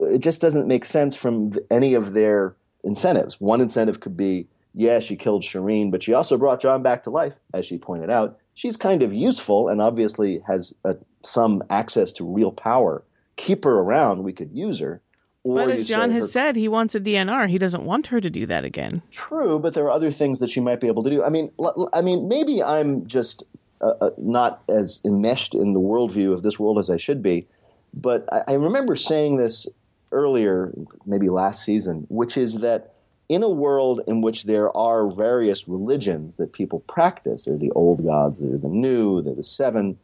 it 0.00 0.18
just 0.20 0.40
doesn't 0.40 0.66
make 0.66 0.84
sense 0.84 1.14
from 1.14 1.52
any 1.70 1.94
of 1.94 2.12
their 2.12 2.54
incentives. 2.84 3.40
One 3.40 3.60
incentive 3.60 4.00
could 4.00 4.16
be, 4.16 4.46
yeah, 4.74 5.00
she 5.00 5.16
killed 5.16 5.42
Shireen, 5.42 5.90
but 5.90 6.02
she 6.02 6.14
also 6.14 6.36
brought 6.38 6.60
Jon 6.60 6.82
back 6.82 7.04
to 7.04 7.10
life, 7.10 7.34
as 7.52 7.66
she 7.66 7.78
pointed 7.78 8.10
out. 8.10 8.38
She's 8.54 8.76
kind 8.76 9.02
of 9.02 9.12
useful 9.14 9.68
and 9.68 9.80
obviously 9.80 10.40
has 10.46 10.74
uh 10.84 10.94
some 11.24 11.62
access 11.70 12.12
to 12.12 12.24
real 12.24 12.50
power. 12.52 13.04
Keep 13.36 13.64
her 13.64 13.78
around, 13.78 14.24
we 14.24 14.32
could 14.32 14.50
use 14.52 14.78
her. 14.80 15.00
Or 15.44 15.56
But 15.56 15.70
as 15.70 15.84
Jon 15.86 16.10
has 16.10 16.24
her- 16.24 16.28
said, 16.28 16.56
he 16.56 16.68
wants 16.68 16.94
a 16.94 17.00
DNR. 17.00 17.48
He 17.48 17.58
doesn't 17.58 17.84
want 17.84 18.08
her 18.08 18.20
to 18.20 18.30
do 18.30 18.44
that 18.46 18.64
again. 18.64 19.02
True, 19.10 19.58
but 19.58 19.74
there 19.74 19.84
are 19.84 19.90
other 19.90 20.12
things 20.12 20.38
that 20.40 20.50
she 20.50 20.60
might 20.60 20.80
be 20.80 20.86
able 20.86 21.02
to 21.02 21.10
do. 21.10 21.22
I 21.24 21.28
mean, 21.30 21.50
l- 21.58 21.74
l- 21.76 21.88
I 21.92 22.00
mean, 22.02 22.28
maybe 22.28 22.62
I'm 22.62 23.06
just 23.06 23.42
uh, 23.80 23.94
uh, 24.00 24.10
not 24.18 24.62
as 24.68 25.00
enmeshed 25.04 25.54
in 25.54 25.72
the 25.72 25.80
worldview 25.80 26.32
of 26.32 26.42
this 26.44 26.58
world 26.58 26.78
as 26.78 26.90
I 26.90 26.96
should 26.96 27.22
be. 27.22 27.46
But 27.94 28.28
I, 28.32 28.42
I 28.48 28.52
remember 28.54 28.96
saying 28.96 29.36
this 29.36 29.66
earlier, 30.10 30.72
maybe 31.06 31.28
last 31.28 31.64
season, 31.64 32.06
which 32.08 32.36
is 32.36 32.60
that 32.60 32.92
in 33.28 33.42
a 33.42 33.48
world 33.48 34.00
in 34.06 34.20
which 34.20 34.44
there 34.44 34.74
are 34.76 35.08
various 35.08 35.66
religions 35.66 36.36
that 36.36 36.52
people 36.52 36.80
practice, 36.80 37.44
there 37.44 37.54
are 37.54 37.58
the 37.58 37.70
old 37.70 38.04
gods, 38.04 38.40
there 38.40 38.54
are 38.54 38.58
the 38.58 38.68
new, 38.68 39.22
there 39.22 39.32
are 39.32 39.36
the 39.36 39.42
seven. 39.42 39.98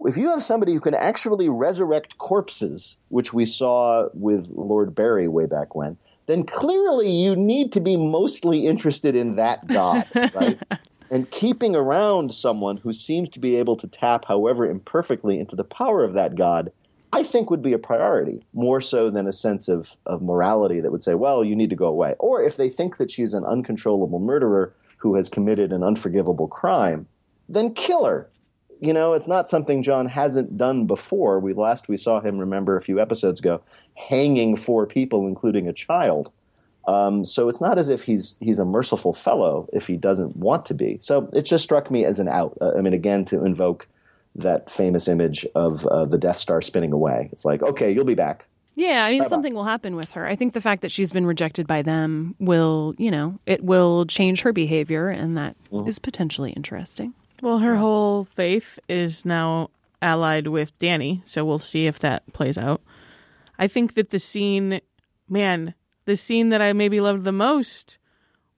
If 0.00 0.16
you 0.16 0.30
have 0.30 0.42
somebody 0.42 0.72
who 0.72 0.80
can 0.80 0.94
actually 0.94 1.48
resurrect 1.48 2.18
corpses, 2.18 2.96
which 3.08 3.32
we 3.32 3.46
saw 3.46 4.08
with 4.14 4.50
Lord 4.50 4.94
Beric 4.94 5.30
way 5.30 5.46
back 5.46 5.76
when, 5.76 5.96
then 6.26 6.44
clearly 6.44 7.10
you 7.10 7.36
need 7.36 7.72
to 7.72 7.80
be 7.80 7.96
mostly 7.96 8.66
interested 8.66 9.14
in 9.14 9.36
that 9.36 9.66
god, 9.68 10.06
right? 10.34 10.58
and 11.10 11.30
keeping 11.30 11.76
around 11.76 12.34
someone 12.34 12.78
who 12.78 12.92
seems 12.92 13.28
to 13.28 13.38
be 13.38 13.56
able 13.56 13.76
to 13.76 13.86
tap, 13.86 14.24
however 14.26 14.68
imperfectly, 14.68 15.38
into 15.38 15.54
the 15.54 15.64
power 15.64 16.02
of 16.02 16.14
that 16.14 16.34
god 16.34 16.72
I 17.12 17.22
think 17.22 17.50
would 17.50 17.62
be 17.62 17.74
a 17.74 17.78
priority 17.78 18.44
more 18.54 18.80
so 18.80 19.10
than 19.10 19.26
a 19.26 19.32
sense 19.32 19.68
of, 19.68 19.96
of 20.06 20.22
morality 20.22 20.80
that 20.80 20.90
would 20.90 21.02
say, 21.02 21.14
well, 21.14 21.44
you 21.44 21.54
need 21.54 21.70
to 21.70 21.76
go 21.76 21.86
away. 21.86 22.14
Or 22.18 22.42
if 22.42 22.56
they 22.56 22.70
think 22.70 22.96
that 22.96 23.10
she's 23.10 23.34
an 23.34 23.44
uncontrollable 23.44 24.18
murderer 24.18 24.74
who 24.96 25.14
has 25.16 25.28
committed 25.28 25.72
an 25.72 25.82
unforgivable 25.82 26.48
crime, 26.48 27.06
then 27.48 27.74
kill 27.74 28.04
her. 28.06 28.30
You 28.80 28.92
know, 28.92 29.12
it's 29.12 29.28
not 29.28 29.48
something 29.48 29.82
Jon 29.82 30.06
hasn't 30.06 30.56
done 30.56 30.86
before. 30.86 31.38
We 31.38 31.52
last 31.52 31.88
we 31.88 31.96
saw 31.96 32.20
him, 32.20 32.38
remember 32.38 32.76
a 32.76 32.82
few 32.82 32.98
episodes 32.98 33.40
ago, 33.40 33.60
hanging 33.94 34.56
four 34.56 34.86
people, 34.86 35.26
including 35.26 35.68
a 35.68 35.72
child. 35.72 36.32
Um, 36.88 37.24
so 37.24 37.48
it's 37.48 37.60
not 37.60 37.78
as 37.78 37.88
if 37.88 38.02
he's 38.02 38.36
he's 38.40 38.58
a 38.58 38.64
merciful 38.64 39.12
fellow 39.12 39.68
if 39.72 39.86
he 39.86 39.96
doesn't 39.96 40.36
want 40.36 40.64
to 40.66 40.74
be. 40.74 40.98
So 41.00 41.28
it 41.32 41.42
just 41.42 41.62
struck 41.62 41.90
me 41.90 42.04
as 42.04 42.18
an 42.18 42.28
out. 42.28 42.58
Uh, 42.60 42.72
I 42.76 42.80
mean, 42.80 42.92
again, 42.92 43.24
to 43.26 43.44
invoke 43.44 43.86
that 44.34 44.70
famous 44.70 45.08
image 45.08 45.46
of 45.54 45.86
uh, 45.86 46.04
the 46.04 46.18
Death 46.18 46.38
Star 46.38 46.62
spinning 46.62 46.92
away. 46.92 47.28
It's 47.32 47.44
like, 47.44 47.62
okay, 47.62 47.92
you'll 47.92 48.04
be 48.04 48.14
back. 48.14 48.46
Yeah, 48.74 49.04
I 49.04 49.10
mean, 49.10 49.20
Bye-bye. 49.20 49.28
something 49.28 49.54
will 49.54 49.64
happen 49.64 49.96
with 49.96 50.12
her. 50.12 50.26
I 50.26 50.34
think 50.34 50.54
the 50.54 50.60
fact 50.60 50.80
that 50.82 50.90
she's 50.90 51.12
been 51.12 51.26
rejected 51.26 51.66
by 51.66 51.82
them 51.82 52.34
will, 52.38 52.94
you 52.96 53.10
know, 53.10 53.38
it 53.44 53.62
will 53.62 54.06
change 54.06 54.40
her 54.42 54.52
behavior, 54.52 55.08
and 55.08 55.36
that 55.36 55.56
mm-hmm. 55.70 55.86
is 55.86 55.98
potentially 55.98 56.52
interesting. 56.52 57.12
Well, 57.42 57.58
her 57.58 57.76
whole 57.76 58.24
faith 58.24 58.78
is 58.88 59.26
now 59.26 59.68
allied 60.00 60.46
with 60.46 60.76
Dany, 60.78 61.22
so 61.26 61.44
we'll 61.44 61.58
see 61.58 61.86
if 61.86 61.98
that 61.98 62.32
plays 62.32 62.56
out. 62.56 62.80
I 63.58 63.68
think 63.68 63.94
that 63.94 64.10
the 64.10 64.18
scene, 64.18 64.80
man, 65.28 65.74
the 66.06 66.16
scene 66.16 66.48
that 66.48 66.62
I 66.62 66.72
maybe 66.72 66.98
loved 67.00 67.24
the 67.24 67.32
most 67.32 67.98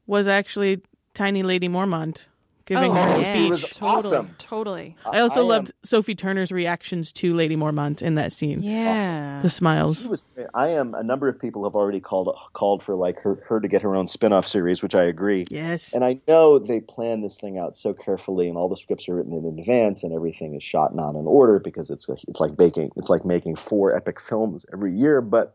was 0.06 0.28
actually 0.28 0.82
Tiny 1.12 1.42
Lady 1.42 1.68
Mormont 1.68 2.28
giving 2.66 2.90
oh, 2.90 2.94
her 2.94 3.20
yeah. 3.20 3.32
speech. 3.32 3.50
was 3.50 3.62
totally, 3.70 3.96
awesome. 3.96 4.34
Totally. 4.38 4.96
I 5.04 5.20
also 5.20 5.40
I 5.40 5.44
loved 5.44 5.68
am, 5.68 5.72
Sophie 5.84 6.14
Turner's 6.14 6.50
reactions 6.50 7.12
to 7.12 7.34
Lady 7.34 7.56
Mormont 7.56 8.02
in 8.02 8.14
that 8.14 8.32
scene. 8.32 8.62
Yeah, 8.62 9.36
awesome. 9.36 9.42
the 9.42 9.50
smiles. 9.50 10.08
Was, 10.08 10.24
I 10.54 10.68
am. 10.68 10.94
A 10.94 11.02
number 11.02 11.28
of 11.28 11.38
people 11.38 11.64
have 11.64 11.74
already 11.74 12.00
called 12.00 12.34
called 12.52 12.82
for 12.82 12.94
like 12.94 13.20
her, 13.20 13.42
her 13.48 13.60
to 13.60 13.68
get 13.68 13.82
her 13.82 13.94
own 13.94 14.06
spin 14.06 14.32
off 14.32 14.46
series, 14.46 14.82
which 14.82 14.94
I 14.94 15.04
agree. 15.04 15.46
Yes, 15.50 15.92
and 15.92 16.04
I 16.04 16.20
know 16.26 16.58
they 16.58 16.80
plan 16.80 17.22
this 17.22 17.38
thing 17.38 17.58
out 17.58 17.76
so 17.76 17.92
carefully, 17.92 18.48
and 18.48 18.56
all 18.56 18.68
the 18.68 18.76
scripts 18.76 19.08
are 19.08 19.16
written 19.16 19.32
in 19.32 19.58
advance, 19.58 20.02
and 20.02 20.12
everything 20.12 20.54
is 20.54 20.62
shot 20.62 20.94
not 20.94 21.10
in 21.10 21.26
order 21.26 21.58
because 21.58 21.90
it's 21.90 22.06
it's 22.28 22.40
like 22.40 22.56
baking. 22.56 22.90
It's 22.96 23.08
like 23.08 23.24
making 23.24 23.56
four 23.56 23.94
epic 23.94 24.20
films 24.20 24.64
every 24.72 24.96
year, 24.96 25.20
but. 25.20 25.54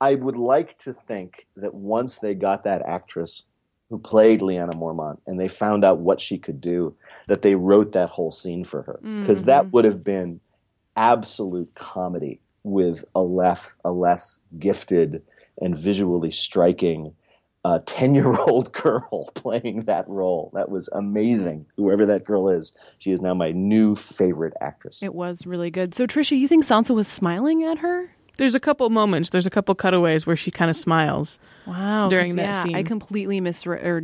I 0.00 0.16
would 0.16 0.36
like 0.36 0.80
to 0.80 0.92
think 0.92 1.46
that 1.54 1.74
once 1.74 2.18
they 2.18 2.34
got 2.34 2.64
that 2.64 2.82
actress 2.84 3.44
who 3.92 3.98
played 3.98 4.40
Lyanna 4.40 4.72
Mormont, 4.72 5.18
and 5.26 5.38
they 5.38 5.48
found 5.48 5.84
out 5.84 5.98
what 5.98 6.18
she 6.18 6.38
could 6.38 6.62
do, 6.62 6.94
that 7.26 7.42
they 7.42 7.54
wrote 7.54 7.92
that 7.92 8.08
whole 8.08 8.32
scene 8.32 8.64
for 8.64 8.80
her 8.80 8.98
because 9.02 9.40
mm-hmm. 9.40 9.48
that 9.48 9.70
would 9.70 9.84
have 9.84 10.02
been 10.02 10.40
absolute 10.96 11.70
comedy 11.74 12.40
with 12.62 13.04
a 13.14 13.20
less 13.20 13.74
a 13.84 13.90
less 13.90 14.38
gifted 14.58 15.22
and 15.60 15.76
visually 15.76 16.30
striking 16.30 17.12
uh, 17.66 17.80
10 17.86 18.14
year 18.14 18.32
old 18.32 18.72
girl 18.72 19.30
playing 19.34 19.82
that 19.82 20.08
role. 20.08 20.50
That 20.54 20.70
was 20.70 20.88
amazing. 20.94 21.66
Whoever 21.76 22.06
that 22.06 22.24
girl 22.24 22.48
is, 22.48 22.72
she 22.96 23.12
is 23.12 23.20
now 23.20 23.34
my 23.34 23.52
new 23.52 23.94
favorite 23.94 24.54
actress. 24.62 25.02
It 25.02 25.14
was 25.14 25.46
really 25.46 25.70
good. 25.70 25.94
So, 25.94 26.06
Tricia, 26.06 26.38
you 26.38 26.48
think 26.48 26.64
Sansa 26.64 26.94
was 26.94 27.08
smiling 27.08 27.62
at 27.62 27.78
her? 27.80 28.16
There's 28.38 28.54
a 28.54 28.60
couple 28.60 28.88
moments. 28.90 29.30
There's 29.30 29.46
a 29.46 29.50
couple 29.50 29.74
cutaways 29.74 30.26
where 30.26 30.36
she 30.36 30.50
kind 30.50 30.70
of 30.70 30.76
smiles. 30.76 31.38
Wow, 31.66 32.08
during 32.08 32.36
that 32.36 32.42
yeah, 32.42 32.62
scene, 32.62 32.74
I 32.74 32.82
completely 32.82 33.40
misread 33.40 33.84
or 33.84 34.02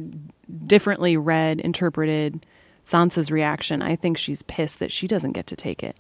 differently 0.67 1.17
read, 1.17 1.61
interpreted 1.61 2.45
Sansa's 2.85 3.31
reaction. 3.31 3.83
I 3.83 3.97
think 3.97 4.19
she's 4.19 4.43
pissed 4.43 4.79
that 4.81 4.93
she 4.93 5.07
doesn't 5.07 5.33
get 5.33 5.47
to 5.49 5.57
take 5.57 5.83
it. 5.83 5.97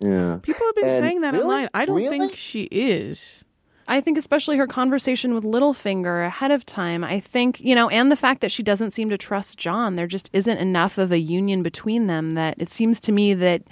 Yeah, 0.00 0.38
people 0.42 0.66
have 0.66 0.74
been 0.74 0.84
and 0.84 0.98
saying 0.98 1.20
that 1.22 1.32
really? 1.32 1.44
online. 1.44 1.68
I 1.74 1.84
don't 1.84 1.96
really? 1.96 2.18
think 2.18 2.36
she 2.36 2.64
is. 2.64 3.44
I 3.88 4.00
think 4.00 4.16
especially 4.16 4.56
her 4.58 4.66
conversation 4.66 5.34
with 5.34 5.44
Littlefinger 5.44 6.26
ahead 6.26 6.50
of 6.50 6.64
time. 6.64 7.02
I 7.02 7.18
think, 7.20 7.60
you 7.60 7.74
know, 7.74 7.88
and 7.88 8.12
the 8.12 8.16
fact 8.16 8.40
that 8.40 8.52
she 8.52 8.62
doesn't 8.62 8.92
seem 8.92 9.10
to 9.10 9.18
trust 9.18 9.58
Jon. 9.58 9.96
There 9.96 10.06
just 10.06 10.30
isn't 10.32 10.58
enough 10.58 10.98
of 10.98 11.10
a 11.10 11.18
union 11.18 11.62
between 11.62 12.06
them 12.06 12.32
that 12.32 12.54
it 12.58 12.72
seems 12.72 13.00
to 13.00 13.12
me 13.12 13.34
that 13.34 13.62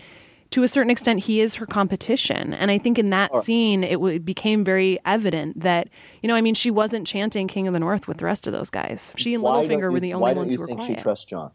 to 0.51 0.63
a 0.63 0.69
certain 0.69 0.91
extent, 0.91 1.21
he 1.21 1.41
is 1.41 1.55
her 1.57 1.67
competition. 1.67 2.53
And 2.55 2.71
I 2.71 2.79
think 2.79 2.99
in 2.99 3.11
that 3.11 3.33
scene, 3.45 3.85
it, 3.85 3.93
w- 3.93 4.17
it 4.17 4.25
became 4.25 4.65
very 4.65 4.99
evident 5.05 5.61
that, 5.61 5.89
you 6.23 6.29
know, 6.29 6.35
I 6.35 6.41
mean, 6.41 6.55
she 6.55 6.71
wasn't 6.71 7.07
chanting 7.07 7.47
King 7.47 7.67
of 7.67 7.73
the 7.73 7.81
North 7.81 8.09
with 8.09 8.19
the 8.19 8.25
rest 8.25 8.47
of 8.47 8.53
those 8.53 8.71
guys. 8.71 9.13
She 9.17 9.35
and 9.35 9.43
why 9.43 9.65
Littlefinger 9.65 9.83
you, 9.83 9.91
were 9.91 10.01
the 10.01 10.15
only 10.15 10.35
ones 10.35 10.55
who 10.55 10.61
were 10.61 10.67
quiet. 10.67 10.79
Why 10.79 10.81
don't 10.81 10.89
you 10.89 10.95
think 10.95 10.99
she 10.99 11.03
trusts 11.03 11.25
Jon? 11.25 11.53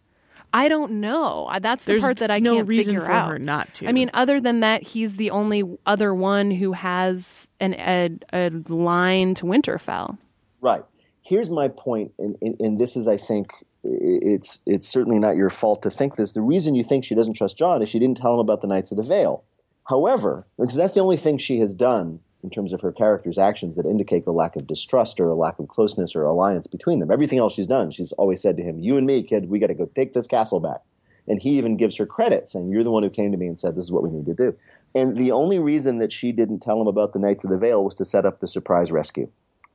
I 0.54 0.70
don't 0.70 0.94
know. 1.02 1.52
That's 1.60 1.84
the 1.84 1.94
There's 1.94 2.04
part 2.04 2.18
that 2.20 2.32
I 2.32 2.40
no 2.40 2.56
can't 2.56 2.68
reason 2.70 2.96
figure 2.96 3.06
for 3.06 3.12
out. 3.12 3.30
her 3.32 3.40
not 3.40 3.74
to. 3.76 3.90
I 3.90 3.92
mean, 3.92 4.10
other 4.14 4.40
than 4.40 4.62
that, 4.62 4.84
he's 4.84 5.18
the 5.18 5.32
only 5.32 5.64
other 5.86 6.14
one 6.14 6.50
who 6.50 6.72
has 6.72 7.50
an 7.60 7.74
a, 7.74 8.12
a 8.32 8.50
line 8.70 9.34
to 9.36 9.46
Winterfell. 9.46 10.18
Right. 10.62 10.86
Here's 11.24 11.50
my 11.50 11.68
point, 11.68 12.14
and, 12.18 12.38
and, 12.42 12.56
and 12.62 12.80
this 12.80 12.96
is, 12.96 13.08
I 13.08 13.18
think, 13.18 13.52
it's 13.88 14.60
it's 14.66 14.88
certainly 14.88 15.20
not 15.20 15.36
your 15.36 15.50
fault 15.50 15.82
to 15.84 15.92
think 15.92 16.16
this. 16.16 16.32
The 16.32 16.42
reason 16.42 16.76
you 16.76 16.84
think 16.84 17.04
she 17.04 17.16
doesn't 17.16 17.36
trust 17.36 17.58
Jon 17.58 17.82
is 17.82 17.90
she 17.90 18.00
didn't 18.00 18.18
tell 18.18 18.34
him 18.34 18.40
about 18.40 18.62
the 18.62 18.68
Knights 18.68 18.92
of 18.92 18.98
the 18.98 19.04
Vale. 19.04 19.44
However, 19.88 20.48
because 20.58 20.76
that's 20.76 20.96
the 20.96 21.02
only 21.02 21.18
thing 21.18 21.38
she 21.38 21.60
has 21.60 21.76
done 21.76 22.20
in 22.44 22.50
terms 22.50 22.74
of 22.74 22.82
her 22.82 22.92
character's 22.92 23.38
actions 23.38 23.76
that 23.76 23.86
indicate 23.86 24.26
a 24.28 24.32
lack 24.32 24.56
of 24.56 24.68
distrust 24.68 25.20
or 25.20 25.30
a 25.30 25.36
lack 25.36 25.58
of 25.60 25.68
closeness 25.68 26.16
or 26.16 26.24
alliance 26.24 26.68
between 26.68 27.00
them. 27.00 27.12
Everything 27.12 27.40
else 27.40 27.54
she's 27.54 27.68
done, 27.68 27.92
she's 27.92 28.12
always 28.14 28.42
said 28.42 28.58
to 28.58 28.64
him, 28.64 28.80
You 28.80 28.98
and 28.98 29.08
me, 29.08 29.24
kid, 29.24 29.50
we 29.50 29.60
got 29.60 29.68
to 29.68 29.74
go 29.74 29.90
take 29.96 30.14
this 30.14 30.28
castle 30.28 30.60
back. 30.60 30.82
And 31.28 31.42
he 31.42 31.58
even 31.58 31.76
gives 31.76 31.98
her 31.98 32.06
credit, 32.06 32.48
saying, 32.48 32.70
You're 32.70 32.84
the 32.84 32.92
one 32.92 33.04
who 33.04 33.10
came 33.10 33.32
to 33.32 33.38
me 33.38 33.48
and 33.48 33.58
said, 33.58 33.76
This 33.76 33.86
is 33.86 33.92
what 33.92 34.04
we 34.04 34.12
need 34.12 34.28
to 34.28 34.34
do. 34.34 34.56
And 34.94 35.18
the 35.18 35.32
only 35.32 35.60
reason 35.60 35.98
that 35.98 36.14
she 36.14 36.32
didn't 36.32 36.60
tell 36.60 36.80
him 36.80 36.88
about 36.88 37.14
the 37.14 37.20
Knights 37.20 37.44
of 37.44 37.50
the 37.50 37.58
Vale 37.58 37.84
was 37.84 37.96
to 37.96 38.06
set 38.06 38.26
up 38.26 38.40
the 38.40 38.48
surprise 38.48 38.92
rescue. 38.92 39.30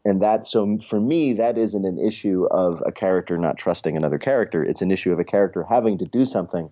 And 0.05 0.23
that, 0.23 0.47
so 0.47 0.79
for 0.79 0.99
me, 0.99 1.35
that 1.35 1.59
isn't 1.59 1.85
an 1.85 1.99
issue 1.99 2.47
of 2.51 2.83
a 2.87 2.93
character 2.93 3.37
not 3.37 3.59
trusting 3.59 3.97
another 3.97 4.19
character. 4.19 4.63
It's 4.65 4.81
an 4.81 4.91
issue 4.91 5.13
of 5.13 5.19
a 5.19 5.25
character 5.25 5.67
having 5.69 5.99
to 5.99 6.07
do 6.07 6.25
something 6.25 6.71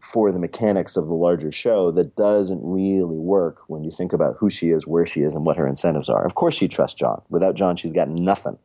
for 0.00 0.32
the 0.32 0.38
mechanics 0.38 0.96
of 0.96 1.06
the 1.06 1.14
larger 1.14 1.50
show 1.50 1.90
that 1.92 2.14
doesn't 2.14 2.60
really 2.62 3.18
work 3.18 3.62
when 3.68 3.84
you 3.84 3.90
think 3.90 4.12
about 4.12 4.36
who 4.38 4.50
she 4.50 4.70
is, 4.70 4.86
where 4.86 5.06
she 5.06 5.20
is, 5.20 5.34
and 5.34 5.46
what 5.46 5.56
her 5.56 5.66
incentives 5.66 6.08
are. 6.08 6.26
Of 6.26 6.34
course, 6.34 6.56
she 6.56 6.68
trusts 6.68 6.98
Jon 6.98 7.22
Without 7.30 7.54
Jon 7.54 7.76
she's 7.76 7.92
got 7.92 8.08
nothing. 8.08 8.58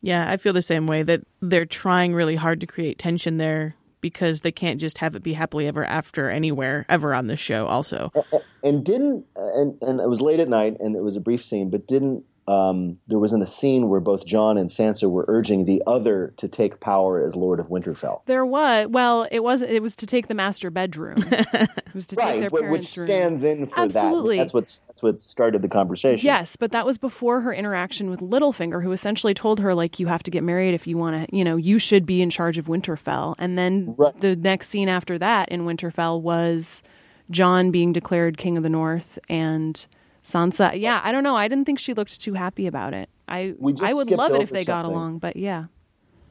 Yeah, 0.00 0.30
I 0.30 0.38
feel 0.38 0.54
the 0.54 0.62
same 0.62 0.86
way 0.86 1.02
that 1.02 1.22
they're 1.42 1.66
trying 1.66 2.14
really 2.14 2.36
hard 2.36 2.60
to 2.60 2.66
create 2.66 2.98
tension 2.98 3.36
there 3.36 3.74
because 4.00 4.40
they 4.40 4.52
can't 4.52 4.80
just 4.80 4.98
have 4.98 5.14
it 5.14 5.22
be 5.22 5.34
happily 5.34 5.66
ever 5.66 5.84
after 5.84 6.30
anywhere 6.30 6.86
ever 6.88 7.14
on 7.14 7.26
this 7.26 7.38
show 7.38 7.66
also 7.66 8.10
and, 8.14 8.42
and 8.62 8.84
didn't 8.84 9.26
and 9.36 9.76
and 9.82 10.00
it 10.00 10.08
was 10.08 10.22
late 10.22 10.40
at 10.40 10.48
night 10.48 10.74
and 10.80 10.96
it 10.96 11.02
was 11.02 11.16
a 11.16 11.20
brief 11.20 11.44
scene 11.44 11.68
but 11.68 11.86
didn't 11.86 12.24
um, 12.48 12.98
there 13.06 13.18
wasn't 13.18 13.42
a 13.42 13.46
scene 13.46 13.88
where 13.88 14.00
both 14.00 14.26
Jon 14.26 14.58
and 14.58 14.70
Sansa 14.70 15.08
were 15.08 15.24
urging 15.28 15.66
the 15.66 15.82
other 15.86 16.34
to 16.38 16.48
take 16.48 16.80
power 16.80 17.24
as 17.24 17.36
Lord 17.36 17.60
of 17.60 17.66
Winterfell. 17.66 18.22
There 18.26 18.44
was 18.44 18.88
well, 18.88 19.28
it 19.30 19.40
was 19.40 19.62
it 19.62 19.82
was 19.82 19.94
to 19.96 20.06
take 20.06 20.28
the 20.28 20.34
master 20.34 20.70
bedroom. 20.70 21.24
it 21.30 21.94
was 21.94 22.06
to 22.08 22.16
right, 22.16 22.32
take 22.32 22.40
their 22.40 22.50
parents' 22.50 22.96
which 22.96 23.06
stands 23.06 23.42
room. 23.42 23.62
in 23.62 23.66
for 23.66 23.80
Absolutely. 23.80 24.36
that. 24.36 24.44
That's 24.44 24.54
what's 24.54 24.82
that's 24.88 25.02
what 25.02 25.20
started 25.20 25.62
the 25.62 25.68
conversation. 25.68 26.26
Yes, 26.26 26.56
but 26.56 26.72
that 26.72 26.86
was 26.86 26.98
before 26.98 27.42
her 27.42 27.52
interaction 27.52 28.10
with 28.10 28.20
Littlefinger, 28.20 28.82
who 28.82 28.92
essentially 28.92 29.34
told 29.34 29.60
her 29.60 29.74
like, 29.74 30.00
"You 30.00 30.08
have 30.08 30.22
to 30.24 30.30
get 30.30 30.42
married 30.42 30.74
if 30.74 30.86
you 30.86 30.96
want 30.96 31.28
to. 31.28 31.36
You 31.36 31.44
know, 31.44 31.56
you 31.56 31.78
should 31.78 32.04
be 32.04 32.20
in 32.20 32.30
charge 32.30 32.58
of 32.58 32.66
Winterfell." 32.66 33.36
And 33.38 33.56
then 33.56 33.94
right. 33.96 34.18
the 34.18 34.34
next 34.34 34.70
scene 34.70 34.88
after 34.88 35.18
that 35.18 35.48
in 35.50 35.66
Winterfell 35.66 36.20
was 36.20 36.82
Jon 37.30 37.70
being 37.70 37.92
declared 37.92 38.38
King 38.38 38.56
of 38.56 38.62
the 38.62 38.68
North 38.68 39.18
and 39.28 39.86
Sansa, 40.22 40.78
yeah, 40.78 41.00
I 41.02 41.12
don't 41.12 41.24
know. 41.24 41.36
I 41.36 41.48
didn't 41.48 41.64
think 41.64 41.78
she 41.78 41.94
looked 41.94 42.20
too 42.20 42.34
happy 42.34 42.66
about 42.66 42.94
it. 42.94 43.08
I 43.28 43.54
I 43.80 43.94
would 43.94 44.10
love 44.10 44.32
it 44.34 44.42
if 44.42 44.50
they 44.50 44.64
got 44.64 44.84
along, 44.84 45.18
but 45.18 45.36
yeah. 45.36 45.66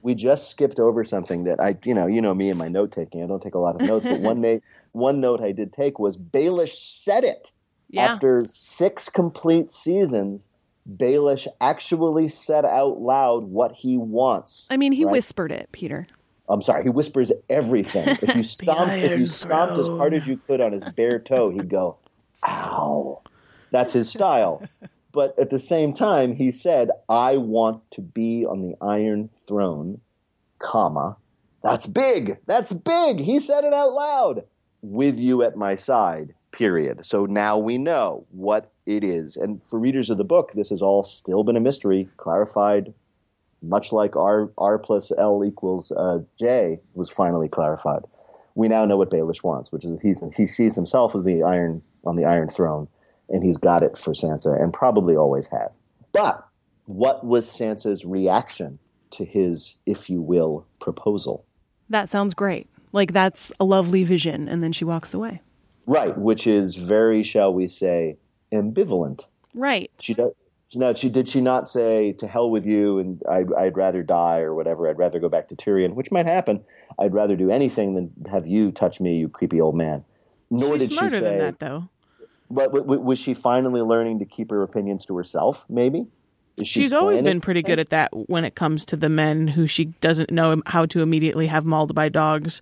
We 0.01 0.15
just 0.15 0.49
skipped 0.51 0.79
over 0.79 1.03
something 1.03 1.43
that 1.43 1.59
I, 1.59 1.77
you 1.83 1.93
know, 1.93 2.07
you 2.07 2.21
know 2.21 2.33
me 2.33 2.49
and 2.49 2.57
my 2.57 2.69
note 2.69 2.91
taking. 2.91 3.23
I 3.23 3.27
don't 3.27 3.41
take 3.41 3.55
a 3.55 3.59
lot 3.59 3.75
of 3.75 3.81
notes, 3.81 4.05
but 4.05 4.21
one 4.21 4.39
note, 4.41 4.63
one 4.93 5.19
note 5.19 5.41
I 5.41 5.51
did 5.51 5.73
take 5.73 5.99
was 5.99 6.17
Baelish 6.17 6.73
said 6.73 7.23
it. 7.23 7.51
Yeah. 7.89 8.05
After 8.05 8.43
six 8.47 9.09
complete 9.09 9.71
seasons, 9.71 10.47
Baelish 10.87 11.47
actually 11.59 12.27
said 12.27 12.63
out 12.65 13.01
loud 13.01 13.45
what 13.45 13.73
he 13.73 13.97
wants. 13.97 14.67
I 14.69 14.77
mean, 14.77 14.91
he 14.91 15.05
right? 15.05 15.11
whispered 15.11 15.51
it, 15.51 15.69
Peter. 15.71 16.05
I'm 16.47 16.61
sorry, 16.61 16.83
he 16.83 16.89
whispers 16.89 17.31
everything. 17.49 18.07
If 18.07 18.35
you 18.35 18.43
stomped, 18.43 18.95
if 18.95 19.19
you 19.19 19.25
stomped 19.25 19.79
as 19.79 19.87
hard 19.87 20.13
as 20.13 20.27
you 20.27 20.37
could 20.47 20.61
on 20.61 20.71
his 20.71 20.83
bare 20.95 21.19
toe, 21.19 21.49
he'd 21.49 21.69
go, 21.69 21.97
"Ow." 22.47 23.21
That's 23.71 23.93
his 23.93 24.09
style. 24.09 24.67
but 25.11 25.37
at 25.39 25.49
the 25.49 25.59
same 25.59 25.93
time, 25.93 26.35
he 26.35 26.51
said, 26.51 26.89
"I 27.07 27.37
want 27.37 27.89
to 27.91 28.01
be 28.01 28.45
on 28.45 28.61
the 28.61 28.75
Iron 28.81 29.29
Throne, 29.47 30.01
comma. 30.59 31.17
That's 31.63 31.85
big. 31.85 32.37
That's 32.45 32.71
big." 32.71 33.19
He 33.19 33.39
said 33.39 33.63
it 33.63 33.73
out 33.73 33.93
loud. 33.93 34.43
With 34.81 35.19
you 35.19 35.43
at 35.43 35.57
my 35.57 35.75
side. 35.75 36.33
Period. 36.51 37.05
So 37.05 37.25
now 37.25 37.57
we 37.57 37.77
know 37.77 38.25
what 38.31 38.71
it 38.85 39.03
is, 39.03 39.35
and 39.35 39.63
for 39.63 39.77
readers 39.77 40.09
of 40.09 40.17
the 40.17 40.23
book, 40.23 40.53
this 40.53 40.69
has 40.69 40.81
all 40.81 41.03
still 41.03 41.43
been 41.43 41.57
a 41.57 41.59
mystery, 41.59 42.09
clarified 42.17 42.93
much 43.61 43.91
like 43.91 44.15
R 44.15 44.51
R 44.57 44.77
plus 44.77 45.11
L 45.17 45.43
equals 45.45 45.91
uh, 45.91 46.19
J 46.39 46.79
was 46.93 47.09
finally 47.09 47.49
clarified. 47.49 48.03
We 48.55 48.67
now 48.67 48.85
know 48.85 48.97
what 48.97 49.11
Baelish 49.11 49.43
wants, 49.43 49.71
which 49.71 49.85
is 49.85 49.97
he's, 50.01 50.23
he 50.35 50.47
sees 50.47 50.75
himself 50.75 51.15
as 51.15 51.23
the 51.23 51.43
iron 51.43 51.81
on 52.05 52.15
the 52.15 52.25
Iron 52.25 52.49
Throne, 52.49 52.87
and 53.29 53.43
he's 53.43 53.57
got 53.57 53.83
it 53.83 53.97
for 53.97 54.13
Sansa, 54.13 54.61
and 54.61 54.73
probably 54.73 55.15
always 55.15 55.47
has. 55.47 55.77
But 56.11 56.47
what 56.85 57.25
was 57.25 57.47
Sansa's 57.47 58.05
reaction 58.05 58.79
to 59.11 59.25
his, 59.25 59.75
if 59.85 60.09
you 60.09 60.21
will, 60.21 60.65
proposal? 60.79 61.45
That 61.89 62.09
sounds 62.09 62.33
great. 62.33 62.67
Like 62.91 63.13
that's 63.13 63.51
a 63.59 63.65
lovely 63.65 64.03
vision, 64.03 64.47
and 64.47 64.63
then 64.63 64.71
she 64.71 64.85
walks 64.85 65.13
away. 65.13 65.41
Right, 65.85 66.17
which 66.17 66.45
is 66.45 66.75
very, 66.75 67.23
shall 67.23 67.53
we 67.53 67.67
say, 67.67 68.17
ambivalent. 68.53 69.25
Right. 69.53 69.91
She 69.99 70.13
does. 70.13 70.31
No, 70.75 70.93
she 70.93 71.09
did 71.09 71.27
she 71.27 71.41
not 71.41 71.67
say 71.67 72.13
to 72.13 72.27
hell 72.27 72.51
with 72.51 72.63
you 72.63 72.99
and 72.99 73.23
I'd, 73.27 73.51
I'd 73.53 73.75
rather 73.75 74.03
die 74.03 74.41
or 74.41 74.53
whatever. 74.53 74.87
I'd 74.87 74.99
rather 74.99 75.19
go 75.19 75.27
back 75.27 75.47
to 75.47 75.55
Tyrion, 75.55 75.95
which 75.95 76.11
might 76.11 76.27
happen. 76.27 76.63
I'd 76.99 77.13
rather 77.15 77.35
do 77.35 77.49
anything 77.49 77.95
than 77.95 78.11
have 78.29 78.45
you 78.45 78.71
touch 78.71 79.01
me, 79.01 79.17
you 79.17 79.29
creepy 79.29 79.59
old 79.59 79.73
man. 79.75 80.05
Nor 80.51 80.77
She's 80.77 80.89
did 80.89 80.99
she 80.99 81.09
say. 81.09 81.19
than 81.21 81.39
that, 81.39 81.59
though. 81.59 81.89
But 82.49 82.65
w- 82.65 82.83
w- 82.83 83.01
was 83.01 83.19
she 83.19 83.33
finally 83.33 83.81
learning 83.81 84.19
to 84.19 84.25
keep 84.25 84.49
her 84.51 84.63
opinions 84.63 85.05
to 85.05 85.15
herself? 85.15 85.65
Maybe. 85.69 86.07
Is 86.57 86.67
she 86.67 86.81
She's 86.81 86.93
always 86.93 87.21
been 87.21 87.41
pretty 87.41 87.61
good 87.61 87.79
at 87.79 87.89
that 87.89 88.09
when 88.29 88.43
it 88.43 88.55
comes 88.55 88.85
to 88.85 88.97
the 88.97 89.09
men 89.09 89.49
who 89.49 89.67
she 89.67 89.85
doesn't 89.85 90.31
know 90.31 90.61
how 90.65 90.85
to 90.87 91.01
immediately 91.01 91.47
have 91.47 91.65
mauled 91.65 91.95
by 91.95 92.09
dogs. 92.09 92.61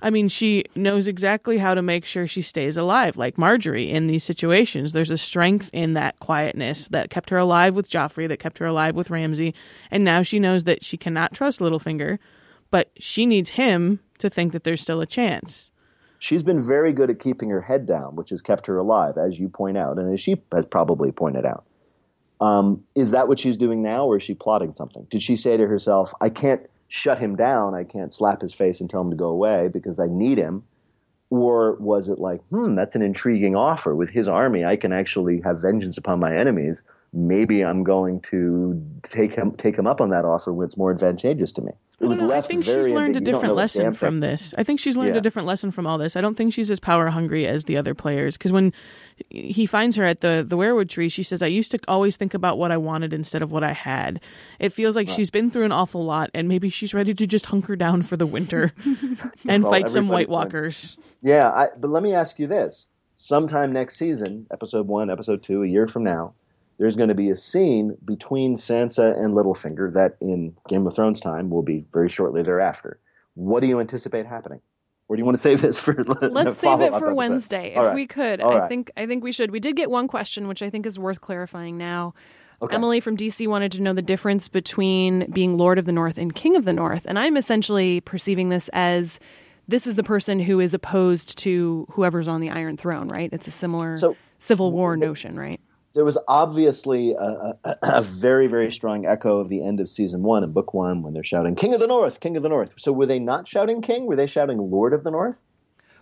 I 0.00 0.10
mean, 0.10 0.28
she 0.28 0.64
knows 0.74 1.06
exactly 1.06 1.58
how 1.58 1.74
to 1.74 1.82
make 1.82 2.04
sure 2.04 2.26
she 2.26 2.42
stays 2.42 2.76
alive, 2.76 3.16
like 3.16 3.36
Margaery 3.36 3.88
in 3.88 4.08
these 4.08 4.24
situations. 4.24 4.92
There's 4.92 5.10
a 5.10 5.18
strength 5.18 5.70
in 5.72 5.92
that 5.94 6.18
quietness 6.18 6.88
that 6.88 7.08
kept 7.08 7.30
her 7.30 7.38
alive 7.38 7.76
with 7.76 7.88
Joffrey, 7.88 8.26
that 8.28 8.38
kept 8.38 8.58
her 8.58 8.66
alive 8.66 8.96
with 8.96 9.10
Ramsay, 9.10 9.54
and 9.90 10.02
now 10.02 10.22
she 10.22 10.40
knows 10.40 10.64
that 10.64 10.84
she 10.84 10.96
cannot 10.96 11.32
trust 11.32 11.60
Littlefinger, 11.60 12.18
but 12.70 12.90
she 12.98 13.26
needs 13.26 13.50
him 13.50 14.00
to 14.18 14.28
think 14.28 14.52
that 14.52 14.64
there's 14.64 14.80
still 14.80 15.00
a 15.00 15.06
chance. 15.06 15.70
She's 16.22 16.44
been 16.44 16.60
very 16.64 16.92
good 16.92 17.10
at 17.10 17.18
keeping 17.18 17.50
her 17.50 17.62
head 17.62 17.84
down, 17.84 18.14
which 18.14 18.30
has 18.30 18.40
kept 18.40 18.68
her 18.68 18.76
alive, 18.76 19.18
as 19.18 19.40
you 19.40 19.48
point 19.48 19.76
out, 19.76 19.98
and 19.98 20.14
as 20.14 20.20
she 20.20 20.40
has 20.52 20.64
probably 20.64 21.10
pointed 21.10 21.44
out. 21.44 21.64
Um, 22.40 22.84
is 22.94 23.10
that 23.10 23.26
what 23.26 23.40
she's 23.40 23.56
doing 23.56 23.82
now, 23.82 24.06
or 24.06 24.18
is 24.18 24.22
she 24.22 24.34
plotting 24.34 24.72
something? 24.72 25.04
Did 25.10 25.20
she 25.20 25.34
say 25.34 25.56
to 25.56 25.66
herself, 25.66 26.14
I 26.20 26.28
can't 26.28 26.70
shut 26.86 27.18
him 27.18 27.34
down, 27.34 27.74
I 27.74 27.82
can't 27.82 28.12
slap 28.12 28.40
his 28.40 28.54
face 28.54 28.80
and 28.80 28.88
tell 28.88 29.00
him 29.00 29.10
to 29.10 29.16
go 29.16 29.30
away 29.30 29.66
because 29.66 29.98
I 29.98 30.06
need 30.06 30.38
him? 30.38 30.62
Or 31.28 31.74
was 31.80 32.08
it 32.08 32.20
like, 32.20 32.40
hmm, 32.50 32.76
that's 32.76 32.94
an 32.94 33.02
intriguing 33.02 33.56
offer. 33.56 33.92
With 33.96 34.10
his 34.10 34.28
army, 34.28 34.64
I 34.64 34.76
can 34.76 34.92
actually 34.92 35.40
have 35.40 35.60
vengeance 35.60 35.98
upon 35.98 36.20
my 36.20 36.36
enemies. 36.38 36.84
Maybe 37.14 37.62
I'm 37.62 37.84
going 37.84 38.20
to 38.30 38.82
take 39.02 39.34
him 39.34 39.52
take 39.52 39.76
him 39.76 39.86
up 39.86 40.00
on 40.00 40.08
that 40.10 40.24
offer 40.24 40.50
when 40.52 40.64
it's 40.64 40.78
more 40.78 40.90
advantageous 40.90 41.52
to 41.52 41.62
me. 41.62 41.72
It 42.00 42.06
was 42.06 42.20
know. 42.20 42.32
I 42.32 42.40
think 42.40 42.64
she's 42.64 42.88
learned 42.88 43.16
a 43.16 43.18
ambiguous. 43.18 43.20
You 43.20 43.20
don't 43.20 43.24
know 43.24 43.32
different 43.32 43.54
lesson 43.56 43.92
from 43.92 44.20
this. 44.20 44.54
I 44.56 44.62
think 44.64 44.80
she's 44.80 44.96
learned 44.96 45.10
Yeah. 45.14 45.18
a 45.18 45.20
different 45.20 45.46
lesson 45.46 45.70
from 45.70 45.86
all 45.86 45.98
this. 45.98 46.16
I 46.16 46.22
don't 46.22 46.36
think 46.36 46.52
she's 46.54 46.70
as 46.70 46.80
power 46.80 47.08
hungry 47.10 47.46
as 47.46 47.64
the 47.64 47.76
other 47.76 47.94
players. 47.94 48.38
Because 48.38 48.50
when 48.50 48.72
he 49.28 49.66
finds 49.66 49.96
her 49.96 50.04
at 50.04 50.22
the 50.22 50.42
the 50.48 50.56
weirwood 50.56 50.88
tree, 50.88 51.10
she 51.10 51.22
says, 51.22 51.42
"I 51.42 51.46
used 51.48 51.70
to 51.72 51.78
always 51.86 52.16
think 52.16 52.32
about 52.32 52.56
what 52.56 52.72
I 52.72 52.78
wanted 52.78 53.12
instead 53.12 53.42
of 53.42 53.52
what 53.52 53.62
I 53.62 53.72
had." 53.72 54.18
It 54.58 54.72
feels 54.72 54.96
like 54.96 55.08
she's 55.10 55.28
been 55.30 55.50
through 55.50 55.66
an 55.66 55.72
awful 55.72 56.02
lot, 56.04 56.30
and 56.32 56.48
maybe 56.48 56.70
she's 56.70 56.94
ready 56.94 57.12
to 57.12 57.26
just 57.26 57.46
hunker 57.46 57.76
down 57.76 58.00
for 58.02 58.16
the 58.16 58.26
winter 58.26 58.72
and 59.46 59.62
Well, 59.62 59.72
fight 59.72 59.90
some 59.90 60.08
White 60.08 60.30
Walkers. 60.30 60.96
Yeah, 61.22 61.50
I, 61.50 61.68
but 61.78 61.90
let 61.90 62.02
me 62.02 62.14
ask 62.14 62.38
you 62.38 62.46
this: 62.46 62.88
sometime 63.14 63.70
next 63.70 63.96
season, 63.96 64.46
episode 64.50 64.86
one, 64.88 65.10
episode 65.10 65.42
two, 65.42 65.62
a 65.62 65.66
year 65.68 65.86
from 65.86 66.02
now, 66.04 66.32
there's 66.82 66.96
going 66.96 67.08
to 67.08 67.14
be 67.14 67.30
a 67.30 67.36
scene 67.36 67.96
between 68.04 68.56
Sansa 68.56 69.16
and 69.16 69.34
Littlefinger 69.34 69.92
that, 69.94 70.16
in 70.20 70.56
Game 70.68 70.84
of 70.84 70.92
Thrones 70.92 71.20
time, 71.20 71.48
will 71.48 71.62
be 71.62 71.84
very 71.92 72.08
shortly 72.08 72.42
thereafter. 72.42 72.98
What 73.34 73.60
do 73.60 73.68
you 73.68 73.78
anticipate 73.78 74.26
happening? 74.26 74.60
Or 75.06 75.14
do 75.14 75.20
you 75.20 75.24
want 75.24 75.36
to 75.36 75.40
save 75.40 75.60
this 75.60 75.78
for? 75.78 75.94
Let's 76.02 76.58
save 76.58 76.80
it 76.80 76.90
for 76.90 77.14
Wednesday 77.14 77.74
if 77.76 77.94
we 77.94 78.08
could. 78.08 78.40
All 78.40 78.52
I 78.52 78.58
right. 78.58 78.68
think 78.68 78.90
I 78.96 79.06
think 79.06 79.22
we 79.22 79.30
should. 79.30 79.52
We 79.52 79.60
did 79.60 79.76
get 79.76 79.92
one 79.92 80.08
question 80.08 80.48
which 80.48 80.60
I 80.60 80.70
think 80.70 80.84
is 80.84 80.98
worth 80.98 81.20
clarifying 81.20 81.78
now. 81.78 82.14
Okay. 82.60 82.74
Emily 82.74 82.98
from 82.98 83.16
DC 83.16 83.46
wanted 83.46 83.70
to 83.72 83.80
know 83.80 83.92
the 83.92 84.02
difference 84.02 84.48
between 84.48 85.30
being 85.30 85.56
Lord 85.56 85.78
of 85.78 85.84
the 85.84 85.92
North 85.92 86.18
and 86.18 86.34
King 86.34 86.56
of 86.56 86.64
the 86.64 86.72
North, 86.72 87.06
and 87.06 87.16
I'm 87.16 87.36
essentially 87.36 88.00
perceiving 88.00 88.48
this 88.48 88.68
as 88.72 89.20
this 89.68 89.86
is 89.86 89.94
the 89.94 90.02
person 90.02 90.40
who 90.40 90.58
is 90.58 90.74
opposed 90.74 91.38
to 91.38 91.86
whoever's 91.92 92.26
on 92.26 92.40
the 92.40 92.50
Iron 92.50 92.76
Throne, 92.76 93.06
right? 93.06 93.30
It's 93.32 93.46
a 93.46 93.52
similar 93.52 93.98
So- 93.98 94.16
Civil 94.40 94.72
War 94.72 94.96
notion, 94.96 95.38
right? 95.38 95.60
There 95.94 96.04
was 96.04 96.18
obviously 96.28 97.12
a, 97.12 97.54
a, 97.64 97.76
a 97.82 98.02
very, 98.02 98.46
very 98.46 98.70
strong 98.70 99.06
echo 99.06 99.38
of 99.38 99.48
the 99.48 99.64
end 99.64 99.80
of 99.80 99.88
season 99.88 100.22
one 100.22 100.42
and 100.44 100.52
book 100.54 100.74
one 100.74 101.02
when 101.02 101.12
they're 101.14 101.22
shouting 101.22 101.54
"King 101.54 101.74
of 101.74 101.80
the 101.80 101.86
North, 101.86 102.20
King 102.20 102.36
of 102.36 102.42
the 102.42 102.48
North." 102.48 102.74
So 102.78 102.92
were 102.92 103.06
they 103.06 103.18
not 103.18 103.46
shouting 103.48 103.80
"King"? 103.82 104.06
Were 104.06 104.16
they 104.16 104.26
shouting 104.26 104.58
"Lord 104.70 104.92
of 104.92 105.04
the 105.04 105.10
North"? 105.10 105.42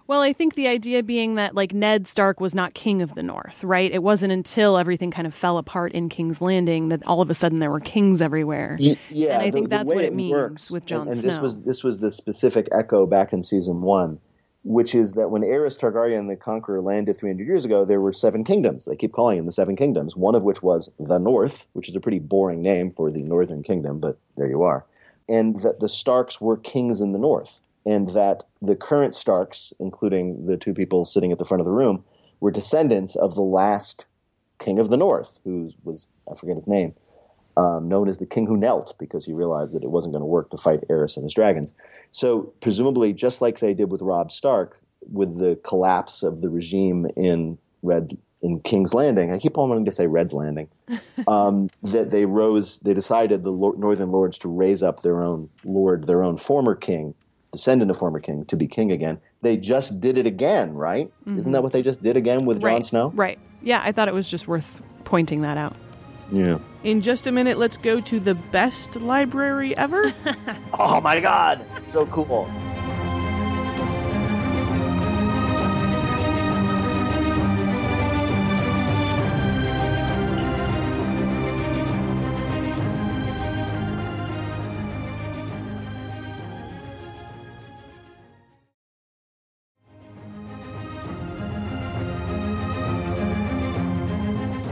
Well, 0.07 0.22
I 0.22 0.32
think 0.32 0.57
the 0.57 0.66
idea 0.66 1.05
being 1.05 1.36
that 1.36 1.55
like 1.55 1.72
Ned 1.72 2.09
Stark 2.09 2.41
was 2.41 2.53
not 2.53 2.74
king 2.74 3.01
of 3.01 3.14
the 3.14 3.22
North, 3.22 3.62
right? 3.62 3.93
It 3.93 4.03
wasn't 4.03 4.32
until 4.32 4.76
everything 4.76 5.12
kind 5.12 5.24
of 5.26 5.32
fell 5.34 5.57
apart 5.57 5.93
in 5.93 6.09
King's 6.09 6.41
Landing 6.41 6.88
that 6.88 7.07
all 7.07 7.20
of 7.20 7.30
a 7.30 7.34
sudden 7.34 7.61
there 7.61 7.70
were 7.70 7.78
kings 7.78 8.20
everywhere. 8.20 8.76
Y- 8.80 8.97
Yeah, 9.09 9.34
And 9.34 9.43
I 9.43 9.47
the- 9.47 9.53
think 9.53 9.68
that's 9.70 9.93
what 9.93 10.03
it 10.03 10.12
means 10.12 10.32
works, 10.32 10.68
with 10.70 10.84
Jon 10.84 11.03
and, 11.03 11.11
and 11.11 11.18
Snow. 11.20 11.30
this 11.30 11.41
was 11.41 11.61
this 11.62 11.84
was 11.84 11.99
the 12.01 12.11
specific 12.11 12.66
echo 12.76 13.07
back 13.07 13.32
in 13.32 13.45
season 13.45 13.82
one, 13.82 14.18
which 14.62 14.94
is 14.94 15.12
that 15.12 15.30
when 15.30 15.42
Aerys 15.42 15.78
Targaryen 15.78 16.28
the 16.28 16.36
Conqueror 16.36 16.82
landed 16.82 17.16
300 17.16 17.46
years 17.46 17.64
ago, 17.64 17.84
there 17.84 18.00
were 18.00 18.12
seven 18.12 18.44
kingdoms. 18.44 18.84
They 18.84 18.96
keep 18.96 19.12
calling 19.12 19.38
them 19.38 19.46
the 19.46 19.52
seven 19.52 19.76
kingdoms. 19.76 20.16
One 20.16 20.34
of 20.34 20.42
which 20.42 20.62
was 20.62 20.90
the 20.98 21.18
North, 21.18 21.66
which 21.72 21.88
is 21.88 21.96
a 21.96 22.00
pretty 22.00 22.18
boring 22.18 22.62
name 22.62 22.90
for 22.90 23.11
the 23.11 23.22
Northern 23.22 23.62
Kingdom, 23.62 24.00
but 24.00 24.18
there 24.36 24.48
you 24.48 24.62
are. 24.62 24.84
And 25.28 25.61
that 25.61 25.80
the 25.80 25.88
Starks 25.88 26.40
were 26.40 26.56
kings 26.56 27.00
in 27.00 27.12
the 27.12 27.18
North, 27.18 27.61
and 27.86 28.11
that 28.11 28.44
the 28.61 28.76
current 28.76 29.14
Starks, 29.14 29.72
including 29.78 30.46
the 30.46 30.56
two 30.56 30.74
people 30.74 31.04
sitting 31.04 31.32
at 31.32 31.38
the 31.38 31.44
front 31.44 31.61
of 31.61 31.64
the 31.64 31.72
room, 31.72 32.04
were 32.40 32.50
descendants 32.50 33.16
of 33.16 33.34
the 33.34 33.42
last 33.42 34.06
king 34.58 34.78
of 34.78 34.90
the 34.90 34.96
North, 34.96 35.40
who 35.44 35.72
was 35.84 36.06
I 36.30 36.34
forget 36.34 36.56
his 36.56 36.68
name 36.68 36.94
um, 37.57 37.88
known 37.88 38.09
as 38.09 38.18
the 38.18 38.26
King 38.26 38.46
Who 38.46 38.57
Knelt 38.57 38.94
because 38.98 39.24
he 39.24 39.32
realized 39.32 39.74
that 39.74 39.82
it 39.82 39.90
wasn't 39.90 40.12
going 40.12 40.22
to 40.22 40.26
work 40.26 40.51
to 40.51 40.57
fight 40.57 40.80
Aerys 40.88 41.16
and 41.16 41.24
his 41.24 41.34
dragons. 41.34 41.74
So, 42.12 42.53
presumably, 42.61 43.12
just 43.12 43.40
like 43.40 43.61
they 43.61 43.74
did 43.74 43.90
with 43.90 44.03
Robb 44.03 44.32
Stark, 44.32 44.80
with 45.11 45.38
the 45.38 45.59
collapse 45.64 46.22
of 46.22 46.40
the 46.40 46.48
regime 46.48 47.07
in 47.16 47.59
Red 47.82 48.16
in 48.42 48.61
King's 48.61 48.94
Landing, 48.94 49.32
I 49.32 49.38
keep 49.38 49.59
on 49.59 49.68
wanting 49.68 49.84
to 49.84 49.92
say 49.92 50.07
Red's 50.07 50.32
Landing, 50.32 50.68
um, 51.28 51.68
that 51.82 52.11
they 52.11 52.24
rose, 52.24 52.78
they 52.78 52.94
decided 52.94 53.44
the 53.44 53.53
Northern 53.53 54.11
Lords 54.11 54.38
to 54.38 54.48
raise 54.48 54.82
up 54.82 55.03
their 55.03 55.22
own 55.22 55.51
lord, 55.64 56.07
their 56.07 56.22
own 56.22 56.38
former 56.38 56.74
king, 56.74 57.14
descendant 57.53 57.90
of 57.90 57.98
former 57.98 58.20
king, 58.20 58.46
to 58.46 58.57
be 58.57 58.66
king 58.66 58.92
again. 58.92 59.20
They 59.42 59.57
just 59.57 60.01
did 60.01 60.16
it 60.16 60.26
again, 60.26 60.72
right? 60.74 61.12
Isn't 61.26 61.53
that 61.53 61.62
what 61.62 61.72
they 61.72 61.82
just 61.82 62.01
did 62.01 62.16
again 62.16 62.46
with 62.46 62.62
Jon. 62.62 62.82
Snow? 62.82 63.09
Right. 63.14 63.38
Yeah, 63.62 63.82
I 63.84 63.92
thought 63.92 64.09
it 64.09 64.14
was 64.14 64.28
just 64.28 64.48
worth 64.48 64.80
pointing 65.05 65.42
that 65.42 65.59
out. 65.59 65.76
Yeah. 66.33 66.59
In 66.85 67.01
just 67.01 67.26
a 67.26 67.33
minute, 67.33 67.59
let's 67.59 67.76
go 67.76 68.01
to 68.01 68.20
the 68.20 68.35
best 68.35 68.97
library 68.97 69.76
ever. 69.76 70.12
Oh 70.78 71.01
my 71.01 71.20
God, 71.20 71.64
so 71.89 72.07
cool. 72.07 72.49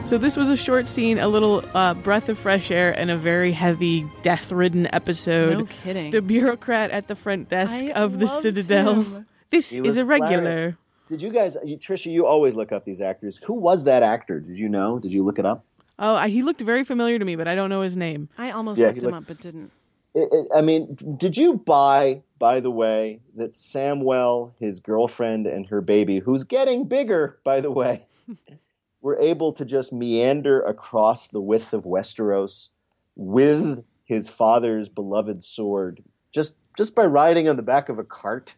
So 0.09 0.17
this 0.17 0.39
was 0.39 0.49
a 0.49 0.57
short 0.57 0.87
scene, 0.87 1.19
a 1.19 1.29
little 1.29 1.63
uh, 1.75 1.93
breath 1.93 2.31
of 2.31 2.39
fresh 2.39 2.71
air, 2.71 2.99
and 2.99 3.11
a 3.11 3.17
very 3.17 3.53
heavy, 3.53 4.07
death-ridden 4.23 4.89
episode. 4.95 5.53
No 5.59 5.65
kidding. 5.85 6.11
The 6.13 6.23
bureaucrat 6.23 6.91
at 6.93 7.09
the 7.09 7.15
front 7.15 7.51
desk 7.51 7.85
I 7.85 7.91
of 7.91 8.19
the 8.19 8.27
Citadel. 8.27 9.03
him. 9.03 9.27
This 9.51 9.71
He 9.73 9.87
is 9.87 9.99
a 9.99 10.07
regular. 10.07 10.39
hilarious. 10.41 10.75
Did 11.09 11.21
you 11.21 11.31
guys, 11.31 11.59
you, 11.63 11.77
Tricia? 11.77 12.11
You 12.11 12.25
always 12.27 12.55
look 12.55 12.73
up 12.73 12.87
these 12.87 13.03
actors. 13.03 13.39
Who 13.45 13.53
was 13.53 13.85
that 13.85 14.03
actor? 14.03 14.41
Did 14.41 14.57
you 14.57 14.71
know? 14.71 14.99
Did 14.99 15.13
you 15.13 15.23
look 15.25 15.39
it 15.39 15.45
up? 15.45 15.67
Oh, 15.99 16.15
I- 16.15 16.29
he 16.31 16.43
looked 16.43 16.63
very 16.63 16.85
familiar 16.85 17.19
to 17.19 17.25
me, 17.27 17.37
but 17.37 17.47
I 17.47 17.55
don't 17.55 17.69
know 17.69 17.83
his 17.83 17.97
name. 17.97 18.31
I 18.39 18.51
almost 18.53 18.81
Yeah, 18.81 18.87
looked 18.87 18.99
he 19.01 19.05
him 19.05 19.11
looked- 19.13 19.17
up 19.25 19.27
but 19.29 19.41
didn't. 19.41 19.71
It, 20.15 20.29
it, 20.33 20.49
I 20.57 20.63
mean, 20.63 20.97
did 21.19 21.37
you 21.37 21.55
buy, 21.55 22.23
by 22.39 22.61
the 22.61 22.71
way, 22.71 23.21
that 23.37 23.53
Samwell, 23.53 24.53
his 24.59 24.81
girlfriend, 24.81 25.47
and 25.47 25.67
her 25.67 25.83
baby, 25.83 26.19
who's 26.21 26.45
getting 26.45 26.85
bigger, 26.85 27.39
by 27.45 27.61
the 27.61 27.71
way, 27.71 28.07
were 29.01 29.18
able 29.18 29.53
to 29.53 29.64
just 29.64 29.92
meander 29.92 30.61
across 30.62 31.28
the 31.28 31.40
width 31.40 31.72
of 31.72 31.84
Westeros 31.84 32.68
with 33.16 33.84
his 34.05 34.28
father's 34.28 34.88
beloved 34.88 35.42
sword, 35.42 36.03
just 36.32 36.57
just 36.76 36.94
by 36.94 37.05
riding 37.05 37.49
on 37.49 37.57
the 37.57 37.62
back 37.62 37.88
of 37.88 37.99
a 37.99 38.05
cart. 38.05 38.55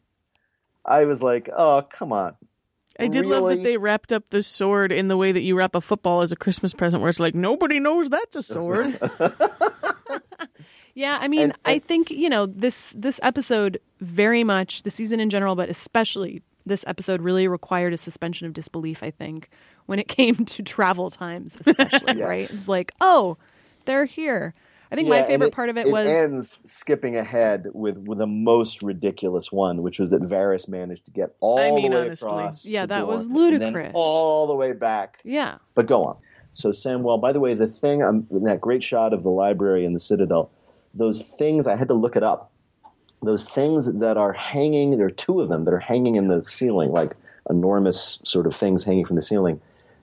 I 0.84 1.04
was 1.04 1.22
like, 1.22 1.48
oh, 1.54 1.82
come 1.90 2.12
on. 2.12 2.36
I 2.98 3.06
did 3.08 3.24
love 3.24 3.48
that 3.48 3.62
they 3.62 3.76
wrapped 3.76 4.12
up 4.12 4.24
the 4.30 4.42
sword 4.42 4.92
in 4.92 5.08
the 5.08 5.16
way 5.16 5.32
that 5.32 5.40
you 5.42 5.56
wrap 5.56 5.74
a 5.74 5.80
football 5.80 6.22
as 6.22 6.32
a 6.32 6.36
Christmas 6.36 6.74
present, 6.74 7.00
where 7.00 7.08
it's 7.08 7.20
like 7.20 7.34
nobody 7.34 7.78
knows 7.78 8.08
that's 8.08 8.36
a 8.36 8.42
sword. 8.42 8.98
Yeah, 10.94 11.18
I 11.20 11.28
mean, 11.28 11.42
And- 11.42 11.56
I 11.64 11.78
think 11.78 12.10
you 12.10 12.28
know 12.28 12.46
this 12.46 12.92
this 12.96 13.20
episode 13.22 13.80
very 14.00 14.42
much 14.44 14.82
the 14.82 14.90
season 14.90 15.20
in 15.20 15.30
general, 15.30 15.54
but 15.54 15.68
especially 15.68 16.42
this 16.66 16.84
episode 16.86 17.22
really 17.22 17.48
required 17.48 17.92
a 17.92 17.96
suspension 17.96 18.46
of 18.46 18.52
disbelief. 18.52 19.02
I 19.02 19.10
think 19.10 19.48
when 19.90 19.98
it 19.98 20.06
came 20.06 20.36
to 20.36 20.62
travel 20.76 21.10
times, 21.10 21.56
especially 21.66 22.22
right, 22.22 22.48
it's 22.48 22.68
like, 22.68 22.92
oh, 23.00 23.36
they're 23.86 24.04
here. 24.04 24.54
I 24.92 24.94
think 24.96 25.08
my 25.08 25.16
Yeah, 25.16 25.22
and 25.22 25.28
favorite 25.28 25.52
part 25.52 25.68
of 25.68 25.76
it, 25.76 25.88
was 25.88 26.06
ends 26.06 26.58
skipping 26.64 27.16
ahead 27.16 27.66
with 27.74 27.98
with 27.98 28.18
the 28.18 28.26
most 28.26 28.82
ridiculous 28.82 29.50
one, 29.50 29.82
which 29.82 29.98
was 29.98 30.10
that 30.10 30.22
Varys 30.22 30.68
managed 30.68 31.04
to 31.06 31.10
get 31.10 31.34
all 31.40 31.58
I 31.58 31.70
mean, 31.72 31.90
the 31.90 31.96
way 31.96 32.04
honestly. 32.06 32.28
across. 32.28 32.64
Yeah, 32.64 32.86
that 32.86 33.06
was 33.06 33.26
Dorne, 33.26 33.34
then 33.58 33.60
ludicrous. 33.72 33.92
all 33.94 34.46
the 34.46 34.54
way 34.54 34.72
back. 34.72 35.18
yeah, 35.24 35.58
But 35.74 35.86
go 35.86 36.04
on. 36.04 36.16
So 36.54 36.70
Samwell, 36.70 37.20
by 37.20 37.32
the 37.32 37.40
way, 37.40 37.54
the 37.54 37.66
thing 37.68 38.02
um, 38.02 38.26
that 38.30 38.60
great 38.60 38.82
shot 38.82 39.12
of 39.12 39.22
the 39.22 39.30
library 39.30 39.84
in 39.84 39.92
the 39.92 40.00
Citadel, 40.00 40.50
those 40.94 41.22
things 41.36 41.66
I 41.66 41.76
had 41.76 41.88
to 41.88 41.94
look 41.94 42.14
it 42.16 42.22
up. 42.22 42.50
Those 43.22 43.44
things 43.48 43.92
that 43.92 44.16
are 44.16 44.32
hanging, 44.32 44.96
there 44.96 45.06
are 45.06 45.10
two 45.10 45.40
of 45.40 45.48
them 45.50 45.64
that 45.66 45.74
are 45.74 45.78
hanging 45.78 46.14
in 46.14 46.28
the 46.28 46.42
ceiling, 46.42 46.90
like 46.90 47.14
enormous 47.50 48.18
sort 48.24 48.46
of 48.46 48.54
things 48.56 48.84
hanging 48.84 49.04
from 49.04 49.16
the 49.16 49.22
ceiling. 49.22 49.60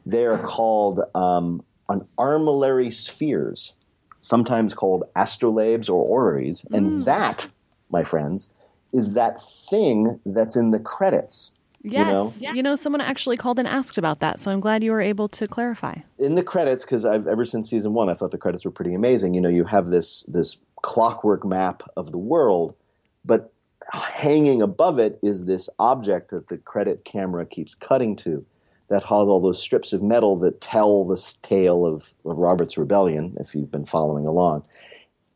They 0.07 0.25
are 0.25 0.37
called 0.37 1.01
um, 1.13 1.63
an 1.89 2.07
armillary 2.17 2.93
spheres, 2.93 3.73
sometimes 4.21 4.73
called 4.73 5.03
astrolabes 5.17 5.89
or 5.89 6.01
orreries, 6.01 6.65
and 6.71 7.03
that, 7.03 7.49
my 7.89 8.05
friends, 8.05 8.49
is 8.93 9.13
that 9.15 9.41
thing 9.41 10.21
that's 10.25 10.55
in 10.55 10.71
the 10.71 10.79
credits. 10.79 11.51
yes, 11.83 12.13
know? 12.13 12.33
you 12.53 12.63
know, 12.63 12.75
someone 12.75 13.01
actually 13.01 13.35
called 13.35 13.59
and 13.59 13.67
asked 13.67 13.97
about 13.97 14.19
that, 14.19 14.39
so 14.39 14.49
I'm 14.49 14.61
glad 14.61 14.81
you 14.81 14.91
were 14.91 15.01
able 15.01 15.27
to 15.27 15.45
clarify. 15.45 15.95
in 16.17 16.35
the 16.35 16.43
credits 16.43 16.85
because 16.85 17.03
I've 17.03 17.27
ever 17.27 17.43
since 17.43 17.69
season 17.69 17.93
one, 17.93 18.09
I 18.09 18.13
thought 18.13 18.31
the 18.31 18.37
credits 18.37 18.63
were 18.63 18.71
pretty 18.71 18.93
amazing. 18.93 19.33
You 19.33 19.41
know, 19.41 19.49
you 19.49 19.65
have 19.65 19.87
this 19.87 20.23
this 20.23 20.57
clockwork 20.83 21.45
map 21.45 21.83
of 21.97 22.11
the 22.11 22.17
world, 22.17 22.75
but 23.25 23.51
hanging 23.91 24.61
above 24.61 24.99
it 24.99 25.19
is 25.21 25.45
this 25.45 25.69
object 25.79 26.29
that 26.31 26.47
the 26.47 26.57
credit 26.57 27.03
camera 27.03 27.45
keeps 27.45 27.75
cutting 27.75 28.15
to, 28.17 28.45
that 28.89 29.03
has 29.03 29.11
all 29.11 29.41
those 29.41 29.61
strips 29.61 29.93
of 29.93 30.01
metal 30.01 30.37
that 30.37 30.61
tell 30.61 31.03
this 31.05 31.33
tale 31.35 31.85
of, 31.85 32.13
of 32.25 32.37
Robert's 32.37 32.77
rebellion. 32.77 33.35
If 33.39 33.53
you've 33.53 33.71
been 33.71 33.85
following 33.85 34.25
along, 34.25 34.65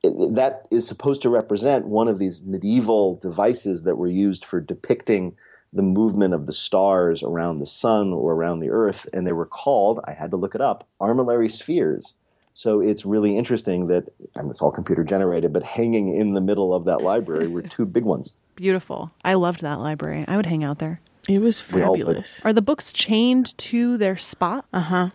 it, 0.03 0.35
that 0.35 0.67
is 0.71 0.87
supposed 0.87 1.21
to 1.23 1.29
represent 1.29 1.85
one 1.85 2.07
of 2.07 2.17
these 2.17 2.41
medieval 2.41 3.15
devices 3.17 3.83
that 3.83 3.97
were 3.97 4.07
used 4.07 4.45
for 4.45 4.59
depicting 4.59 5.35
the 5.73 5.81
movement 5.81 6.33
of 6.33 6.45
the 6.45 6.53
stars 6.53 7.23
around 7.23 7.59
the 7.59 7.65
sun 7.65 8.11
or 8.11 8.33
around 8.33 8.59
the 8.59 8.69
earth, 8.69 9.07
and 9.13 9.25
they 9.25 9.31
were 9.31 9.45
called, 9.45 10.01
I 10.05 10.11
had 10.11 10.31
to 10.31 10.37
look 10.37 10.55
it 10.55 10.61
up, 10.61 10.87
armillary 10.99 11.51
spheres. 11.51 12.13
So 12.53 12.81
it's 12.81 13.05
really 13.05 13.37
interesting 13.37 13.87
that, 13.87 14.09
and 14.35 14.51
it's 14.51 14.61
all 14.61 14.71
computer 14.71 15.05
generated, 15.05 15.53
but 15.53 15.63
hanging 15.63 16.13
in 16.13 16.33
the 16.33 16.41
middle 16.41 16.73
of 16.73 16.83
that 16.85 17.01
library 17.01 17.47
were 17.47 17.61
two 17.61 17.85
big 17.85 18.03
ones. 18.03 18.33
Beautiful. 18.55 19.11
I 19.23 19.35
loved 19.35 19.61
that 19.61 19.79
library. 19.79 20.25
I 20.27 20.35
would 20.35 20.45
hang 20.45 20.63
out 20.63 20.79
there. 20.79 20.99
It 21.29 21.39
was 21.39 21.71
We 21.71 21.81
all 21.81 21.95
did. 21.95 22.05
fabulous. 22.05 22.41
Are 22.45 22.53
the 22.53 22.61
books 22.61 22.91
chained 22.91 23.57
to 23.59 23.97
their 23.97 24.17
spots? 24.17 24.67
Uh 24.73 24.79
huh. 24.81 25.09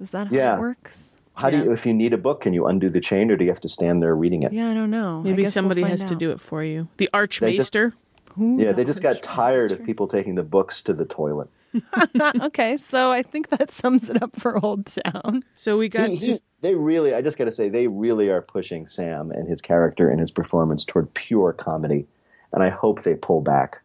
Is 0.00 0.10
that 0.12 0.28
how 0.28 0.34
Yeah. 0.36 0.56
it 0.56 0.60
works? 0.60 1.12
How 1.34 1.50
do 1.50 1.58
you, 1.58 1.72
if 1.72 1.86
you 1.86 1.94
need 1.94 2.12
a 2.12 2.18
book, 2.18 2.40
can 2.40 2.52
you 2.52 2.66
undo 2.66 2.90
the 2.90 3.00
chain 3.00 3.30
or 3.30 3.36
do 3.36 3.44
you 3.44 3.50
have 3.50 3.60
to 3.60 3.68
stand 3.68 4.02
there 4.02 4.14
reading 4.16 4.42
it? 4.42 4.52
Yeah, 4.52 4.70
I 4.70 4.74
don't 4.74 4.90
know. 4.90 5.22
Maybe 5.22 5.42
guess 5.42 5.54
we'll 5.54 5.62
somebody 5.62 5.82
find 5.82 5.92
has 5.92 6.02
to 6.04 6.16
do 6.16 6.32
it 6.32 6.40
for 6.40 6.64
you. 6.64 6.88
The 6.96 7.04
They 7.04 7.04
just- 7.06 7.14
Archmaester. 7.14 7.94
Yeah, 8.36 8.72
they 8.72 8.84
just 8.84 9.02
got 9.02 9.22
tired 9.22 9.70
of 9.72 9.84
people 9.84 10.06
taking 10.08 10.34
the 10.36 10.42
books 10.44 10.80
to 10.82 10.92
the 10.92 11.04
toilet. 11.04 11.48
okay, 12.40 12.76
so 12.76 13.10
I 13.12 13.22
think 13.22 13.50
that 13.50 13.70
sums 13.72 14.08
it 14.10 14.20
up 14.22 14.38
for 14.38 14.60
Oldtown. 14.60 15.42
So 15.54 15.76
we 15.78 15.88
got 15.88 16.08
He- 16.08 16.16
he- 16.16 16.26
just 16.26 16.42
they 16.60 16.74
really, 16.74 17.14
I 17.14 17.22
just 17.22 17.38
got 17.38 17.44
to 17.44 17.52
say, 17.52 17.68
they 17.68 17.86
really 17.86 18.28
are 18.30 18.42
pushing 18.42 18.88
Sam 18.88 19.30
and 19.30 19.48
his 19.48 19.60
character 19.60 20.08
and 20.10 20.18
his 20.18 20.30
performance 20.32 20.84
toward 20.84 21.14
pure 21.14 21.52
comedy, 21.52 22.06
and 22.52 22.62
I 22.64 22.68
hope 22.70 23.02
they 23.02 23.14
pull 23.14 23.40
back 23.40 23.82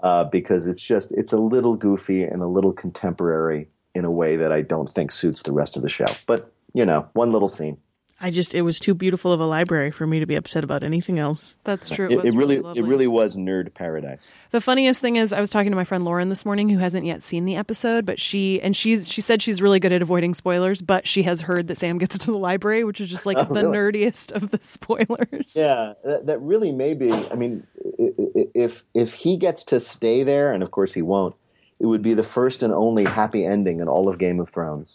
uh, 0.00 0.24
because 0.24 0.66
it's 0.66 0.82
just 0.82 1.12
it's 1.12 1.32
a 1.32 1.38
little 1.38 1.76
goofy 1.76 2.22
and 2.22 2.42
a 2.42 2.46
little 2.46 2.72
contemporary 2.72 3.68
in 3.94 4.04
a 4.04 4.10
way 4.10 4.36
that 4.36 4.52
I 4.52 4.62
don't 4.62 4.90
think 4.90 5.12
suits 5.12 5.42
the 5.42 5.52
rest 5.52 5.76
of 5.76 5.82
the 5.82 5.88
show. 5.88 6.06
But 6.26 6.52
you 6.74 6.84
know, 6.84 7.08
one 7.14 7.32
little 7.32 7.48
scene. 7.48 7.78
I 8.20 8.32
just 8.32 8.52
it 8.52 8.62
was 8.62 8.80
too 8.80 8.94
beautiful 8.94 9.32
of 9.32 9.38
a 9.40 9.46
library 9.46 9.92
for 9.92 10.04
me 10.06 10.18
to 10.18 10.26
be 10.26 10.34
upset 10.34 10.64
about 10.64 10.82
anything 10.82 11.20
else. 11.20 11.54
That's 11.62 11.88
true. 11.88 12.08
It, 12.10 12.16
was 12.16 12.24
it 12.24 12.36
really, 12.36 12.58
lovely. 12.58 12.82
it 12.82 12.84
really 12.84 13.06
was 13.06 13.36
nerd 13.36 13.72
paradise. 13.74 14.32
The 14.50 14.60
funniest 14.60 15.00
thing 15.00 15.14
is, 15.16 15.32
I 15.32 15.40
was 15.40 15.50
talking 15.50 15.70
to 15.70 15.76
my 15.76 15.84
friend 15.84 16.04
Lauren 16.04 16.28
this 16.28 16.44
morning, 16.44 16.68
who 16.68 16.78
hasn't 16.78 17.06
yet 17.06 17.22
seen 17.22 17.44
the 17.44 17.54
episode, 17.54 18.04
but 18.04 18.18
she 18.18 18.60
and 18.60 18.76
she's 18.76 19.08
she 19.08 19.20
said 19.20 19.40
she's 19.40 19.62
really 19.62 19.78
good 19.78 19.92
at 19.92 20.02
avoiding 20.02 20.34
spoilers, 20.34 20.82
but 20.82 21.06
she 21.06 21.22
has 21.22 21.42
heard 21.42 21.68
that 21.68 21.78
Sam 21.78 21.96
gets 21.98 22.18
to 22.24 22.32
the 22.32 22.38
library, 22.38 22.82
which 22.82 23.00
is 23.00 23.08
just 23.08 23.24
like 23.24 23.36
oh, 23.38 23.44
the 23.44 23.68
really? 23.68 23.76
nerdiest 24.00 24.32
of 24.32 24.50
the 24.50 24.58
spoilers. 24.60 25.54
Yeah, 25.54 25.92
that, 26.04 26.26
that 26.26 26.38
really 26.40 26.72
may 26.72 26.94
be. 26.94 27.12
I 27.12 27.34
mean, 27.36 27.66
i- 28.00 28.12
i- 28.18 28.48
if 28.54 28.82
if 28.94 29.14
he 29.14 29.36
gets 29.36 29.62
to 29.64 29.78
stay 29.78 30.24
there, 30.24 30.52
and 30.52 30.64
of 30.64 30.72
course 30.72 30.92
he 30.94 31.02
won't, 31.02 31.36
it 31.78 31.86
would 31.86 32.02
be 32.02 32.14
the 32.14 32.24
first 32.24 32.64
and 32.64 32.72
only 32.72 33.04
happy 33.04 33.44
ending 33.44 33.78
in 33.78 33.86
all 33.86 34.08
of 34.08 34.18
Game 34.18 34.40
of 34.40 34.48
Thrones. 34.48 34.92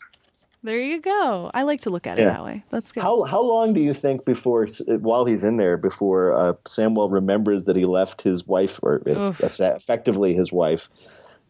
There 0.64 0.80
you 0.80 1.02
go. 1.02 1.52
I 1.54 1.64
like 1.64 1.82
to 1.82 1.90
look 1.90 2.08
at 2.08 2.18
it 2.18 2.22
Yeah. 2.22 2.30
that 2.30 2.46
way. 2.46 2.64
That's 2.70 2.92
good. 2.94 3.04
How 3.04 3.24
how 3.24 3.42
long 3.42 3.74
do 3.74 3.82
you 3.82 3.94
think 3.94 4.24
before 4.24 4.66
while 4.88 5.26
he's 5.26 5.44
in 5.44 5.58
there 5.58 5.76
before 5.78 6.34
uh, 6.34 6.54
Samwell 6.66 7.12
remembers 7.12 7.66
that 7.66 7.76
he 7.76 7.84
left 7.86 8.22
his 8.22 8.48
wife 8.48 8.80
or 8.82 9.02
is, 9.06 9.22
Oof. 9.22 9.42
effectively 9.42 10.34
his 10.34 10.52
wife 10.54 10.90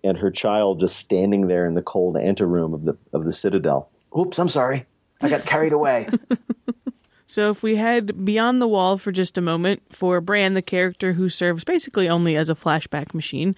and 0.03 0.17
her 0.17 0.31
child 0.31 0.79
just 0.79 0.97
standing 0.97 1.47
there 1.47 1.65
in 1.65 1.75
the 1.75 1.83
cold 1.83 2.17
anteroom 2.17 2.73
of 2.73 2.85
the 2.85 2.97
of 3.13 3.25
the 3.25 3.31
citadel? 3.33 3.89
Oops, 4.17 4.37
I'm 4.39 4.49
sorry, 4.49 4.85
I 5.21 5.29
got 5.29 5.45
carried 5.45 5.73
away. 5.73 6.09
So 7.25 7.49
if 7.49 7.63
we 7.63 7.77
head 7.77 8.23
beyond 8.23 8.61
the 8.61 8.67
wall 8.67 8.99
for 8.99 9.11
just 9.11 9.39
a 9.39 9.41
moment 9.41 9.81
for 9.89 10.21
Bran, 10.21 10.53
the 10.53 10.61
character 10.61 11.13
who 11.13 11.29
serves 11.29 11.63
basically 11.63 12.07
only 12.07 12.35
as 12.35 12.47
a 12.47 12.53
flashback 12.53 13.15
machine, 13.15 13.55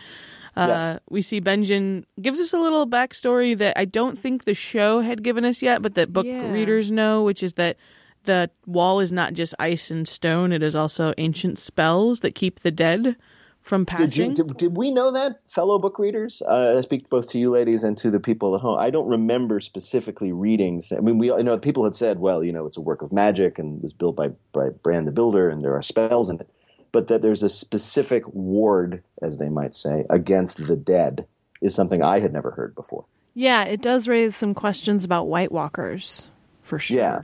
uh, 0.58 0.68
Yes. 0.68 1.00
we 1.10 1.22
see 1.22 1.42
Benjen 1.42 2.06
gives 2.22 2.40
us 2.40 2.54
a 2.54 2.58
little 2.60 2.88
backstory 2.88 3.58
that 3.58 3.78
I 3.78 3.86
don't 3.86 4.18
think 4.18 4.46
the 4.46 4.54
show 4.54 5.02
had 5.02 5.24
given 5.24 5.46
us 5.46 5.62
yet, 5.62 5.82
but 5.82 5.96
that 5.96 6.14
book 6.14 6.26
Yeah. 6.26 6.52
readers 6.52 6.92
know, 6.92 7.24
which 7.24 7.44
is 7.44 7.54
that 7.54 7.78
the 8.24 8.50
wall 8.66 9.00
is 9.00 9.12
not 9.12 9.34
just 9.34 9.54
ice 9.60 9.92
and 9.92 10.08
stone; 10.08 10.52
it 10.52 10.64
is 10.64 10.76
also 10.76 11.14
ancient 11.18 11.60
spells 11.60 12.22
that 12.22 12.34
keep 12.34 12.62
the 12.62 12.72
dead 12.72 13.16
from 13.62 13.84
Did, 13.84 14.16
you, 14.16 14.26
passing. 14.26 14.34
did, 14.36 14.58
did 14.58 14.78
we 14.78 14.92
know 14.92 15.12
that, 15.12 15.40
fellow 15.50 15.80
book 15.80 15.98
readers? 16.00 16.42
Uh, 16.48 16.76
I 16.78 16.82
speak 16.82 17.10
both 17.10 17.28
to 17.30 17.40
you 17.40 17.50
ladies 17.50 17.84
and 17.84 17.98
to 17.98 18.12
the 18.12 18.20
people 18.20 18.54
at 18.56 18.62
home. 18.62 18.78
I 18.80 18.92
don't 18.92 19.08
remember 19.08 19.60
specifically 19.60 20.32
reading. 20.32 20.82
I 20.96 21.02
mean, 21.02 21.18
we 21.18 21.28
you 21.28 21.44
know 21.44 21.58
people 21.58 21.84
had 21.84 21.96
said, 21.96 22.20
well, 22.20 22.44
you 22.44 22.52
know, 22.54 22.66
it's 22.68 22.78
a 22.78 22.82
work 22.82 23.02
of 23.02 23.12
magic 23.12 23.58
and 23.60 23.82
was 23.82 23.92
built 23.94 24.16
by, 24.16 24.30
by 24.54 24.70
Bran 24.84 25.06
the 25.06 25.12
Builder, 25.12 25.50
and 25.50 25.62
there 25.62 25.76
are 25.76 25.82
spells 25.82 26.30
in 26.30 26.40
it, 26.40 26.50
but 26.96 27.08
that 27.08 27.22
there's 27.22 27.44
a 27.44 27.50
specific 27.50 28.24
ward, 28.30 29.04
as 29.22 29.38
they 29.38 29.50
might 29.50 29.76
say, 29.76 30.06
against 30.10 30.66
the 30.66 30.78
dead 30.78 31.26
is 31.60 31.76
something 31.76 32.02
I 32.02 32.22
had 32.22 32.32
never 32.32 32.52
heard 32.52 32.74
before. 32.74 33.04
yeah, 33.34 33.66
it 33.66 33.82
does 33.82 34.08
raise 34.08 34.34
some 34.34 34.54
questions 34.54 35.04
about 35.04 35.28
White 35.28 35.52
Walkers, 35.52 36.24
for 36.62 36.80
sure. 36.80 36.98
Yeah. 36.98 37.22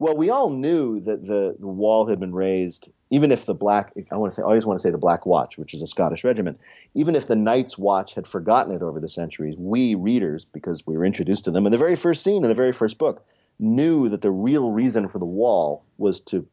Well, 0.00 0.16
we 0.16 0.28
all 0.28 0.50
knew 0.50 0.98
that 1.02 1.24
the, 1.24 1.54
the 1.56 1.68
wall 1.68 2.08
had 2.08 2.18
been 2.18 2.34
raised, 2.34 2.90
even 3.10 3.30
if 3.30 3.46
the 3.46 3.54
Black, 3.54 3.92
I 4.10 4.16
want 4.16 4.32
to 4.32 4.34
say, 4.34 4.42
I 4.42 4.46
always 4.46 4.66
want 4.66 4.80
to 4.80 4.82
say 4.82 4.90
the 4.90 4.98
Black 4.98 5.24
Watch, 5.24 5.56
which 5.56 5.72
is 5.72 5.82
a 5.82 5.86
Scottish 5.86 6.24
regiment, 6.24 6.58
even 6.94 7.14
if 7.14 7.28
the 7.28 7.36
Night's 7.36 7.78
Watch 7.78 8.14
had 8.14 8.26
forgotten 8.26 8.74
it 8.74 8.82
over 8.82 8.98
the 8.98 9.08
centuries, 9.08 9.54
we 9.56 9.94
readers, 9.94 10.44
because 10.44 10.84
we 10.84 10.96
were 10.96 11.04
introduced 11.04 11.44
to 11.44 11.52
them 11.52 11.64
in 11.64 11.70
the 11.70 11.78
very 11.78 11.94
first 11.94 12.24
scene 12.24 12.42
in 12.42 12.48
the 12.48 12.56
very 12.56 12.72
first 12.72 12.98
book, 12.98 13.24
knew 13.60 14.08
that 14.08 14.22
the 14.22 14.32
real 14.32 14.72
reason 14.72 15.06
for 15.08 15.20
the 15.20 15.24
wall 15.24 15.84
was 15.96 16.18
to 16.22 16.44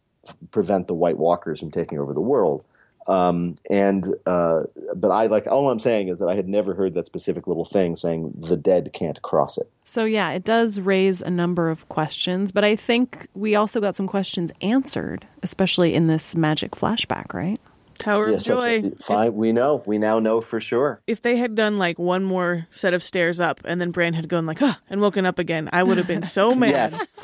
prevent 0.52 0.88
the 0.88 0.94
White 0.94 1.18
Walkers 1.18 1.60
from 1.60 1.72
taking 1.72 2.00
over 2.00 2.14
the 2.14 2.22
world. 2.22 2.64
Um, 3.06 3.56
and 3.70 4.06
uh, 4.26 4.64
but 4.96 5.10
I 5.12 5.28
like 5.28 5.46
all 5.48 5.70
I'm 5.70 5.80
saying 5.80 6.08
is 6.08 6.20
that 6.20 6.30
I 6.30 6.36
had 6.36 6.48
never 6.48 6.74
heard 6.74 6.94
that 6.94 7.06
specific 7.06 7.48
little 7.48 7.66
thing 7.66 7.98
saying 7.98 8.34
the 8.38 8.56
dead 8.56 8.92
can't 8.94 9.22
cross 9.22 9.58
it. 9.58 9.70
So 9.84 10.06
yeah, 10.06 10.32
it 10.32 10.46
does 10.46 10.80
raise 10.80 11.22
a 11.22 11.30
number 11.30 11.70
of 11.70 11.90
questions, 11.90 12.54
but 12.54 12.64
I 12.64 12.78
think 12.78 13.28
we 13.34 13.56
also 13.56 13.82
got 13.82 13.98
some 13.98 14.08
questions 14.08 14.54
answered, 14.62 15.28
especially 15.42 15.94
in 15.94 16.08
this 16.08 16.34
magic 16.34 16.72
flashback, 16.72 17.34
right? 17.34 17.60
Tower 18.00 18.30
Yes, 18.30 18.48
of 18.50 18.62
Joy. 18.62 18.70
it. 18.88 19.04
fine. 19.04 19.36
We 19.36 19.52
know. 19.52 19.84
We 19.86 19.98
now 19.98 20.20
know 20.20 20.40
for 20.40 20.62
sure. 20.62 21.02
if 21.06 21.22
they 21.22 21.36
had 21.36 21.56
done 21.56 21.78
like 21.78 22.00
one 22.00 22.24
more 22.24 22.68
set 22.72 22.94
of 22.94 23.04
stairs 23.04 23.42
up 23.42 23.60
and 23.66 23.82
then 23.82 23.92
Bran 23.92 24.14
had 24.14 24.30
gone 24.30 24.46
like, 24.46 24.60
huh, 24.60 24.76
and 24.90 25.02
woken 25.02 25.26
up 25.26 25.40
again, 25.40 25.70
I 25.74 25.84
would 25.84 25.98
have 25.98 26.08
been 26.08 26.24
so 26.24 26.56
mad. 26.56 26.70
Yes. 26.72 27.18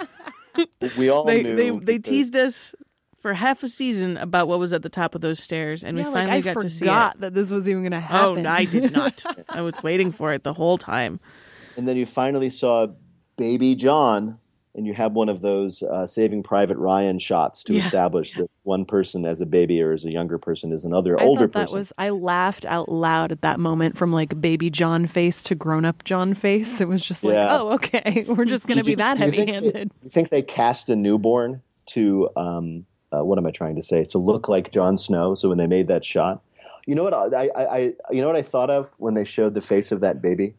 we 0.97 1.07
all 1.09 1.23
they 1.23 1.41
knew. 1.41 1.55
they 1.55 1.93
they 1.93 1.99
teased 1.99 2.35
us 2.35 2.75
for 3.19 3.33
half 3.33 3.63
a 3.63 3.67
season 3.67 4.17
about 4.17 4.47
what 4.47 4.59
was 4.59 4.73
at 4.73 4.81
the 4.81 4.89
top 4.89 5.13
of 5.15 5.21
those 5.21 5.39
stairs, 5.39 5.83
and 5.83 5.97
yeah, 5.97 6.05
we 6.07 6.11
finally 6.13 6.37
I 6.37 6.41
got 6.41 6.61
to 6.61 6.69
see 6.69 6.85
it. 6.85 7.19
that 7.19 7.33
this 7.33 7.51
was 7.51 7.67
even 7.67 7.83
going 7.83 7.91
to 7.91 7.99
happen. 7.99 8.39
Oh, 8.39 8.41
no, 8.41 8.49
I 8.49 8.65
did 8.65 8.91
not. 8.93 9.23
I 9.49 9.61
was 9.61 9.75
waiting 9.83 10.11
for 10.11 10.33
it 10.33 10.43
the 10.43 10.53
whole 10.53 10.77
time. 10.77 11.19
and 11.77 11.87
then 11.87 11.97
you 11.97 12.05
finally 12.05 12.49
saw 12.49 12.87
baby 13.37 13.75
Jon, 13.75 14.37
and 14.75 14.85
you 14.85 14.93
have 14.93 15.13
one 15.13 15.29
of 15.29 15.41
those 15.41 15.81
uh, 15.83 16.05
Saving 16.05 16.43
Private 16.43 16.77
Ryan 16.77 17.19
shots 17.19 17.63
to 17.65 17.73
Yeah. 17.73 17.83
establish 17.85 18.35
that 18.35 18.49
one 18.63 18.85
person 18.85 19.25
as 19.25 19.41
a 19.41 19.45
baby 19.45 19.81
or 19.81 19.91
as 19.93 20.05
a 20.05 20.11
younger 20.11 20.37
person 20.37 20.71
is 20.71 20.85
another 20.85 21.19
I 21.19 21.23
older 21.23 21.47
that 21.47 21.51
person. 21.53 21.79
was. 21.79 21.91
I 21.97 22.09
laughed 22.11 22.65
out 22.65 22.87
loud 22.89 23.31
at 23.31 23.41
that 23.41 23.59
moment 23.59 23.97
from 23.97 24.11
like 24.13 24.39
baby 24.39 24.69
Jon 24.69 25.07
face 25.07 25.41
to 25.43 25.55
grown 25.55 25.85
up 25.85 26.03
Jon 26.03 26.33
face. 26.33 26.79
It 26.81 26.87
was 26.87 27.03
just 27.03 27.23
like, 27.23 27.33
Yeah. 27.33 27.47
oh, 27.59 27.71
okay, 27.73 28.25
we're 28.29 28.45
just 28.45 28.67
going 28.67 28.77
to 28.77 28.83
be 28.83 28.91
you- 28.91 28.97
that 28.97 29.17
heavy 29.17 29.45
handed. 29.45 29.89
do 29.89 29.95
you 30.03 30.09
think 30.09 30.29
they 30.29 30.41
cast 30.43 30.87
a 30.89 30.95
newborn 30.95 31.61
to 31.87 32.29
um, 32.35 32.85
uh, 33.13 33.23
what 33.23 33.37
am 33.37 33.45
I 33.45 33.51
trying 33.51 33.75
to 33.75 33.81
say? 33.81 34.03
To 34.05 34.17
look 34.17 34.47
like 34.47 34.71
Jon 34.71 34.97
Snow. 34.97 35.35
So 35.35 35.49
when 35.49 35.57
they 35.57 35.67
made 35.67 35.87
that 35.87 36.05
shot, 36.05 36.41
you 36.85 36.95
know 36.95 37.03
what 37.03 37.13
I, 37.13 37.49
I, 37.55 37.63
I 37.63 37.79
you 38.11 38.21
know 38.21 38.27
what 38.27 38.35
I 38.35 38.41
thought 38.41 38.69
of 38.69 38.91
when 38.97 39.13
they 39.13 39.23
showed 39.23 39.53
the 39.53 39.61
face 39.61 39.91
of 39.91 40.01
that 40.01 40.21
baby. 40.21 40.55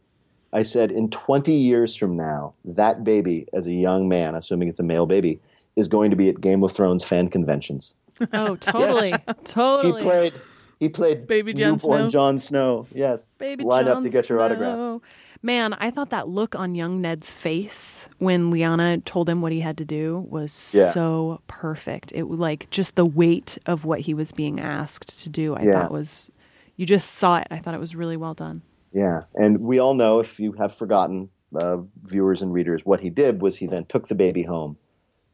I 0.53 0.63
said, 0.63 0.91
in 0.91 1.09
20 1.09 1.53
years 1.53 1.95
from 1.95 2.17
now, 2.17 2.53
that 2.65 3.05
baby, 3.05 3.47
as 3.53 3.67
a 3.67 3.73
young 3.73 4.09
man, 4.09 4.35
assuming 4.35 4.67
it's 4.67 4.81
a 4.81 4.83
male 4.83 5.05
baby, 5.05 5.39
is 5.77 5.87
going 5.87 6.09
to 6.09 6.17
be 6.17 6.27
at 6.27 6.41
Game 6.41 6.61
of 6.63 6.73
Thrones 6.73 7.03
fan 7.03 7.29
conventions. 7.29 7.95
Oh, 8.33 8.55
totally, 8.55 9.13
He 9.13 9.33
totally. 9.43 10.01
He 10.01 10.07
played. 10.07 10.33
He 10.79 10.89
played 10.89 11.27
Baby 11.27 11.53
Jon 11.53 11.73
newborn 11.73 12.01
Snow? 12.01 12.09
Jon 12.09 12.37
Snow. 12.37 12.87
Yes, 12.93 13.33
Baby 13.39 13.63
lined 13.63 13.87
up 13.87 14.03
to 14.03 14.09
get 14.09 14.29
your 14.29 14.41
autograph. 14.41 15.01
Man, 15.43 15.73
I 15.73 15.89
thought 15.89 16.11
that 16.11 16.27
look 16.27 16.55
on 16.55 16.75
young 16.75 17.01
Ned's 17.01 17.31
face 17.31 18.07
when 18.19 18.51
Lyanna 18.51 19.03
told 19.03 19.27
him 19.27 19.41
what 19.41 19.51
he 19.51 19.61
had 19.61 19.77
to 19.77 19.85
do 19.85 20.19
was 20.29 20.71
Yeah. 20.75 20.91
so 20.91 21.41
perfect. 21.47 22.11
It 22.13 22.23
was 22.29 22.39
like 22.39 22.69
just 22.69 22.95
the 22.95 23.05
weight 23.05 23.57
of 23.65 23.83
what 23.83 24.01
he 24.01 24.13
was 24.13 24.31
being 24.31 24.59
asked 24.59 25.19
to 25.23 25.29
do. 25.29 25.55
I 25.55 25.63
Yeah. 25.63 25.73
thought 25.73 25.91
was 25.91 26.29
you 26.75 26.85
just 26.85 27.09
saw 27.11 27.37
it. 27.39 27.47
I 27.49 27.57
thought 27.57 27.73
it 27.73 27.79
was 27.79 27.95
really 27.95 28.17
well 28.17 28.33
done. 28.35 28.61
Yeah, 28.93 29.23
and 29.35 29.61
we 29.61 29.79
all 29.79 29.93
know, 29.93 30.19
if 30.19 30.39
you 30.39 30.51
have 30.53 30.73
forgotten, 30.73 31.29
uh, 31.55 31.77
viewers 32.03 32.41
and 32.41 32.53
readers, 32.53 32.85
what 32.85 32.99
he 33.01 33.09
did 33.09 33.41
was 33.41 33.57
he 33.57 33.67
then 33.67 33.85
took 33.85 34.07
the 34.09 34.15
baby 34.15 34.43
home, 34.43 34.77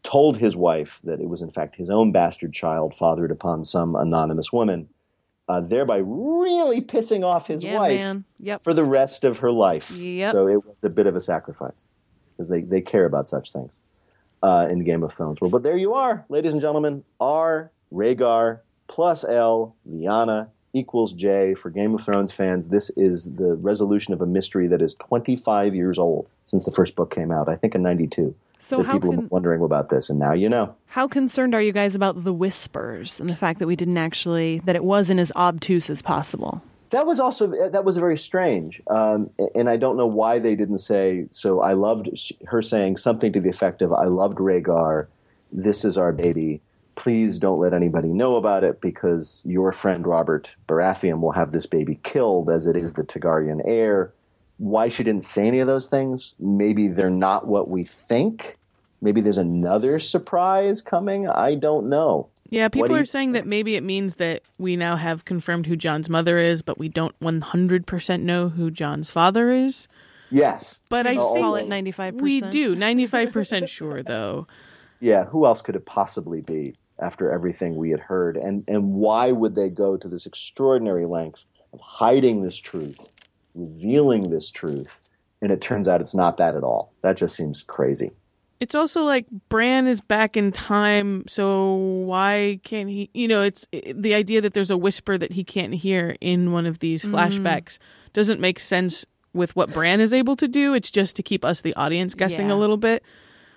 told 0.04 0.38
his 0.38 0.56
wife 0.56 1.00
that 1.04 1.20
it 1.20 1.28
was 1.28 1.42
in 1.42 1.52
fact 1.52 1.76
his 1.76 1.90
own 1.90 2.12
bastard 2.12 2.54
child 2.54 2.94
fathered 2.96 3.32
upon 3.32 3.64
some 3.64 3.96
anonymous 3.96 4.54
woman, 4.54 4.88
uh, 5.48 5.62
thereby 5.62 5.98
really 5.98 6.82
pissing 6.82 7.24
off 7.24 7.48
his 7.48 7.64
yeah, 7.64 7.76
wife. 7.76 8.18
Yep. 8.40 8.62
for 8.62 8.74
the 8.74 8.84
rest 8.84 9.24
of 9.24 9.40
her 9.40 9.52
life. 9.52 9.92
Yep. 9.92 10.32
So 10.32 10.48
it 10.48 10.66
was 10.66 10.84
a 10.84 10.90
bit 10.90 11.08
of 11.08 11.16
a 11.16 11.22
sacrifice 11.22 11.84
because 12.36 12.50
they, 12.50 12.62
they 12.62 12.82
care 12.82 13.06
about 13.06 13.28
such 13.28 13.52
things 13.52 13.82
uh, 14.44 14.68
in 14.70 14.84
Game 14.84 15.04
of 15.04 15.14
Thrones 15.14 15.42
world. 15.42 15.52
But 15.52 15.64
there 15.64 15.78
you 15.78 15.94
are, 15.94 16.26
ladies 16.30 16.52
and 16.52 16.62
gentlemen. 16.62 17.04
R, 17.20 17.72
Rhaegar, 17.94 18.60
plus 18.88 19.24
L, 19.24 19.76
Lyanna 19.90 20.50
equals 20.74 21.14
J. 21.14 21.54
For 21.54 21.70
Game 21.70 21.96
of 21.96 22.04
Thrones 22.04 22.32
fans, 22.32 22.70
this 22.70 22.90
is 22.92 23.36
the 23.36 23.56
resolution 23.56 24.14
of 24.14 24.22
a 24.22 24.26
mystery 24.26 24.68
that 24.68 24.82
is 24.82 24.96
25 24.96 25.74
years 25.74 25.98
old 25.98 26.28
since 26.44 26.66
the 26.66 26.72
first 26.72 26.96
book 26.96 27.14
came 27.14 27.32
out, 27.32 27.50
I 27.50 27.56
think 27.56 27.74
in 27.74 27.82
92. 27.82 28.36
So 28.60 28.84
how 28.84 28.94
people 28.94 29.12
been 29.12 29.30
wondering 29.30 29.62
about 29.62 29.90
this, 29.90 30.10
and 30.10 30.20
now 30.20 30.34
you 30.34 30.50
know. 30.50 30.76
how 30.88 31.08
concerned 31.08 31.54
are 31.54 31.62
you 31.62 31.72
guys 31.72 31.96
about 31.96 32.24
the 32.24 32.34
whispers 32.34 33.20
and 33.20 33.30
the 33.30 33.36
fact 33.36 33.60
that 33.60 33.68
we 33.68 33.76
didn't 33.76 33.98
actually 33.98 34.60
that 34.66 34.76
it 34.76 34.84
wasn't 34.84 35.20
as 35.20 35.32
obtuse 35.36 35.90
as 35.90 36.02
possible? 36.02 36.62
That 36.90 37.06
was 37.06 37.20
also 37.20 37.48
that 37.70 37.84
was 37.84 37.98
very 37.98 38.18
strange, 38.18 38.82
um, 38.88 39.30
and 39.54 39.70
I 39.70 39.78
don't 39.78 39.98
know 39.98 40.08
why 40.08 40.40
they 40.40 40.56
didn't 40.56 40.78
say. 40.80 41.28
So 41.32 41.60
I 41.62 41.74
loved 41.74 42.10
her 42.48 42.62
saying 42.62 42.98
something 42.98 43.34
to 43.34 43.40
the 43.40 43.50
effect 43.50 43.82
of, 43.82 43.92
"I 43.94 44.06
loved 44.06 44.38
Rhaegar. 44.38 45.08
This 45.52 45.84
is 45.86 45.98
our 45.98 46.12
baby. 46.12 46.62
Please 46.96 47.40
don't 47.40 47.60
let 47.60 47.74
anybody 47.74 48.08
know 48.08 48.38
about 48.38 48.64
it 48.64 48.82
because 48.82 49.44
your 49.46 49.72
friend 49.72 50.08
Robert 50.08 50.56
Baratheon 50.68 51.20
will 51.20 51.34
have 51.34 51.52
this 51.52 51.66
baby 51.68 52.00
killed, 52.04 52.50
as 52.50 52.66
it 52.66 52.76
is 52.76 52.94
the 52.94 53.04
Targaryen 53.04 53.62
heir." 53.66 54.14
Why 54.58 54.90
she 54.90 55.04
didn't 55.04 55.24
say 55.24 55.46
any 55.48 55.60
of 55.60 55.68
those 55.68 55.88
things? 55.88 56.34
Maybe 56.40 56.88
they're 56.88 57.10
not 57.10 57.48
what 57.48 57.70
we 57.70 57.84
think. 57.84 58.58
Maybe 59.02 59.22
there's 59.22 59.38
another 59.38 60.00
surprise 60.00 60.82
coming. 60.82 61.28
I 61.30 61.56
don't 61.56 61.88
know. 61.90 62.30
Yeah, 62.50 62.68
people 62.70 62.96
are 62.96 63.00
you 63.00 63.06
saying 63.06 63.34
that 63.34 63.46
maybe 63.46 63.76
it 63.76 63.84
means 63.84 64.16
that 64.16 64.42
we 64.58 64.76
now 64.78 64.96
have 64.96 65.26
confirmed 65.26 65.66
who 65.68 65.76
Jon's 65.76 66.10
mother 66.10 66.38
is, 66.38 66.62
but 66.62 66.78
we 66.80 66.88
don't 66.90 67.18
100% 67.20 68.22
know 68.22 68.50
who 68.50 68.72
Jon's 68.72 69.10
father 69.10 69.52
is. 69.52 69.88
Yes, 70.32 70.80
But 70.90 71.06
I 71.08 71.14
Just 71.16 71.30
think 71.30 71.40
Call 71.46 71.56
it 71.56 71.68
ninety 71.70 71.92
five 71.92 72.14
percent. 72.18 72.22
we 72.24 72.42
do 72.42 72.76
95% 72.76 73.68
sure 73.70 74.04
though. 74.04 74.46
yeah, 75.00 75.24
who 75.26 75.46
else 75.46 75.62
could 75.62 75.76
it 75.78 75.86
possibly 75.86 76.42
be 76.42 76.76
after 77.00 77.32
everything 77.32 77.76
we 77.78 77.92
had 77.92 78.02
heard? 78.02 78.36
And 78.36 78.66
and 78.68 78.94
why 78.96 79.32
would 79.32 79.56
they 79.56 79.70
go 79.70 79.96
to 79.96 80.08
this 80.10 80.26
extraordinary 80.26 81.06
length 81.06 81.46
of 81.72 81.80
hiding 81.80 82.42
this 82.44 82.58
truth, 82.58 83.10
revealing 83.58 84.30
this 84.30 84.52
truth, 84.52 85.00
and 85.42 85.52
it 85.52 85.62
turns 85.62 85.88
out 85.88 86.02
it's 86.02 86.16
not 86.16 86.38
that 86.38 86.56
at 86.56 86.64
all? 86.64 86.94
That 87.02 87.18
just 87.18 87.36
seems 87.36 87.64
crazy. 87.64 88.12
It's 88.60 88.74
also 88.74 89.04
like 89.04 89.28
Bran 89.50 89.86
is 89.86 90.02
back 90.02 90.36
in 90.36 90.52
time, 90.52 91.26
so 91.28 91.76
why 91.76 92.60
can't 92.64 92.90
he? 92.90 93.10
You 93.14 93.28
know, 93.28 93.44
it's 93.44 93.68
it, 93.72 94.02
the 94.02 94.16
idea 94.16 94.42
that 94.42 94.54
there's 94.54 94.72
a 94.72 94.78
whisper 94.78 95.18
that 95.18 95.34
he 95.34 95.44
can't 95.44 95.76
hear 95.76 96.18
in 96.22 96.52
one 96.52 96.66
of 96.66 96.80
these 96.80 97.06
mm. 97.06 97.12
flashbacks 97.12 97.78
doesn't 98.14 98.40
make 98.40 98.60
sense 98.60 99.06
with 99.34 99.56
what 99.56 99.72
Bran 99.72 100.02
is 100.02 100.14
able 100.14 100.36
to 100.38 100.48
do. 100.48 100.74
It's 100.74 100.90
just 100.90 101.16
to 101.18 101.24
keep 101.24 101.46
us, 101.46 101.62
the 101.62 101.76
audience, 101.76 102.16
guessing 102.16 102.48
Yeah. 102.48 102.56
a 102.56 102.58
little 102.58 102.78
bit. 102.78 103.04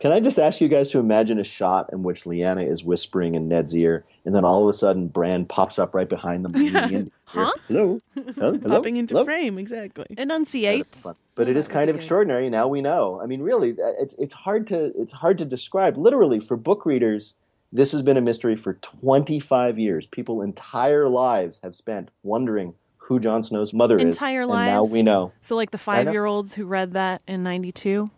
Can 0.01 0.13
I 0.13 0.21
just 0.21 0.39
ask 0.39 0.61
you 0.63 0.69
guys 0.69 0.89
to 0.91 0.99
imagine 0.99 1.39
a 1.39 1.45
shot 1.45 1.91
in 1.93 2.03
which 2.03 2.25
Lyanna 2.25 2.67
is 2.67 2.83
whispering 2.83 3.35
in 3.35 3.49
Ned's 3.49 3.77
ear, 3.77 4.05
and 4.25 4.35
then 4.35 4.45
all 4.47 4.63
of 4.63 4.69
a 4.69 4.73
sudden 4.73 5.09
Bran 5.09 5.45
pops 5.45 5.79
up 5.79 5.95
right 5.95 6.09
behind 6.09 6.43
them, 6.45 6.53
leaning 6.53 6.93
in. 6.93 7.13
Huh? 7.27 7.53
Hello, 7.69 8.01
Hello? 8.15 8.33
Hello? 8.59 8.59
Popping 8.59 8.97
into 8.97 9.15
Hello? 9.15 9.25
frame, 9.27 9.59
exactly. 9.59 10.07
Enunciate. 10.17 11.05
but 11.35 11.49
it 11.49 11.57
is 11.57 11.69
kind 11.69 11.91
of 11.91 11.97
extraordinary. 11.97 12.49
Now 12.49 12.67
we 12.67 12.81
know. 12.81 13.21
I 13.23 13.27
mean, 13.27 13.43
really, 13.43 13.73
uh, 13.73 13.93
it's 14.01 14.15
it's 14.19 14.33
hard 14.33 14.67
to 14.69 14.87
it's 14.99 15.13
hard 15.13 15.37
to 15.39 15.45
describe. 15.45 15.99
Literally, 15.99 16.41
for 16.41 16.57
book 16.57 16.87
readers, 16.87 17.35
this 17.71 17.93
has 17.93 18.01
been 18.01 18.17
a 18.17 18.23
mystery 18.23 18.57
for 18.57 18.75
25 18.75 19.79
years. 19.79 20.07
People 20.07 20.41
entire 20.41 21.09
lives 21.09 21.61
have 21.63 21.77
spent 21.77 22.11
wondering 22.23 22.75
who 22.97 23.21
Jon 23.21 23.43
Snow's 23.43 23.75
mother 23.75 23.99
is. 23.99 24.05
Entire 24.05 24.43
and 24.43 24.51
lives. 24.51 24.71
now 24.71 24.85
we 24.95 25.03
know. 25.03 25.33
So 25.43 25.57
like 25.57 25.73
the 25.73 25.79
five 25.79 26.11
year 26.11 26.25
olds 26.25 26.55
who 26.55 26.65
read 26.65 26.93
that 26.95 27.21
in 27.29 27.43
ninety 27.43 27.71
two. 27.73 28.11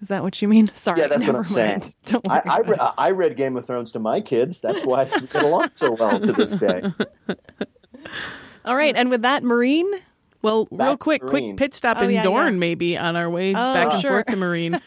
Is 0.00 0.08
that 0.08 0.22
what 0.22 0.40
you 0.40 0.48
mean? 0.48 0.70
Sorry. 0.74 1.00
Yeah, 1.00 1.08
that's 1.08 1.26
what 1.26 1.36
I'm 1.36 1.44
saying. 1.44 1.70
mind. 1.80 1.94
Don't 2.06 2.28
I. 2.28 2.42
I, 2.48 2.58
re- 2.60 2.76
I 2.98 3.10
read 3.10 3.36
Game 3.36 3.56
of 3.56 3.66
Thrones 3.66 3.92
to 3.92 3.98
my 3.98 4.20
kids. 4.20 4.60
That's 4.60 4.84
why 4.84 5.04
we 5.04 5.26
get 5.26 5.42
along 5.44 5.70
so 5.70 5.92
well 5.92 6.18
to 6.20 6.32
this 6.32 6.52
day. 6.52 6.82
All 8.64 8.76
right, 8.76 8.94
and 8.96 9.10
with 9.10 9.22
that, 9.22 9.42
Meereen. 9.42 9.84
Well, 10.42 10.66
real 10.70 10.78
Back 10.78 10.90
to 10.92 10.96
quick, 10.96 11.22
quick 11.22 11.56
pit 11.58 11.74
stop 11.74 11.98
Oh, 12.00 12.04
in 12.04 12.12
yeah, 12.12 12.22
Dorne, 12.22 12.54
yeah. 12.54 12.58
maybe 12.58 12.96
on 12.96 13.14
our 13.14 13.28
way 13.28 13.50
Oh, 13.50 13.74
back 13.74 13.92
and 13.92 14.00
sure. 14.00 14.10
forth 14.10 14.26
to 14.28 14.36
Meereen, 14.36 14.80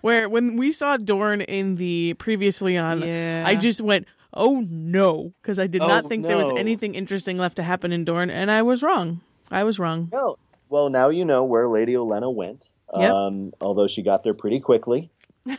where 0.00 0.26
when 0.26 0.56
we 0.56 0.70
saw 0.70 0.96
Dorne 0.96 1.42
in 1.42 1.76
the 1.76 2.14
previously 2.14 2.78
on, 2.78 3.02
Yeah. 3.02 3.44
I 3.46 3.56
just 3.56 3.82
went, 3.82 4.06
"Oh 4.32 4.64
no," 4.70 5.34
because 5.42 5.58
I 5.58 5.66
did 5.66 5.82
Oh, 5.82 5.86
not 5.86 6.08
think 6.08 6.24
there 6.24 6.38
was 6.38 6.50
anything 6.58 6.94
interesting 6.94 7.36
left 7.36 7.56
to 7.56 7.62
happen 7.62 7.92
in 7.92 8.06
Dorne, 8.06 8.30
and 8.30 8.50
I 8.50 8.62
was 8.62 8.82
wrong. 8.82 9.20
I 9.50 9.64
was 9.64 9.78
wrong. 9.78 10.08
No. 10.12 10.36
Well, 10.70 10.88
now 10.88 11.10
you 11.10 11.26
know 11.26 11.44
where 11.44 11.68
Lady 11.68 11.92
Olenna 11.92 12.34
went. 12.34 12.68
Yep. 12.94 13.12
Um, 13.12 13.52
although 13.60 13.86
she 13.86 14.02
got 14.02 14.22
there 14.22 14.34
pretty 14.34 14.60
quickly. 14.60 15.10
yeah, 15.46 15.56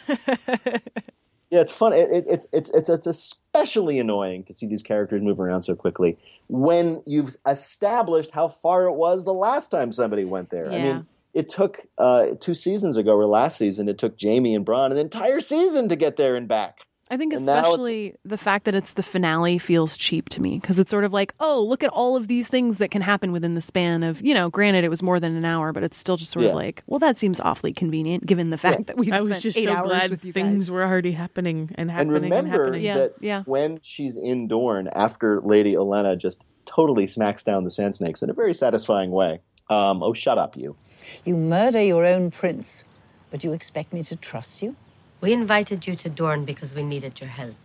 it's 1.51 1.71
fun. 1.71 1.93
It, 1.93 2.09
it, 2.09 2.25
it's 2.29 2.47
it's 2.51 2.69
it's 2.71 2.89
it's 2.89 3.07
especially 3.07 3.99
annoying 3.99 4.43
to 4.45 4.53
see 4.53 4.65
these 4.65 4.83
characters 4.83 5.21
move 5.21 5.39
around 5.39 5.63
so 5.63 5.75
quickly 5.75 6.17
when 6.47 7.03
you've 7.05 7.35
established 7.45 8.31
how 8.31 8.47
far 8.47 8.85
it 8.85 8.93
was 8.93 9.25
the 9.25 9.33
last 9.33 9.69
time 9.69 9.91
somebody 9.91 10.25
went 10.25 10.49
there. 10.49 10.71
I 10.71 10.77
mean, 10.79 11.05
it 11.33 11.49
took 11.49 11.85
uh, 11.97 12.27
two 12.39 12.53
seasons 12.53 12.97
ago 12.97 13.11
or 13.11 13.25
last 13.25 13.57
season. 13.57 13.87
It 13.87 13.97
took 13.97 14.15
Jaime 14.21 14.55
and 14.55 14.65
Bronn 14.65 14.91
an 14.91 14.97
entire 14.97 15.41
season 15.41 15.89
to 15.89 15.95
get 15.95 16.17
there 16.17 16.35
and 16.35 16.47
back. 16.47 16.86
I 17.09 17.15
think 17.17 17.31
And 17.33 17.41
especially 17.41 18.15
the 18.25 18.37
fact 18.37 18.65
that 18.65 18.75
it's 18.75 18.93
the 18.93 19.03
finale 19.03 19.57
feels 19.57 19.95
cheap 19.95 20.27
to 20.29 20.41
me 20.41 20.59
because 20.59 20.77
it's 20.77 20.91
sort 20.91 21.03
of 21.05 21.13
like, 21.13 21.33
oh, 21.39 21.63
look 21.63 21.81
at 21.83 21.89
all 21.89 22.15
of 22.17 22.27
these 22.27 22.47
things 22.49 22.79
that 22.79 22.91
can 22.91 23.01
happen 23.01 23.31
within 23.31 23.55
the 23.55 23.61
span 23.61 24.03
of, 24.03 24.21
you 24.21 24.33
know, 24.33 24.49
granted 24.49 24.83
it 24.83 24.89
was 24.89 25.01
more 25.01 25.19
than 25.19 25.35
an 25.35 25.45
hour, 25.45 25.71
but 25.71 25.83
it's 25.83 25.95
still 25.97 26.17
just 26.17 26.31
sort 26.31 26.43
Yeah. 26.43 26.49
of 26.51 26.55
like, 26.55 26.83
well, 26.87 26.99
that 26.99 27.17
seems 27.17 27.39
awfully 27.39 27.71
convenient 27.71 28.25
given 28.25 28.49
the 28.49 28.57
fact 28.57 28.87
that 28.87 28.97
we've 28.97 29.11
I 29.13 29.17
spent 29.17 29.29
was 29.29 29.41
just 29.41 29.57
eight 29.57 29.65
so 29.65 29.73
hours 29.75 29.87
glad 29.87 30.09
with 30.11 30.25
you 30.25 30.31
things 30.33 30.65
guys. 30.65 30.71
were 30.71 30.83
already 30.83 31.13
happening 31.13 31.69
and 31.75 31.89
And 31.89 31.91
happening 31.91 32.15
and, 32.15 32.23
remember 32.25 32.63
happening. 32.65 32.81
Yeah, 32.83 32.97
that 32.97 33.13
yeah. 33.21 33.43
when 33.45 33.79
she's 33.81 34.17
in 34.17 34.47
Dorne 34.49 34.89
after 34.93 35.39
Lady 35.41 35.75
Olenna 35.75 36.17
just 36.17 36.43
totally 36.65 37.07
smacks 37.07 37.43
down 37.43 37.63
the 37.63 37.71
Sand 37.71 37.95
Snakes 37.95 38.21
in 38.21 38.29
a 38.29 38.33
very 38.33 38.53
satisfying 38.53 39.11
way. 39.11 39.39
Um, 39.69 40.03
oh, 40.03 40.13
shut 40.13 40.37
up, 40.37 40.57
you. 40.57 40.75
You 41.23 41.37
murder 41.37 41.81
your 41.81 42.05
own 42.05 42.31
prince, 42.31 42.83
but 43.31 43.43
you 43.45 43.53
expect 43.53 43.93
me 43.93 44.03
to 44.03 44.15
trust 44.17 44.61
you? 44.61 44.75
We 45.19 45.33
invited 45.33 45.87
you 45.87 45.95
to 45.95 46.09
Dorne 46.09 46.45
because 46.45 46.73
we 46.73 46.83
needed 46.83 47.19
your 47.19 47.29
help. 47.29 47.55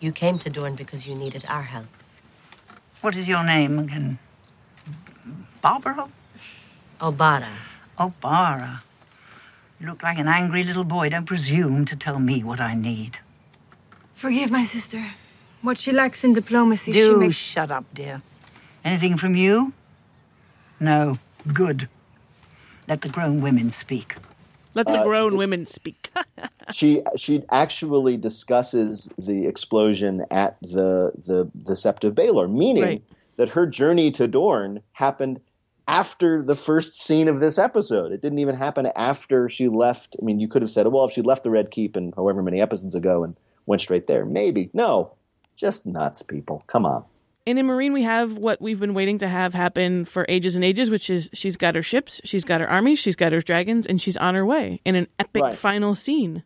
You 0.00 0.12
came 0.12 0.38
to 0.40 0.50
Dorne 0.50 0.74
because 0.74 1.06
you 1.08 1.14
needed 1.14 1.44
our 1.48 1.62
help. 1.62 1.86
What 3.00 3.16
is 3.16 3.28
your 3.28 3.42
name 3.42 3.78
again? 3.78 4.18
Barbara? 5.62 6.08
Obara. 7.00 7.52
Obara. 7.98 8.80
You 9.80 9.86
look 9.86 10.02
like 10.02 10.18
an 10.18 10.28
angry 10.28 10.62
little 10.62 10.84
boy. 10.84 11.08
Don't 11.08 11.26
presume 11.26 11.84
to 11.86 11.96
tell 11.96 12.18
me 12.18 12.42
what 12.42 12.60
I 12.60 12.74
need. 12.74 13.18
Forgive 14.14 14.50
my 14.50 14.64
sister. 14.64 15.02
What 15.62 15.78
she 15.78 15.92
lacks 15.92 16.24
in 16.24 16.34
diplomacy, 16.34 16.92
she 16.92 16.98
Do 17.00 17.16
makes. 17.18 17.36
shut 17.36 17.70
up, 17.70 17.84
dear. 17.94 18.20
Anything 18.84 19.16
from 19.16 19.34
you? 19.34 19.72
No. 20.78 21.18
Good. 21.52 21.88
Let 22.86 23.00
the 23.00 23.08
grown 23.08 23.40
women 23.40 23.70
speak. 23.70 24.16
Let 24.74 24.86
the 24.86 25.00
Uh, 25.00 25.04
grown 25.04 25.36
women 25.36 25.66
speak. 25.66 26.10
she 26.72 27.02
she 27.16 27.42
actually 27.50 28.16
discusses 28.16 29.08
the 29.18 29.46
explosion 29.46 30.24
at 30.30 30.56
the 30.60 31.12
the 31.16 31.50
the 31.54 31.74
Sept 31.74 32.04
of 32.04 32.14
Baelor, 32.14 32.50
meaning 32.50 32.82
Right. 32.82 33.02
that 33.36 33.50
her 33.50 33.66
journey 33.66 34.10
to 34.12 34.26
Dorne 34.26 34.80
happened 34.92 35.40
after 35.86 36.42
the 36.42 36.54
first 36.54 36.94
scene 36.94 37.28
of 37.28 37.40
this 37.40 37.58
episode. 37.58 38.10
It 38.10 38.22
didn't 38.22 38.38
even 38.38 38.56
happen 38.56 38.90
after 38.96 39.48
she 39.50 39.68
left. 39.68 40.16
I 40.20 40.24
mean, 40.24 40.40
you 40.40 40.48
could 40.48 40.62
have 40.62 40.70
said, 40.70 40.86
well, 40.86 41.04
if 41.04 41.12
she 41.12 41.20
left 41.20 41.42
the 41.44 41.50
Red 41.50 41.70
Keep 41.70 41.94
and 41.94 42.14
however 42.16 42.42
many 42.42 42.60
episodes 42.60 42.94
ago 42.94 43.22
and 43.22 43.36
went 43.66 43.82
straight 43.82 44.06
there, 44.06 44.24
maybe. 44.24 44.70
No, 44.72 45.10
just 45.56 45.84
nuts, 45.84 46.22
people. 46.22 46.64
Come 46.68 46.86
on. 46.86 47.04
And 47.46 47.58
in 47.58 47.66
Meereen, 47.66 47.92
we 47.92 48.02
have 48.02 48.38
what 48.38 48.60
we've 48.62 48.80
been 48.80 48.94
waiting 48.94 49.18
to 49.18 49.28
have 49.28 49.52
happen 49.52 50.06
for 50.06 50.24
ages 50.30 50.56
and 50.56 50.64
ages, 50.64 50.88
which 50.88 51.10
is 51.10 51.28
she's 51.34 51.58
got 51.58 51.74
her 51.74 51.82
ships, 51.82 52.20
she's 52.24 52.44
got 52.44 52.62
her 52.62 52.68
armies, 52.68 52.98
she's 52.98 53.16
got 53.16 53.32
her 53.32 53.40
dragons, 53.40 53.86
and 53.86 54.00
she's 54.00 54.16
on 54.16 54.34
her 54.34 54.46
way 54.46 54.80
in 54.84 54.94
an 54.94 55.08
epic 55.18 55.42
Right. 55.42 55.54
final 55.54 55.94
scene. 55.94 56.42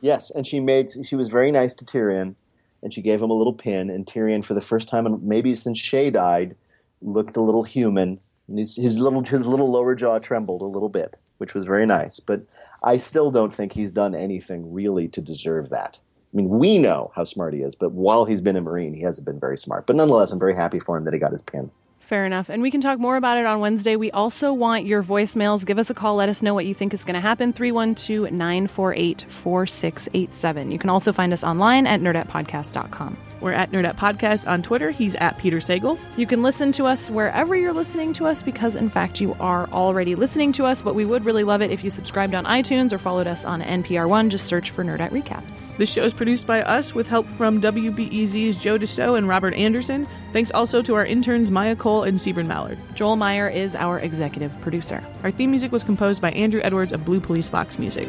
Yes, 0.00 0.30
and 0.30 0.46
she 0.46 0.60
made 0.60 0.88
she 1.04 1.14
was 1.14 1.28
very 1.28 1.50
nice 1.52 1.74
to 1.74 1.84
Tyrion, 1.84 2.36
and 2.82 2.90
she 2.90 3.02
gave 3.02 3.20
him 3.20 3.28
a 3.28 3.34
little 3.34 3.52
pin. 3.52 3.90
And 3.90 4.06
Tyrion, 4.06 4.42
for 4.42 4.54
the 4.54 4.62
first 4.62 4.88
time, 4.88 5.06
in 5.06 5.20
maybe 5.22 5.54
since 5.54 5.78
Shae 5.78 6.10
died, 6.10 6.56
looked 7.02 7.36
a 7.36 7.42
little 7.42 7.64
human. 7.64 8.18
And 8.48 8.58
his, 8.58 8.76
his 8.76 8.98
little 8.98 9.22
his 9.22 9.46
little 9.46 9.70
lower 9.70 9.94
jaw 9.94 10.18
trembled 10.20 10.62
a 10.62 10.64
little 10.64 10.88
bit, 10.88 11.18
which 11.36 11.52
was 11.52 11.64
very 11.64 11.84
nice. 11.84 12.18
But 12.18 12.46
I 12.82 12.96
still 12.96 13.30
don't 13.30 13.54
think 13.54 13.74
he's 13.74 13.92
done 13.92 14.14
anything 14.14 14.72
really 14.72 15.06
to 15.08 15.20
deserve 15.20 15.68
that. 15.68 15.98
I 16.32 16.36
mean, 16.36 16.48
we 16.48 16.78
know 16.78 17.10
how 17.14 17.24
smart 17.24 17.54
he 17.54 17.60
is, 17.60 17.74
but 17.74 17.90
while 17.90 18.24
he's 18.24 18.40
been 18.40 18.56
a 18.56 18.62
Meereen, 18.62 18.94
he 18.94 19.02
hasn't 19.02 19.24
been 19.24 19.40
very 19.40 19.58
smart. 19.58 19.86
But 19.86 19.96
nonetheless, 19.96 20.30
I'm 20.30 20.38
very 20.38 20.54
happy 20.54 20.78
for 20.78 20.96
him 20.96 21.04
that 21.04 21.12
he 21.12 21.18
got 21.18 21.32
his 21.32 21.42
pin. 21.42 21.70
Fair 21.98 22.26
enough. 22.26 22.48
And 22.48 22.60
we 22.60 22.70
can 22.70 22.80
talk 22.80 22.98
more 22.98 23.16
about 23.16 23.38
it 23.38 23.46
on 23.46 23.60
Wednesday. 23.60 23.94
We 23.94 24.10
also 24.10 24.52
want 24.52 24.84
your 24.84 25.02
voicemails. 25.02 25.64
Give 25.64 25.78
us 25.78 25.90
a 25.90 25.94
call. 25.94 26.16
Let 26.16 26.28
us 26.28 26.42
know 26.42 26.54
what 26.54 26.66
you 26.66 26.74
think 26.74 26.92
is 26.92 27.04
going 27.04 27.14
to 27.14 27.20
happen. 27.20 27.52
312 27.52 28.32
948 28.32 29.22
4687. 29.28 30.72
You 30.72 30.78
can 30.78 30.90
also 30.90 31.12
find 31.12 31.32
us 31.32 31.44
online 31.44 31.86
at 31.86 32.00
nerdettepodcast.com. 32.00 33.16
We're 33.40 33.52
at 33.52 33.70
Nerdette 33.70 33.96
Podcast 33.96 34.48
on 34.48 34.62
Twitter. 34.62 34.90
He's 34.90 35.14
at 35.16 35.38
Peter 35.38 35.58
Sagal. 35.58 35.98
You 36.16 36.26
can 36.26 36.42
listen 36.42 36.72
to 36.72 36.84
us 36.84 37.10
wherever 37.10 37.56
you're 37.56 37.72
listening 37.72 38.12
to 38.14 38.26
us 38.26 38.42
because, 38.42 38.76
in 38.76 38.90
fact, 38.90 39.20
you 39.20 39.34
are 39.40 39.68
already 39.70 40.14
listening 40.14 40.52
to 40.52 40.64
us. 40.64 40.82
But 40.82 40.94
we 40.94 41.04
would 41.04 41.24
really 41.24 41.44
love 41.44 41.62
it 41.62 41.70
if 41.70 41.82
you 41.82 41.90
subscribed 41.90 42.34
on 42.34 42.44
iTunes 42.44 42.92
or 42.92 42.98
followed 42.98 43.26
us 43.26 43.44
on 43.44 43.62
NPR 43.62 44.08
One. 44.08 44.30
Just 44.30 44.46
search 44.46 44.70
for 44.70 44.84
Nerdette 44.84 45.10
Recaps. 45.10 45.76
This 45.76 45.92
show 45.92 46.04
is 46.04 46.12
produced 46.12 46.46
by 46.46 46.62
us 46.62 46.94
with 46.94 47.08
help 47.08 47.26
from 47.26 47.60
WBEZ's 47.60 48.56
Joe 48.56 48.78
Deso 48.78 49.16
and 49.16 49.28
Robert 49.28 49.54
Anderson. 49.54 50.06
Thanks 50.32 50.50
also 50.52 50.82
to 50.82 50.94
our 50.94 51.06
interns 51.06 51.50
Maya 51.50 51.76
Cole 51.76 52.04
and 52.04 52.18
Sebron 52.18 52.46
Mallard. 52.46 52.78
Joel 52.94 53.16
Meyer 53.16 53.48
is 53.48 53.74
our 53.74 53.98
executive 53.98 54.60
producer. 54.60 55.02
Our 55.24 55.30
theme 55.30 55.50
music 55.50 55.72
was 55.72 55.82
composed 55.82 56.20
by 56.20 56.30
Andrew 56.32 56.60
Edwards 56.62 56.92
of 56.92 57.04
Blue 57.04 57.20
Police 57.20 57.48
Box 57.48 57.78
Music. 57.78 58.08